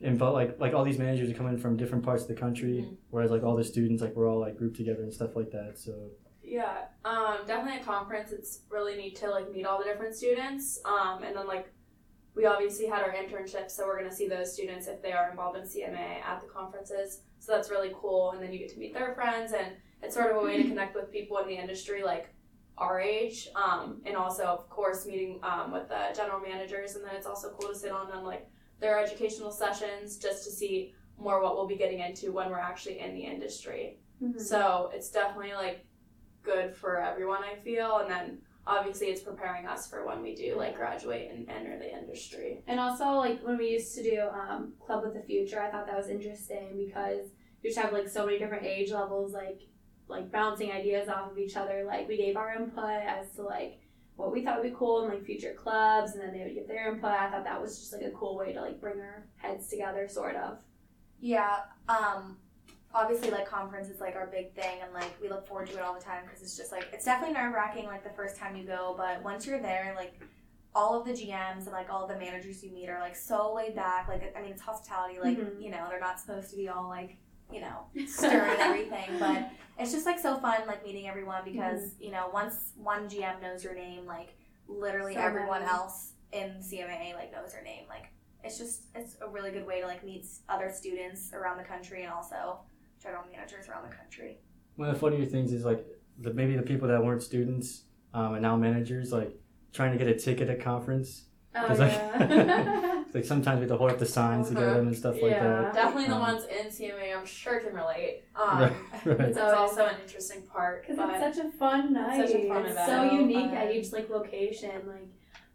and 0.02 0.18
but 0.18 0.32
like 0.32 0.58
like 0.58 0.74
all 0.74 0.84
these 0.84 0.98
managers 0.98 1.30
are 1.30 1.34
coming 1.34 1.56
from 1.56 1.76
different 1.76 2.04
parts 2.04 2.22
of 2.22 2.28
the 2.28 2.34
country, 2.34 2.84
Mhm. 2.84 2.96
whereas 3.10 3.30
like 3.30 3.44
all 3.44 3.54
the 3.56 3.62
students 3.64 4.02
like 4.02 4.14
we're 4.16 4.28
all 4.28 4.40
like 4.40 4.56
grouped 4.58 4.76
together 4.76 5.02
and 5.04 5.14
stuff 5.14 5.36
like 5.36 5.50
that. 5.52 5.78
So 5.78 5.92
yeah, 6.46 6.84
um, 7.04 7.38
definitely 7.46 7.80
a 7.80 7.84
conference. 7.84 8.30
It's 8.32 8.60
really 8.70 8.96
neat 8.96 9.16
to 9.16 9.30
like 9.30 9.50
meet 9.52 9.66
all 9.66 9.78
the 9.78 9.84
different 9.84 10.14
students. 10.14 10.80
Um, 10.84 11.22
and 11.24 11.36
then 11.36 11.46
like 11.46 11.72
we 12.34 12.46
obviously 12.46 12.86
had 12.86 13.02
our 13.02 13.12
internships, 13.12 13.72
so 13.72 13.86
we're 13.86 13.98
gonna 13.98 14.14
see 14.14 14.28
those 14.28 14.52
students 14.52 14.86
if 14.86 15.02
they 15.02 15.12
are 15.12 15.30
involved 15.30 15.58
in 15.58 15.64
CMA 15.64 16.22
at 16.24 16.40
the 16.42 16.48
conferences. 16.48 17.22
So 17.40 17.52
that's 17.52 17.70
really 17.70 17.92
cool. 18.00 18.30
And 18.32 18.42
then 18.42 18.52
you 18.52 18.58
get 18.58 18.68
to 18.70 18.78
meet 18.78 18.94
their 18.94 19.14
friends, 19.14 19.52
and 19.52 19.72
it's 20.02 20.14
sort 20.14 20.30
of 20.30 20.36
a 20.36 20.44
way 20.44 20.62
to 20.62 20.68
connect 20.68 20.94
with 20.94 21.10
people 21.10 21.38
in 21.38 21.48
the 21.48 21.56
industry 21.56 22.02
like 22.04 22.32
our 22.78 23.00
age. 23.00 23.48
Um, 23.56 24.02
and 24.04 24.16
also, 24.16 24.44
of 24.44 24.68
course, 24.68 25.06
meeting 25.06 25.40
um, 25.42 25.72
with 25.72 25.88
the 25.88 26.14
general 26.14 26.40
managers. 26.40 26.94
And 26.94 27.04
then 27.04 27.14
it's 27.16 27.26
also 27.26 27.50
cool 27.58 27.70
to 27.70 27.74
sit 27.74 27.90
on 27.90 28.10
on 28.12 28.24
like 28.24 28.46
their 28.80 28.98
educational 28.98 29.50
sessions 29.50 30.18
just 30.18 30.44
to 30.44 30.50
see 30.50 30.92
more 31.18 31.42
what 31.42 31.56
we'll 31.56 31.66
be 31.66 31.76
getting 31.76 32.00
into 32.00 32.30
when 32.30 32.50
we're 32.50 32.58
actually 32.58 33.00
in 33.00 33.14
the 33.14 33.22
industry. 33.22 33.98
Mhm. 34.22 34.38
So 34.38 34.90
it's 34.94 35.10
definitely 35.10 35.54
like 35.54 35.86
good 36.46 36.74
for 36.74 37.00
everyone, 37.02 37.42
I 37.44 37.56
feel. 37.62 37.98
And 37.98 38.10
then 38.10 38.38
obviously 38.66 39.08
it's 39.08 39.20
preparing 39.20 39.66
us 39.66 39.88
for 39.88 40.06
when 40.06 40.22
we 40.22 40.34
do 40.34 40.56
like 40.56 40.76
graduate 40.76 41.30
and 41.30 41.48
enter 41.50 41.78
the 41.78 41.92
industry. 41.92 42.62
And 42.66 42.80
also, 42.80 43.04
like 43.12 43.42
when 43.42 43.58
we 43.58 43.70
used 43.70 43.94
to 43.96 44.02
do 44.02 44.22
um, 44.32 44.72
Club 44.84 45.04
with 45.04 45.14
the 45.14 45.22
Future, 45.22 45.60
I 45.60 45.70
thought 45.70 45.86
that 45.86 45.96
was 45.96 46.08
interesting 46.08 46.76
because 46.76 47.26
you 47.62 47.70
just 47.70 47.78
have 47.78 47.92
like 47.92 48.08
so 48.08 48.24
many 48.24 48.38
different 48.38 48.64
age 48.64 48.90
levels, 48.90 49.32
like 49.34 49.60
like 50.08 50.30
bouncing 50.30 50.70
ideas 50.70 51.08
off 51.08 51.32
of 51.32 51.38
each 51.38 51.56
other. 51.56 51.84
Like 51.86 52.08
we 52.08 52.16
gave 52.16 52.36
our 52.36 52.54
input 52.54 52.84
as 52.84 53.32
to 53.36 53.42
like 53.42 53.80
what 54.16 54.32
we 54.32 54.42
thought 54.42 54.62
would 54.62 54.70
be 54.70 54.76
cool 54.76 55.04
in 55.04 55.10
like 55.10 55.24
future 55.24 55.54
clubs, 55.54 56.12
and 56.12 56.22
then 56.22 56.32
they 56.32 56.44
would 56.44 56.54
give 56.54 56.68
their 56.68 56.92
input. 56.92 57.10
I 57.10 57.30
thought 57.30 57.44
that 57.44 57.60
was 57.60 57.78
just 57.78 57.92
like 57.92 58.02
a 58.02 58.10
cool 58.10 58.36
way 58.36 58.52
to 58.52 58.60
like 58.60 58.80
bring 58.80 59.00
our 59.00 59.26
heads 59.36 59.68
together, 59.68 60.08
sort 60.08 60.36
of. 60.36 60.58
Yeah. 61.20 61.56
Um. 61.88 62.38
Obviously, 62.96 63.30
like 63.30 63.46
conference 63.46 63.88
is 63.90 64.00
like 64.00 64.16
our 64.16 64.26
big 64.26 64.54
thing, 64.54 64.78
and 64.82 64.92
like 64.94 65.10
we 65.20 65.28
look 65.28 65.46
forward 65.46 65.66
to 65.68 65.74
it 65.74 65.82
all 65.82 65.92
the 65.94 66.00
time 66.00 66.22
because 66.24 66.40
it's 66.42 66.56
just 66.56 66.72
like 66.72 66.88
it's 66.92 67.04
definitely 67.04 67.34
nerve 67.34 67.52
wracking 67.52 67.84
like 67.86 68.02
the 68.02 68.10
first 68.16 68.36
time 68.36 68.56
you 68.56 68.64
go, 68.64 68.94
but 68.96 69.22
once 69.22 69.46
you're 69.46 69.60
there, 69.60 69.92
like 69.96 70.18
all 70.74 70.98
of 70.98 71.06
the 71.06 71.12
GMs 71.12 71.64
and 71.64 71.72
like 71.72 71.90
all 71.90 72.04
of 72.04 72.08
the 72.08 72.18
managers 72.18 72.62
you 72.64 72.70
meet 72.70 72.88
are 72.88 73.00
like 73.00 73.14
so 73.16 73.52
laid 73.54 73.74
back. 73.76 74.08
Like 74.08 74.34
I 74.36 74.40
mean, 74.40 74.52
it's 74.52 74.62
hospitality. 74.62 75.18
Like 75.20 75.36
Mhm. 75.38 75.60
you 75.62 75.70
know, 75.70 75.86
they're 75.90 76.00
not 76.00 76.18
supposed 76.18 76.50
to 76.50 76.56
be 76.56 76.68
all 76.70 76.88
like 76.88 77.16
you 77.52 77.60
know 77.60 77.86
stirring 78.08 78.56
everything, 78.60 79.18
but 79.20 79.50
it's 79.78 79.92
just 79.92 80.06
like 80.06 80.18
so 80.18 80.38
fun 80.38 80.60
like 80.66 80.82
meeting 80.84 81.06
everyone 81.06 81.42
because 81.44 81.94
you 82.00 82.10
know 82.10 82.30
once 82.32 82.72
one 82.76 83.08
GM 83.10 83.42
knows 83.42 83.62
your 83.62 83.74
name, 83.74 84.06
like 84.06 84.34
literally 84.68 85.14
So 85.14 85.20
everyone 85.20 85.60
many. 85.60 85.70
else 85.70 86.12
in 86.32 86.50
CMA 86.62 87.14
like 87.14 87.30
knows 87.32 87.52
your 87.52 87.62
name. 87.62 87.84
Like 87.90 88.06
it's 88.42 88.56
just 88.58 88.84
it's 88.94 89.16
a 89.20 89.28
really 89.28 89.50
good 89.50 89.66
way 89.66 89.80
to 89.82 89.86
like 89.86 90.02
meet 90.04 90.24
other 90.48 90.70
students 90.70 91.32
around 91.34 91.58
the 91.58 91.64
country 91.64 92.02
and 92.04 92.12
also 92.12 92.60
general 93.02 93.22
managers 93.30 93.68
around 93.68 93.88
the 93.88 93.94
country. 93.94 94.38
One 94.76 94.88
of 94.88 94.94
the 94.94 95.00
funnier 95.00 95.24
things 95.24 95.52
is 95.52 95.64
like 95.64 95.86
the 96.18 96.32
maybe 96.32 96.56
the 96.56 96.62
people 96.62 96.88
that 96.88 97.02
weren't 97.04 97.22
students 97.22 97.84
um, 98.14 98.34
and 98.34 98.42
now 98.42 98.56
managers 98.56 99.12
like 99.12 99.32
trying 99.72 99.92
to 99.92 99.98
get 99.98 100.08
a 100.08 100.18
ticket 100.18 100.48
at 100.48 100.60
conference 100.60 101.24
Oh 101.58 101.66
It's 101.70 101.80
like- 101.80 101.92
yeah. 101.92 103.04
like 103.14 103.24
sometimes 103.24 103.56
we 103.56 103.60
have 103.62 103.70
to 103.70 103.76
hold 103.78 103.90
up 103.90 103.98
the 103.98 104.04
signs 104.04 104.48
to 104.48 104.54
get 104.54 104.62
Uh-huh. 104.64 104.74
them 104.74 104.86
and 104.88 104.96
stuff 104.96 105.14
like 105.22 105.32
that. 105.40 105.72
Definitely 105.72 106.08
the 106.08 106.14
Um, 106.16 106.20
ones 106.20 106.44
in 106.44 106.66
CMA, 106.66 107.16
I'm 107.16 107.24
sure 107.24 107.60
can 107.60 107.72
relate. 107.74 108.24
Um, 108.36 108.58
Right, 108.60 108.72
right. 109.06 109.20
It's 109.20 109.38
also 109.38 109.86
an 109.86 109.96
interesting 110.02 110.42
part. 110.42 110.86
Because 110.86 110.98
it's 111.10 111.36
such 111.36 111.46
a 111.46 111.50
fun 111.52 111.94
night. 111.94 112.20
It's 112.20 112.30
such 112.32 112.40
a 112.42 112.48
fun 112.48 112.62
it's 112.62 112.72
event. 112.72 112.86
so 112.90 113.08
So 113.08 113.14
unique 113.14 113.46
fun. 113.50 113.54
at 113.56 113.74
each 113.74 113.90
like 113.92 114.10
location. 114.10 114.70
Like 114.86 115.08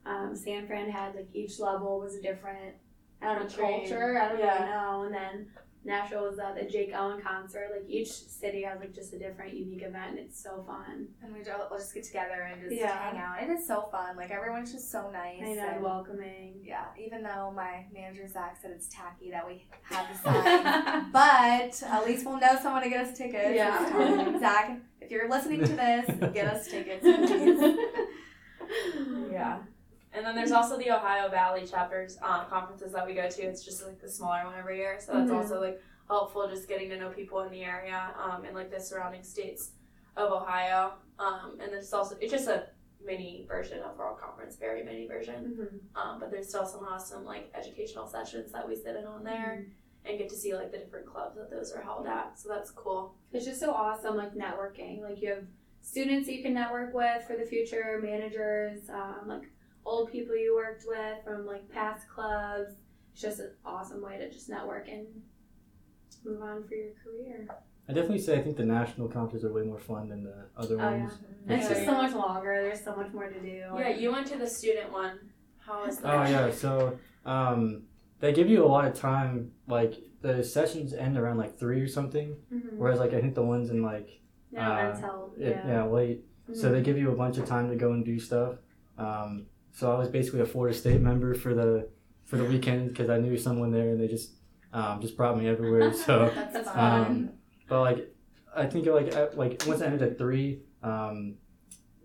um, 0.07 0.35
San 0.35 0.65
Fran 0.65 0.89
had 0.89 1.13
like 1.13 1.27
each 1.35 1.59
level 1.59 1.99
was 1.99 2.15
a 2.15 2.21
different 2.21 2.73
I 3.21 3.35
don't 3.35 3.43
know 3.47 3.55
culture. 3.63 4.17
I 4.19 4.29
don't 4.29 4.39
Yeah. 4.39 4.53
really 4.55 4.71
know. 4.71 5.03
And 5.03 5.13
then 5.13 5.47
Nashville 5.83 6.29
was 6.29 6.37
uh, 6.37 6.53
the 6.53 6.69
Jake 6.69 6.91
Ellen 6.93 7.21
concert. 7.21 7.69
Like 7.75 7.89
each 7.89 8.09
city 8.11 8.61
has 8.63 8.79
like 8.79 8.93
just 8.93 9.13
a 9.13 9.17
different 9.19 9.53
unique 9.55 9.81
event. 9.81 10.11
and 10.11 10.19
It's 10.19 10.41
so 10.41 10.63
fun. 10.67 11.07
And 11.23 11.33
we 11.33 11.39
all 11.51 11.67
we'll 11.71 11.79
just 11.79 11.93
get 11.93 12.03
together 12.03 12.47
and 12.51 12.61
just 12.61 12.75
Yeah. 12.75 12.95
hang 13.11 13.17
out. 13.19 13.41
It 13.41 13.49
is 13.51 13.65
so 13.65 13.87
fun. 13.91 14.15
Like 14.15 14.29
everyone's 14.29 14.71
just 14.71 14.91
so 14.91 15.09
nice. 15.11 15.41
I 15.43 15.53
know, 15.53 15.67
and- 15.69 15.83
welcoming. 15.83 16.61
yeah, 16.63 16.85
even 16.99 17.23
though 17.23 17.51
my 17.55 17.85
manager 17.93 18.27
Zach 18.27 18.57
said 18.61 18.71
it's 18.71 18.87
tacky 18.89 19.31
that 19.31 19.47
we 19.47 19.65
have 19.83 20.07
the 20.11 20.17
signs, 20.23 21.07
but 21.11 21.83
at 21.89 22.05
least 22.05 22.25
we'll 22.27 22.39
know 22.39 22.57
someone 22.61 22.83
to 22.83 22.89
get 22.89 23.05
us 23.07 23.17
tickets. 23.17 23.49
Yeah. 23.55 24.39
Zach, 24.39 24.77
if 25.01 25.09
you're 25.09 25.29
listening 25.29 25.61
to 25.61 25.67
this, 25.67 26.31
get 26.33 26.45
us 26.47 26.67
tickets. 26.67 27.03
Yeah. 29.31 29.57
And 30.13 30.25
then 30.25 30.35
there's 30.35 30.51
also 30.51 30.77
the 30.77 30.91
Ohio 30.91 31.29
Valley 31.29 31.65
chapters 31.65 32.17
um, 32.21 32.45
conferences 32.49 32.91
that 32.93 33.05
we 33.07 33.13
go 33.13 33.29
to. 33.29 33.41
It's 33.43 33.63
just 33.63 33.85
like 33.85 33.99
the 34.01 34.09
smaller 34.09 34.43
one 34.45 34.55
every 34.57 34.77
year, 34.77 34.97
so 34.99 35.13
that's 35.13 35.31
Mhm. 35.31 35.35
also 35.37 35.61
like 35.61 35.79
helpful 36.07 36.47
just 36.49 36.67
getting 36.67 36.89
to 36.89 36.97
know 36.97 37.09
people 37.09 37.39
in 37.41 37.51
the 37.51 37.63
area 37.63 38.13
um, 38.21 38.43
and 38.43 38.53
like 38.53 38.69
the 38.69 38.79
surrounding 38.79 39.23
states 39.23 39.71
of 40.17 40.31
Ohio. 40.31 40.93
Um, 41.17 41.57
and 41.61 41.71
there's 41.71 41.93
also 41.93 42.17
it's 42.19 42.31
just 42.31 42.47
a 42.49 42.67
mini 43.03 43.45
version 43.47 43.81
of 43.83 43.97
World 43.97 44.19
Conference, 44.19 44.57
very 44.57 44.83
mini 44.83 45.07
version. 45.07 45.57
Mhm. 45.95 45.99
Um, 45.99 46.19
but 46.19 46.29
there's 46.29 46.49
still 46.49 46.65
some 46.65 46.83
awesome 46.83 47.23
like 47.23 47.49
educational 47.55 48.05
sessions 48.07 48.51
that 48.51 48.67
we 48.67 48.75
sit 48.75 48.95
in 48.97 49.05
on 49.05 49.23
there 49.23 49.65
and 50.03 50.17
get 50.17 50.27
to 50.29 50.35
see 50.35 50.53
like 50.53 50.71
the 50.71 50.77
different 50.77 51.05
clubs 51.05 51.37
that 51.37 51.49
those 51.49 51.71
are 51.71 51.81
held 51.81 52.05
at. 52.07 52.37
So 52.37 52.49
that's 52.49 52.69
cool. 52.71 53.15
It's 53.31 53.45
just 53.45 53.59
so 53.61 53.71
awesome, 53.71 54.17
like 54.17 54.33
networking. 54.35 55.01
Like 55.01 55.21
you 55.21 55.29
have 55.29 55.45
students 55.81 56.27
you 56.27 56.43
can 56.43 56.53
network 56.53 56.93
with 56.93 57.23
for 57.23 57.35
the 57.37 57.45
future, 57.45 57.99
managers, 58.03 58.89
um, 58.89 59.23
like 59.27 59.50
old 59.85 60.11
people 60.11 60.35
you 60.37 60.55
worked 60.55 60.83
with 60.87 61.23
from 61.23 61.45
like 61.45 61.67
past 61.69 62.07
clubs. 62.09 62.73
It's 63.13 63.21
just 63.21 63.39
an 63.39 63.51
awesome 63.65 64.01
way 64.01 64.17
to 64.17 64.29
just 64.31 64.49
network 64.49 64.87
and 64.87 65.05
move 66.23 66.41
on 66.41 66.63
for 66.67 66.75
your 66.75 66.91
career. 67.03 67.47
I 67.89 67.93
definitely 67.93 68.19
say 68.19 68.37
I 68.37 68.41
think 68.41 68.57
the 68.57 68.65
national 68.65 69.07
conferences 69.09 69.43
are 69.49 69.51
way 69.53 69.63
more 69.63 69.79
fun 69.79 70.07
than 70.09 70.23
the 70.23 70.45
other 70.55 70.79
Oh, 70.79 70.91
ones. 70.91 71.13
And 71.47 71.59
it's 71.59 71.67
Yeah. 71.69 71.73
just 71.73 71.85
so 71.85 71.93
much 71.95 72.13
longer. 72.13 72.61
There's 72.61 72.83
so 72.83 72.95
much 72.95 73.11
more 73.11 73.27
to 73.27 73.39
do. 73.41 73.47
Yeah, 73.47 73.89
you 73.89 74.11
went 74.11 74.27
to 74.27 74.37
the 74.37 74.47
student 74.47 74.91
one. 74.91 75.19
How 75.57 75.85
was 75.85 75.97
that? 75.97 76.05
Oh 76.13 76.23
that? 76.23 76.29
yeah, 76.29 76.51
so 76.51 76.97
um, 77.25 77.83
they 78.19 78.31
give 78.33 78.49
you 78.49 78.63
a 78.63 78.67
lot 78.67 78.85
of 78.85 78.93
time. 78.93 79.51
Like 79.67 79.95
the 80.21 80.43
sessions 80.43 80.93
end 80.93 81.17
around 81.17 81.37
like 81.37 81.57
three 81.57 81.81
or 81.81 81.87
something, 81.87 82.35
Mhm. 82.53 82.77
whereas 82.77 82.99
like 82.99 83.13
I 83.13 83.19
think 83.21 83.33
the 83.35 83.43
ones 83.43 83.69
in 83.71 83.81
like 83.81 84.21
Yeah, 84.51 84.69
uh, 84.71 84.93
mental. 84.93 85.33
it, 85.37 85.47
Yeah. 85.65 85.67
yeah 85.67 85.83
late, 85.85 86.23
so 86.53 86.69
Mhm. 86.69 86.71
they 86.73 86.81
give 86.81 86.97
you 86.97 87.11
a 87.11 87.15
bunch 87.15 87.37
of 87.39 87.45
time 87.45 87.69
to 87.69 87.75
go 87.75 87.91
and 87.93 88.05
do 88.05 88.19
stuff. 88.19 88.59
Um, 88.97 89.47
so 89.73 89.91
I 89.91 89.97
was 89.97 90.09
basically 90.09 90.41
a 90.41 90.45
Florida 90.45 90.75
State 90.77 91.01
member 91.01 91.33
for 91.33 91.53
the 91.53 91.87
for 92.25 92.37
the 92.37 92.45
weekend 92.45 92.89
because 92.89 93.09
I 93.09 93.17
knew 93.17 93.37
someone 93.37 93.71
there 93.71 93.89
and 93.89 93.99
they 93.99 94.07
just 94.07 94.31
um, 94.73 95.01
just 95.01 95.17
brought 95.17 95.37
me 95.37 95.47
everywhere. 95.47 95.93
So 96.05 96.31
That's, 96.33 96.53
That's 96.53 96.69
fun. 96.71 97.05
um, 97.05 97.29
but 97.67 97.81
like 97.81 98.15
I 98.55 98.65
think 98.65 98.85
like 98.87 99.13
at, 99.15 99.37
like 99.37 99.63
once 99.67 99.81
I 99.81 99.85
ended 99.85 100.01
at 100.03 100.17
three, 100.17 100.61
um, 100.83 101.35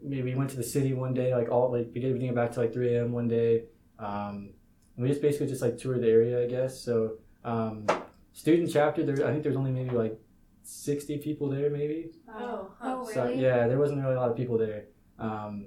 maybe 0.03 0.23
we 0.31 0.35
went 0.35 0.51
to 0.51 0.57
the 0.57 0.63
city 0.63 0.93
one 0.95 1.15
day, 1.15 1.35
like 1.35 1.49
all 1.51 1.71
like 1.73 1.89
we 1.95 2.01
did 2.01 2.19
get 2.21 2.35
back 2.35 2.53
to 2.53 2.61
like 2.61 2.73
three 2.73 2.95
a.m. 2.95 3.13
one 3.13 3.29
day. 3.29 3.65
Um, 3.99 4.51
and 4.97 5.03
we 5.05 5.09
just 5.09 5.23
basically 5.23 5.47
just 5.49 5.63
like 5.63 5.77
toured 5.79 6.01
the 6.03 6.09
area, 6.09 6.43
I 6.43 6.47
guess. 6.47 6.81
So 6.81 7.19
um, 7.45 7.87
student 8.33 8.71
chapter, 8.73 9.05
there 9.05 9.27
I 9.27 9.31
think 9.31 9.43
there's 9.43 9.57
only 9.57 9.71
maybe 9.73 9.91
like 9.91 10.19
sixty 10.63 11.19
people 11.19 11.49
there, 11.49 11.71
maybe. 11.71 12.11
Oh, 12.29 12.71
Oh, 12.83 13.05
huh. 13.05 13.13
So 13.15 13.25
Really? 13.25 13.43
yeah, 13.43 13.67
there 13.69 13.79
wasn't 13.79 14.03
really 14.03 14.15
a 14.17 14.21
lot 14.21 14.31
of 14.31 14.37
people 14.37 14.59
there. 14.59 14.85
Um, 15.19 15.67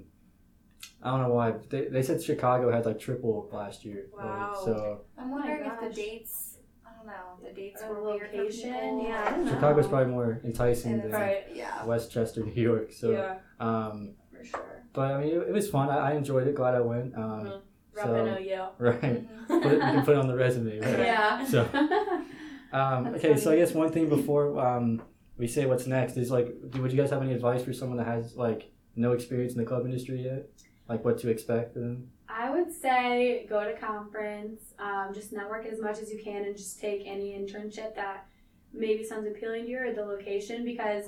I 1.02 1.10
don't 1.10 1.22
know 1.28 1.34
why. 1.34 1.54
They, 1.70 1.86
they 1.86 2.02
said 2.02 2.22
Chicago 2.22 2.70
had 2.70 2.84
like 2.86 2.98
triple 2.98 3.48
last 3.52 3.84
year. 3.84 4.06
like, 4.16 4.24
Wow. 4.26 4.62
so 4.64 5.00
I'm 5.18 5.28
Oh 5.28 5.32
wondering 5.32 5.64
if 5.64 5.80
the 5.80 5.94
dates. 5.94 6.58
I 6.86 6.90
don't 6.96 7.06
know. 7.06 7.48
The 7.48 7.54
dates 7.54 7.82
Or 7.82 7.88
were 7.88 8.18
for 8.18 8.26
location, 8.26 8.72
people. 8.74 9.04
yeah, 9.08 9.24
I 9.26 9.30
don't. 9.36 9.48
Chicago's 9.48 9.86
probably 9.88 10.12
more 10.12 10.40
enticing 10.44 11.00
than 11.00 11.10
Right. 11.12 11.44
yeah, 11.54 11.84
Westchester, 11.86 12.44
New 12.44 12.52
York. 12.62 12.92
So 12.92 13.10
yeah, 13.12 13.38
um, 13.58 14.14
for 14.30 14.44
sure. 14.44 14.82
But 14.92 15.12
I 15.12 15.20
mean, 15.20 15.28
it, 15.30 15.48
it 15.48 15.52
was 15.52 15.70
fun. 15.70 15.88
I, 15.88 16.10
I 16.10 16.12
enjoyed 16.14 16.46
it. 16.48 16.54
Glad 16.54 16.74
I 16.74 16.80
went. 16.80 17.14
Um, 17.16 17.22
Mhm. 17.22 17.60
so- 17.94 18.06
Repping 18.08 18.40
OU. 18.46 18.66
right. 18.78 19.02
Mhm. 19.48 19.62
Put 19.62 19.72
it, 19.72 19.74
you 19.74 19.80
can 19.80 20.04
put 20.04 20.12
it 20.16 20.18
on 20.18 20.28
the 20.28 20.36
resume. 20.36 20.78
Right? 20.80 20.98
Yeah. 21.12 21.44
So- 21.46 21.66
Um, 22.72 23.04
That's 23.04 23.24
okay, 23.24 23.36
so 23.36 23.50
I 23.50 23.56
guess 23.56 23.72
one 23.72 23.90
thing 23.90 24.08
before 24.08 24.56
um, 24.60 25.02
we 25.36 25.48
say 25.48 25.66
what's 25.66 25.88
next 25.88 26.16
is 26.16 26.30
like, 26.30 26.54
do, 26.70 26.80
would 26.82 26.92
you 26.92 26.98
guys 27.00 27.10
have 27.10 27.20
any 27.20 27.32
advice 27.32 27.64
for 27.64 27.72
someone 27.72 27.98
that 27.98 28.06
has 28.06 28.36
like 28.36 28.70
no 28.94 29.10
experience 29.10 29.54
in 29.54 29.58
the 29.58 29.64
club 29.64 29.84
industry 29.86 30.22
yet? 30.22 30.48
Like 30.90 31.04
what 31.04 31.18
to 31.18 31.30
expect 31.30 31.74
them? 31.74 32.10
I 32.28 32.50
would 32.50 32.72
say 32.72 33.46
go 33.48 33.62
to 33.62 33.78
conference, 33.78 34.74
um, 34.80 35.12
just 35.14 35.32
network 35.32 35.64
as 35.64 35.80
much 35.80 36.00
as 36.00 36.10
you 36.10 36.20
can, 36.20 36.44
and 36.44 36.56
just 36.56 36.80
take 36.80 37.04
any 37.06 37.30
internship 37.38 37.94
that 37.94 38.26
maybe 38.72 39.04
sounds 39.04 39.28
appealing 39.28 39.66
to 39.66 39.70
you 39.70 39.78
or 39.78 39.92
the 39.92 40.04
location. 40.04 40.64
Because, 40.64 41.04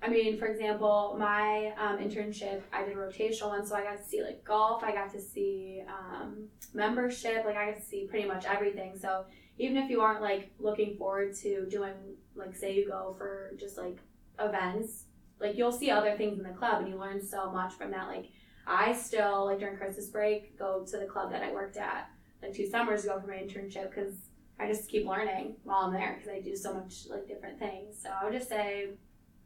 I 0.00 0.08
mean, 0.08 0.38
for 0.38 0.46
example, 0.46 1.16
my 1.18 1.72
um, 1.76 1.98
internship, 1.98 2.62
I 2.72 2.84
did 2.84 2.96
a 2.96 3.00
rotational 3.00 3.48
one, 3.48 3.66
so 3.66 3.74
I 3.74 3.82
got 3.82 3.96
to 3.96 4.04
see 4.04 4.22
like 4.22 4.44
golf, 4.44 4.84
I 4.84 4.92
got 4.92 5.12
to 5.14 5.20
see 5.20 5.82
um, 5.88 6.46
membership, 6.72 7.44
like 7.44 7.56
I 7.56 7.72
got 7.72 7.80
to 7.80 7.84
see 7.84 8.06
pretty 8.08 8.28
much 8.28 8.44
everything. 8.44 8.96
So 8.96 9.24
even 9.58 9.76
if 9.76 9.90
you 9.90 10.02
aren't 10.02 10.22
like 10.22 10.52
looking 10.60 10.96
forward 10.96 11.34
to 11.42 11.66
doing, 11.68 11.94
like, 12.36 12.54
say 12.54 12.76
you 12.76 12.86
go 12.86 13.16
for 13.18 13.50
just 13.58 13.76
like 13.76 13.98
events, 14.38 15.06
like 15.40 15.56
you'll 15.56 15.72
see 15.72 15.90
other 15.90 16.16
things 16.16 16.38
in 16.38 16.44
the 16.44 16.56
club, 16.56 16.82
and 16.82 16.88
you 16.88 16.96
learn 16.96 17.20
so 17.20 17.50
much 17.50 17.74
from 17.74 17.90
that, 17.90 18.06
like. 18.06 18.26
I 18.66 18.92
still 18.92 19.46
like 19.46 19.60
during 19.60 19.76
Christmas 19.76 20.06
break 20.06 20.58
go 20.58 20.84
to 20.90 20.98
the 20.98 21.06
club 21.06 21.30
that 21.30 21.42
I 21.42 21.52
worked 21.52 21.76
at 21.76 22.10
like 22.42 22.54
two 22.54 22.66
summers 22.66 23.04
ago 23.04 23.20
for 23.20 23.28
my 23.28 23.36
internship 23.36 23.90
because 23.90 24.14
I 24.58 24.66
just 24.66 24.88
keep 24.88 25.06
learning 25.06 25.56
while 25.64 25.86
I'm 25.86 25.92
there 25.92 26.16
because 26.18 26.32
I 26.32 26.40
do 26.40 26.56
so 26.56 26.74
much 26.74 27.06
like 27.08 27.28
different 27.28 27.58
things. 27.58 27.96
So 28.00 28.10
I 28.10 28.24
would 28.24 28.32
just 28.32 28.48
say 28.48 28.90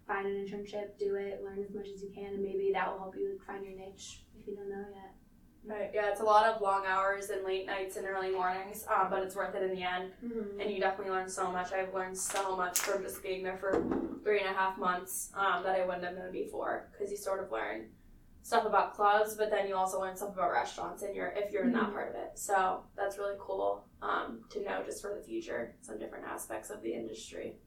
find 0.07 0.27
an 0.27 0.35
internship, 0.35 0.99
do 0.99 1.17
it, 1.17 1.43
learn 1.45 1.63
as 1.63 1.75
much 1.75 1.89
as 1.89 2.03
you 2.03 2.11
can, 2.15 2.35
and 2.35 2.43
maybe 2.43 2.71
that 2.73 2.91
will 2.91 2.99
help 2.99 3.17
you 3.17 3.31
like, 3.31 3.47
find 3.47 3.65
your 3.65 3.77
niche 3.77 4.23
if 4.39 4.47
you 4.47 4.57
don't 4.57 4.69
know 4.69 4.85
yet. 4.95 5.15
Right. 5.67 5.91
Yeah, 5.93 6.11
it's 6.11 6.21
a 6.21 6.25
lot 6.25 6.47
of 6.47 6.63
long 6.63 6.85
hours 6.87 7.29
and 7.29 7.45
late 7.45 7.67
nights 7.67 7.97
and 7.97 8.07
early 8.07 8.31
mornings, 8.31 8.85
um, 8.89 9.09
but 9.11 9.23
it's 9.23 9.37
worth 9.37 9.55
it 9.55 9.63
in 9.63 9.71
the 9.77 9.83
end. 9.83 10.13
Mm-hmm. 10.25 10.59
And 10.59 10.71
you 10.71 10.81
definitely 10.81 11.13
learn 11.13 11.29
so 11.29 11.51
much. 11.51 11.73
I've 11.73 11.93
learned 11.93 12.17
so 12.17 12.57
much 12.57 12.79
from 12.79 13.03
just 13.03 13.23
being 13.23 13.43
there 13.43 13.59
for 13.59 13.73
three 14.25 14.41
and 14.41 14.49
a 14.49 14.53
half 14.59 14.79
months 14.79 15.31
um, 15.35 15.63
that 15.65 15.79
I 15.79 15.85
wouldn't 15.85 16.05
have 16.05 16.17
known 16.17 16.33
before. 16.33 16.89
Because 16.91 17.11
you 17.11 17.19
sort 17.19 17.45
of 17.45 17.53
learn 17.53 17.89
stuff 18.43 18.65
about 18.65 18.95
clubs, 18.95 19.35
but 19.37 19.51
then 19.51 19.69
you 19.69 19.77
also 19.77 20.01
learn 20.01 20.17
stuff 20.17 20.33
about 20.33 20.51
restaurants, 20.53 21.03
and 21.03 21.15
you're 21.15 21.29
if 21.29 21.53
you're 21.53 21.65
in 21.65 21.73
that 21.73 21.91
Mhm. 21.91 21.93
part 21.93 22.09
of 22.09 22.15
it. 22.15 22.39
So 22.39 22.85
that's 22.97 23.19
really 23.19 23.37
cool 23.39 23.87
um, 24.03 24.45
to 24.51 24.63
know 24.63 24.83
just 24.83 25.03
for 25.03 25.15
the 25.15 25.23
future, 25.23 25.77
some 25.83 25.99
different 25.99 26.25
aspects 26.27 26.71
of 26.71 26.81
the 26.83 26.93
industry. 26.95 27.59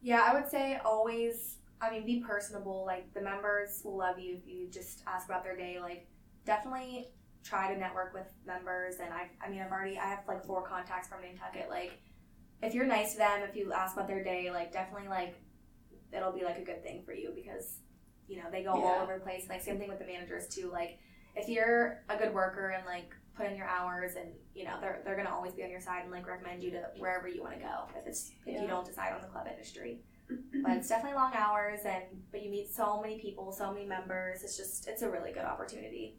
Yeah, 0.00 0.22
I 0.22 0.34
would 0.34 0.48
say 0.48 0.78
always. 0.84 1.56
I 1.80 1.90
mean, 1.90 2.04
be 2.04 2.20
personable. 2.20 2.84
Like 2.84 3.12
the 3.14 3.20
members 3.20 3.82
will 3.84 3.96
love 3.96 4.18
you 4.18 4.34
if 4.36 4.46
you 4.46 4.68
just 4.68 5.02
ask 5.06 5.28
about 5.28 5.44
their 5.44 5.56
day. 5.56 5.78
Like, 5.80 6.08
definitely 6.44 7.12
try 7.44 7.72
to 7.72 7.78
network 7.78 8.12
with 8.14 8.26
members. 8.44 8.96
And 8.96 9.12
I, 9.14 9.30
I 9.44 9.48
mean, 9.48 9.60
I've 9.62 9.70
already 9.70 9.96
I 9.98 10.06
have 10.06 10.24
like 10.26 10.44
four 10.44 10.62
contacts 10.62 11.08
from 11.08 11.22
Nantucket. 11.22 11.70
Like, 11.70 11.92
if 12.62 12.74
you're 12.74 12.86
nice 12.86 13.12
to 13.12 13.18
them, 13.18 13.42
if 13.48 13.54
you 13.54 13.72
ask 13.72 13.94
about 13.94 14.08
their 14.08 14.24
day, 14.24 14.50
like 14.50 14.72
definitely 14.72 15.08
like 15.08 15.36
it'll 16.12 16.32
be 16.32 16.42
like 16.44 16.58
a 16.58 16.64
good 16.64 16.82
thing 16.82 17.02
for 17.04 17.12
you 17.12 17.30
because 17.34 17.78
you 18.28 18.36
know 18.36 18.44
they 18.50 18.62
go 18.62 18.70
all 18.70 19.02
over 19.02 19.14
the 19.14 19.24
place. 19.24 19.46
Like 19.48 19.62
same 19.62 19.78
thing 19.78 19.88
with 19.88 19.98
the 19.98 20.06
managers 20.06 20.46
too. 20.48 20.70
Like 20.72 20.98
if 21.34 21.48
you're 21.48 22.02
a 22.08 22.16
good 22.16 22.32
worker 22.34 22.70
and 22.70 22.84
like 22.86 23.12
put 23.36 23.46
in 23.46 23.56
your 23.56 23.66
hours 23.68 24.16
and 24.16 24.28
you 24.54 24.64
know 24.64 24.74
they're 24.80 25.00
they're 25.04 25.16
gonna 25.16 25.30
always 25.32 25.52
be 25.54 25.62
on 25.62 25.70
your 25.70 25.80
side 25.80 26.02
and 26.02 26.10
like 26.10 26.26
recommend 26.26 26.62
you 26.62 26.70
to 26.72 26.82
wherever 26.98 27.28
you 27.28 27.40
want 27.40 27.54
to 27.54 27.60
go 27.60 27.84
if 27.96 28.06
it's 28.06 28.32
if 28.44 28.54
Yeah. 28.54 28.62
you 28.62 28.66
don't 28.66 28.84
decide 28.84 29.12
on 29.12 29.20
the 29.20 29.28
club 29.28 29.46
industry 29.48 30.00
mm-hmm. 30.30 30.62
but 30.62 30.72
it's 30.72 30.88
definitely 30.88 31.16
long 31.16 31.32
hours 31.34 31.80
and 31.86 32.02
but 32.32 32.42
you 32.42 32.50
meet 32.50 32.68
so 32.74 33.00
many 33.00 33.20
people 33.20 33.52
so 33.52 33.72
many 33.72 33.86
members 33.86 34.42
it's 34.42 34.56
just 34.56 34.88
it's 34.88 35.02
a 35.02 35.08
really 35.08 35.30
good 35.32 35.44
opportunity 35.44 36.18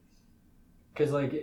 Because 0.94 1.12
like, 1.12 1.34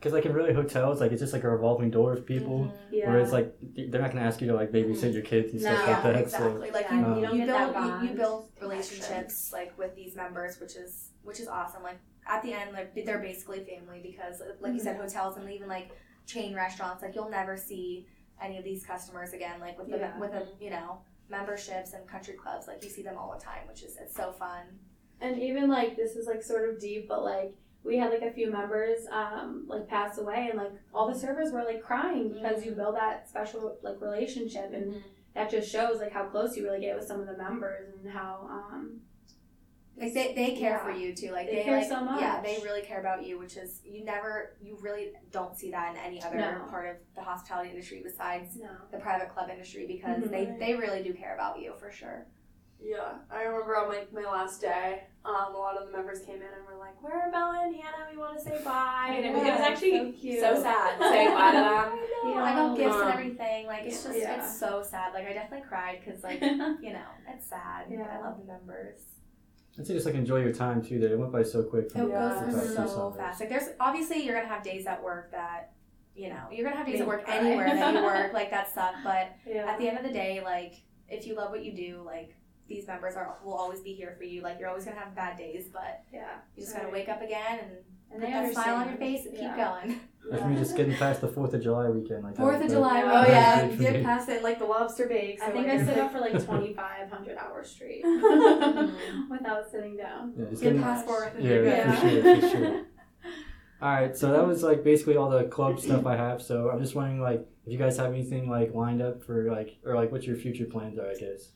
because 0.00 0.12
like 0.14 0.24
in 0.26 0.32
really 0.32 0.54
hotels, 0.54 0.98
like 1.00 1.12
it's 1.12 1.20
just 1.20 1.32
like 1.34 1.44
a 1.44 1.48
revolving 1.50 1.90
door 1.90 2.12
of 2.14 2.24
people. 2.26 2.58
Mhm. 2.60 2.72
Yeah. 2.90 3.08
Whereas 3.10 3.32
like 3.32 3.54
they're 3.60 4.00
not 4.00 4.12
gonna 4.12 4.24
ask 4.26 4.40
you 4.40 4.48
to 4.48 4.54
like 4.54 4.72
babysit 4.72 5.12
your 5.12 5.22
kids 5.22 5.52
and 5.52 5.60
No. 5.62 5.68
stuff 5.68 5.86
yeah 5.86 5.92
like 5.92 6.02
that. 6.24 6.30
So 6.30 6.46
exactly 6.46 6.70
like 6.72 6.86
Yeah, 6.90 7.16
you, 7.16 7.20
you 7.20 7.40
you, 7.40 7.46
don't 7.46 7.72
build 7.74 7.84
you, 8.02 8.08
you 8.08 8.16
build 8.16 8.48
relationships 8.60 9.52
like 9.52 9.76
with 9.78 9.94
these 9.94 10.16
members 10.16 10.58
which 10.60 10.74
is 10.76 11.10
which 11.22 11.38
is 11.40 11.48
awesome 11.48 11.82
like 11.82 11.98
at 12.26 12.42
the 12.42 12.52
end 12.52 12.72
like 12.72 12.94
they're 13.04 13.18
basically 13.18 13.60
family 13.64 14.00
because 14.02 14.40
like 14.60 14.72
you 14.72 14.80
said 14.80 14.94
Mm-hmm. 14.96 15.02
hotels 15.04 15.36
and 15.36 15.50
even 15.50 15.68
like 15.68 15.90
chain 16.26 16.54
restaurants 16.54 17.02
like 17.02 17.14
you'll 17.14 17.28
never 17.30 17.56
see 17.56 18.06
any 18.40 18.56
of 18.58 18.64
these 18.64 18.84
customers 18.86 19.32
again 19.34 19.60
like 19.60 19.76
with 19.78 19.90
the 19.90 19.98
Yeah. 19.98 20.18
with 20.18 20.32
the 20.32 20.46
you 20.64 20.70
know 20.70 21.00
memberships 21.28 21.92
and 21.92 22.06
country 22.08 22.34
clubs 22.34 22.66
like 22.66 22.82
you 22.82 22.90
see 22.90 23.02
them 23.02 23.16
all 23.18 23.30
the 23.36 23.42
time 23.44 23.66
which 23.68 23.82
is 23.82 23.96
it's 23.96 24.14
so 24.16 24.32
fun 24.32 24.64
And 25.20 25.38
even 25.38 25.68
like 25.68 25.96
this 25.96 26.16
is 26.16 26.26
like 26.26 26.42
sort 26.42 26.68
of 26.70 26.80
deep, 26.80 27.06
but 27.06 27.22
like 27.22 27.52
we 27.84 27.96
had 27.96 28.10
like 28.10 28.22
a 28.22 28.30
few 28.32 28.50
members 28.50 29.06
um, 29.10 29.64
like 29.66 29.88
pass 29.88 30.18
away, 30.18 30.48
and 30.50 30.58
like 30.58 30.72
all 30.94 31.08
the 31.12 31.18
servers 31.18 31.50
were 31.52 31.64
like 31.64 31.82
crying 31.82 32.28
because 32.32 32.64
you 32.64 32.72
build 32.72 32.94
that 32.96 33.28
special 33.28 33.78
like 33.82 34.00
relationship, 34.00 34.72
and 34.72 34.92
Mhm. 34.94 35.02
that 35.34 35.50
just 35.50 35.70
shows 35.70 35.98
like 36.00 36.12
how 36.12 36.24
close 36.24 36.56
you 36.56 36.64
really 36.64 36.80
get 36.80 36.96
with 36.96 37.06
some 37.06 37.20
of 37.20 37.26
the 37.26 37.36
members 37.36 37.94
and 38.02 38.10
how 38.12 38.46
um, 38.50 39.00
Like 39.96 40.14
they, 40.14 40.32
they 40.34 40.52
care 40.56 40.72
Yeah. 40.72 40.84
for 40.84 40.92
you 40.92 41.14
too. 41.14 41.30
Like 41.30 41.46
They 41.46 41.56
they, 41.56 41.64
care 41.64 41.78
like, 41.78 41.88
so 41.88 42.00
much. 42.02 42.20
Yeah, 42.22 42.40
they 42.40 42.58
really 42.64 42.80
care 42.80 43.00
about 43.00 43.24
you, 43.26 43.38
which 43.38 43.56
is 43.58 43.80
you 43.84 44.02
never 44.04 44.56
you 44.62 44.78
really 44.80 45.12
don't 45.30 45.54
see 45.56 45.70
that 45.72 45.90
in 45.94 46.00
any 46.00 46.22
other 46.22 46.36
No. 46.38 46.64
part 46.70 46.88
of 46.88 46.96
the 47.14 47.20
hospitality 47.22 47.68
industry 47.70 48.00
besides 48.02 48.56
no. 48.56 48.70
the 48.92 48.98
private 48.98 49.28
club 49.30 49.50
industry 49.50 49.86
because 49.86 50.22
Mhm. 50.22 50.30
they, 50.30 50.44
they 50.58 50.74
really 50.74 51.02
do 51.02 51.12
care 51.12 51.34
about 51.34 51.60
you 51.60 51.74
for 51.78 51.90
sure. 51.90 52.26
Yeah, 52.82 53.18
I 53.30 53.42
remember 53.42 53.76
on 53.76 53.88
my, 53.88 54.04
my 54.12 54.22
last 54.30 54.60
day, 54.62 55.02
um, 55.24 55.54
a 55.54 55.58
lot 55.58 55.76
of 55.76 55.86
the 55.86 55.92
members 55.96 56.20
came 56.20 56.36
in 56.36 56.42
and 56.42 56.64
were 56.66 56.78
like, 56.78 57.00
"Where 57.02 57.12
are 57.26 57.30
Bella 57.30 57.60
and 57.66 57.76
Hannah? 57.76 58.08
We 58.10 58.16
want 58.16 58.38
to 58.38 58.42
say 58.44 58.58
bye." 58.64 59.12
And 59.16 59.26
it, 59.26 59.32
was- 59.34 59.42
it 59.42 59.50
was 59.52 59.60
actually 59.60 59.90
so 59.98 60.12
cute. 60.18 60.40
so 60.40 60.54
sad 60.62 60.98
saying 61.00 61.28
bye 61.28 61.50
to 61.50 61.56
them. 61.58 61.98
I 62.24 62.34
know. 62.34 62.40
I 62.40 62.52
got 62.54 62.76
gifts 62.78 62.96
and 62.96 63.10
everything. 63.12 63.66
Like 63.66 63.84
it's 63.84 64.02
just 64.02 64.18
Yeah. 64.18 64.38
it's 64.42 64.58
so 64.58 64.82
sad. 64.82 65.12
Like 65.12 65.26
I 65.26 65.32
definitely 65.34 65.66
cried 65.68 66.00
because 66.04 66.22
like 66.24 66.40
you 66.42 66.92
know 66.94 67.04
it's 67.28 67.46
sad. 67.48 67.86
Yeah. 67.90 68.06
I 68.18 68.24
love 68.26 68.38
the 68.38 68.46
members. 68.46 69.02
I'd 69.78 69.86
say 69.86 69.92
just 69.94 70.06
like 70.06 70.14
enjoy 70.14 70.40
your 70.40 70.52
time 70.52 70.82
too. 70.82 70.98
There, 70.98 71.12
it 71.12 71.18
went 71.18 71.32
by 71.32 71.42
so 71.42 71.62
quick. 71.62 71.86
It 71.86 71.92
from 71.92 72.10
Yeah. 72.10 72.28
goes 72.30 72.40
the 72.40 72.50
through 72.52 72.60
past 72.60 72.68
two 72.70 72.74
so 72.88 72.94
summers. 72.96 73.16
fast. 73.16 73.40
Like 73.40 73.48
there's 73.50 73.68
obviously 73.78 74.24
you're 74.24 74.34
gonna 74.36 74.48
have 74.48 74.62
days 74.64 74.86
at 74.86 75.02
work 75.02 75.30
that 75.32 75.72
you 76.14 76.30
know 76.30 76.44
you're 76.50 76.64
gonna 76.64 76.76
have 76.78 76.86
days 76.86 76.94
Make 76.94 77.02
at 77.02 77.08
work 77.08 77.24
anywhere 77.28 77.66
that 77.74 77.94
you 77.94 78.02
work 78.02 78.32
like 78.40 78.50
that 78.50 78.72
suck. 78.72 78.94
But 79.04 79.32
Yeah. 79.46 79.70
at 79.70 79.78
the 79.78 79.86
end 79.86 79.98
of 79.98 80.04
the 80.04 80.12
day, 80.12 80.40
like 80.42 80.74
if 81.08 81.26
you 81.26 81.34
love 81.34 81.50
what 81.50 81.62
you 81.62 81.72
do, 81.76 82.02
like 82.06 82.34
these 82.70 82.86
members 82.86 83.16
are 83.16 83.36
will 83.44 83.52
always 83.54 83.80
be 83.80 83.92
here 83.92 84.14
for 84.16 84.24
you. 84.24 84.40
Like 84.42 84.58
you're 84.58 84.68
always 84.68 84.84
gonna 84.86 84.96
have 84.98 85.14
bad 85.14 85.36
days, 85.36 85.68
but 85.70 86.02
yeah. 86.12 86.36
you 86.56 86.62
just 86.62 86.74
gotta 86.74 86.88
wake 86.88 87.08
up 87.10 87.20
again 87.20 87.58
and, 87.58 87.70
And 88.12 88.20
put 88.20 88.26
they 88.26 88.32
that 88.32 88.52
smile 88.54 88.76
on 88.76 88.88
your 88.88 88.96
face 88.96 89.26
and 89.26 89.34
Yeah. 89.36 89.40
keep 89.48 89.56
going. 89.56 90.00
Like 90.30 90.42
for 90.42 90.48
me, 90.48 90.56
just 90.56 90.76
getting 90.76 90.94
past 90.94 91.20
the 91.20 91.28
Fourth 91.28 91.52
of 91.54 91.62
July 91.62 91.88
weekend. 91.88 92.22
Like 92.22 92.36
that 92.36 92.42
Fourth 92.42 92.62
of 92.62 92.70
July. 92.70 93.02
Oh, 93.02 93.08
Oh 93.08 93.26
yeah. 93.26 93.66
yeah, 93.66 93.76
get 93.76 94.04
past 94.04 94.28
it 94.28 94.42
like 94.44 94.58
the 94.60 94.64
lobster 94.66 95.06
bakes. 95.08 95.42
I 95.42 95.50
think 95.50 95.66
like, 95.66 95.80
I 95.80 95.84
stood 95.84 95.98
up 95.98 96.12
for 96.12 96.20
like 96.20 96.32
2,500 96.38 97.36
hours 97.38 97.68
straight 97.70 98.04
without 99.30 99.70
sitting 99.70 99.96
down. 99.96 100.32
Yeah, 100.36 100.44
Get 100.46 100.60
getting, 100.60 100.82
past 100.82 101.06
Fourth 101.06 101.34
and 101.34 101.44
yeah, 101.44 101.50
you're 101.50 101.66
yeah, 101.66 102.00
good. 102.00 102.00
for 102.00 102.08
sure, 102.08 102.40
for 102.40 102.48
sure. 102.56 102.84
All 103.82 103.88
right, 103.88 104.16
so 104.16 104.30
that 104.32 104.46
was 104.46 104.62
like 104.62 104.84
basically 104.84 105.16
all 105.16 105.30
the 105.30 105.44
club 105.44 105.80
stuff 105.80 106.04
I 106.04 106.14
have. 106.14 106.42
So 106.42 106.70
I'm 106.70 106.80
just 106.82 106.94
wondering, 106.94 107.20
like, 107.22 107.46
if 107.64 107.72
you 107.72 107.78
guys 107.78 107.96
have 107.96 108.12
anything 108.12 108.48
like 108.50 108.74
lined 108.74 109.00
up 109.00 109.24
for 109.24 109.50
like, 109.50 109.78
or 109.86 109.94
like, 109.94 110.12
what 110.12 110.24
your 110.24 110.36
future 110.36 110.66
plans 110.66 110.98
are, 110.98 111.08
I 111.08 111.14
guess. 111.14 111.52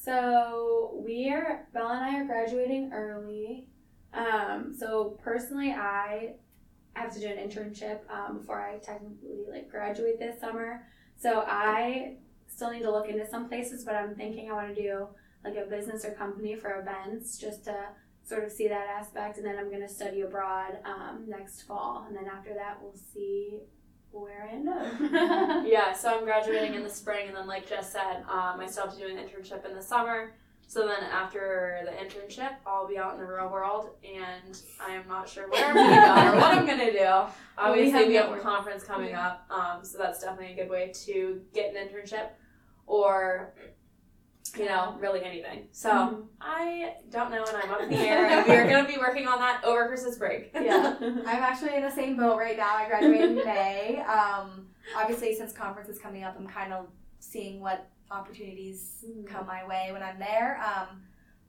So 0.00 1.02
we 1.06 1.30
are 1.30 1.68
Bella 1.72 1.92
and 1.92 2.04
I 2.04 2.20
are 2.20 2.24
graduating 2.24 2.92
early. 2.92 3.66
Um, 4.14 4.74
so 4.78 5.18
personally, 5.22 5.72
I 5.72 6.34
have 6.94 7.12
to 7.14 7.20
do 7.20 7.26
an 7.26 7.36
internship 7.36 8.00
um, 8.10 8.38
before 8.38 8.60
I 8.60 8.78
technically 8.78 9.44
like 9.50 9.70
graduate 9.70 10.18
this 10.18 10.40
summer. 10.40 10.86
So 11.16 11.44
I 11.46 12.16
still 12.46 12.70
need 12.70 12.82
to 12.82 12.90
look 12.90 13.08
into 13.08 13.26
some 13.26 13.48
places, 13.48 13.84
but 13.84 13.94
I'm 13.94 14.14
thinking 14.14 14.50
I 14.50 14.54
want 14.54 14.74
to 14.74 14.82
do 14.82 15.06
like 15.44 15.56
a 15.56 15.68
business 15.68 16.04
or 16.04 16.12
company 16.12 16.56
for 16.56 16.80
events 16.80 17.38
just 17.38 17.64
to 17.64 17.74
sort 18.24 18.44
of 18.44 18.52
see 18.52 18.68
that 18.68 18.86
aspect, 18.86 19.38
and 19.38 19.46
then 19.46 19.58
I'm 19.58 19.68
going 19.68 19.82
to 19.82 19.88
study 19.88 20.20
abroad 20.20 20.78
um, 20.84 21.24
next 21.26 21.62
fall, 21.62 22.04
and 22.06 22.16
then 22.16 22.26
after 22.26 22.54
that 22.54 22.78
we'll 22.80 22.94
see 22.94 23.60
where 24.12 24.48
I 24.48 24.54
end 24.54 24.68
up. 24.68 25.66
Yeah, 25.66 25.92
so 25.92 26.16
I'm 26.18 26.24
graduating 26.24 26.74
in 26.74 26.82
the 26.82 26.90
spring, 26.90 27.28
and 27.28 27.36
then 27.36 27.46
like 27.46 27.68
Jess 27.68 27.92
said, 27.92 28.22
um, 28.28 28.60
I 28.60 28.66
still 28.66 28.84
have 28.84 28.94
to 28.94 28.98
do 29.00 29.06
an 29.06 29.16
internship 29.16 29.64
in 29.68 29.74
the 29.74 29.82
summer. 29.82 30.34
So 30.66 30.86
then 30.86 31.02
after 31.12 31.80
the 31.84 31.90
internship, 31.90 32.52
I'll 32.66 32.88
be 32.88 32.96
out 32.96 33.14
in 33.14 33.20
the 33.20 33.26
real 33.26 33.50
world, 33.50 33.90
and 34.02 34.58
I 34.80 34.94
am 34.94 35.06
not 35.06 35.28
sure 35.28 35.48
where 35.50 35.66
I'm 35.66 35.74
gonna 35.74 36.30
go 36.30 36.32
or 36.32 36.40
what 36.40 36.56
I'm 36.56 36.66
gonna 36.66 36.92
do. 36.92 37.32
Obviously, 37.58 37.90
have 37.98 38.08
we 38.08 38.14
have 38.14 38.32
a 38.32 38.40
conference 38.40 38.82
coming 38.82 39.14
up, 39.14 39.46
um, 39.50 39.84
so 39.84 39.98
that's 39.98 40.20
definitely 40.20 40.54
a 40.54 40.56
good 40.56 40.70
way 40.70 40.92
to 41.04 41.42
get 41.52 41.74
an 41.74 41.88
internship, 41.88 42.28
or 42.86 43.52
you 44.56 44.66
know, 44.66 44.96
really 45.00 45.24
anything. 45.24 45.68
So 45.72 45.90
Mhm. 45.90 46.26
I 46.40 46.96
don't 47.10 47.30
know, 47.30 47.44
and 47.44 47.56
I'm 47.56 47.70
up 47.70 47.80
in 47.82 47.88
the 47.90 47.96
air, 47.98 48.26
and 48.30 48.46
we 48.46 48.54
are 48.54 48.68
gonna 48.68 48.86
be 48.88 48.98
working 48.98 49.26
on 49.26 49.38
that 49.38 49.64
over 49.64 49.88
Christmas 49.88 50.18
break. 50.18 50.50
yeah. 50.54 50.96
I'm 51.00 51.26
actually 51.26 51.74
in 51.74 51.82
the 51.82 51.90
same 51.90 52.16
boat 52.16 52.36
right 52.38 52.56
now. 52.56 52.74
I 52.76 52.86
graduated 52.88 53.30
in 53.38 53.44
May. 53.44 54.00
Um, 54.00 54.68
obviously, 54.96 55.34
since 55.34 55.52
conference 55.52 55.88
is 55.88 55.98
coming 55.98 56.24
up, 56.24 56.34
I'm 56.38 56.46
kind 56.46 56.72
of 56.72 56.88
seeing 57.18 57.60
what 57.60 57.88
opportunities 58.10 59.04
come 59.26 59.46
my 59.46 59.66
way 59.66 59.90
when 59.92 60.02
I'm 60.02 60.18
there. 60.18 60.60
Um, 60.62 61.02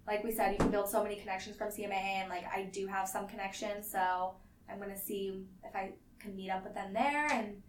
like 0.07 0.23
we 0.23 0.31
said, 0.31 0.51
you 0.51 0.57
can 0.57 0.69
build 0.71 0.89
so 0.89 1.01
many 1.03 1.15
connections 1.15 1.55
from 1.57 1.69
CMA, 1.69 1.91
and 2.21 2.29
like 2.29 2.45
I 2.45 2.63
do 2.71 2.87
have 2.87 3.07
some 3.07 3.27
connections, 3.27 3.89
so 3.89 4.35
I'm 4.69 4.79
gonna 4.79 4.97
see 4.97 5.45
if 5.63 5.75
I 5.75 5.91
can 6.19 6.35
meet 6.35 6.49
up 6.49 6.63
with 6.63 6.73
them 6.73 6.93
there 6.93 7.27
and 7.31 7.61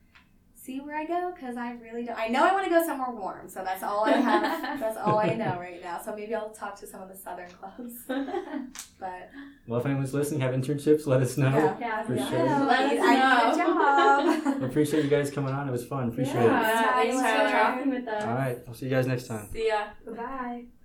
see 0.64 0.80
where 0.80 0.96
I 0.96 1.04
go 1.04 1.32
because 1.34 1.56
I 1.56 1.72
really 1.72 2.04
don't. 2.04 2.18
I 2.18 2.28
know 2.28 2.42
I 2.44 2.52
want 2.52 2.64
to 2.64 2.70
go 2.70 2.84
somewhere 2.84 3.10
warm, 3.10 3.48
so 3.48 3.62
that's 3.62 3.82
all 3.82 4.04
I 4.04 4.12
have. 4.28 4.80
that's 4.80 4.96
all 4.96 5.18
I 5.18 5.34
know 5.34 5.58
right 5.58 5.82
now. 5.82 6.00
So 6.02 6.14
maybe 6.16 6.34
I'll 6.34 6.50
talk 6.50 6.74
to 6.80 6.86
some 6.86 7.02
of 7.02 7.08
the 7.08 7.16
southern 7.16 7.50
clubs, 7.50 7.92
but 8.98 9.30
Well, 9.66 9.80
if 9.80 9.86
anyone's 9.86 10.14
listening, 10.14 10.40
have 10.40 10.54
internships, 10.54 11.06
let 11.06 11.20
us 11.20 11.36
know. 11.36 11.50
Yeah. 11.50 11.76
Yeah, 11.80 12.02
For 12.04 12.14
yeah. 12.14 12.30
sure. 12.30 12.46
Let 12.66 12.92
us 12.92 13.00
I 13.02 13.14
need 13.14 13.54
a 13.54 13.56
know. 13.58 13.64
job. 13.64 14.56
I 14.62 14.66
appreciate 14.66 15.04
you 15.04 15.10
guys 15.10 15.30
coming 15.30 15.52
on. 15.52 15.68
It 15.68 15.72
was 15.72 15.84
fun. 15.84 16.08
Appreciate 16.08 16.34
yeah, 16.34 17.02
it. 17.02 17.12
thanks 17.12 17.16
for 17.16 17.22
Tyler. 17.22 17.50
talking 17.50 17.90
with 17.90 18.08
us. 18.08 18.24
All 18.24 18.34
right, 18.34 18.58
I'll 18.66 18.74
see 18.74 18.86
you 18.86 18.90
guys 18.90 19.06
next 19.06 19.26
time. 19.26 19.48
See 19.52 19.68
ya. 19.68 19.84
Bye. 20.16 20.64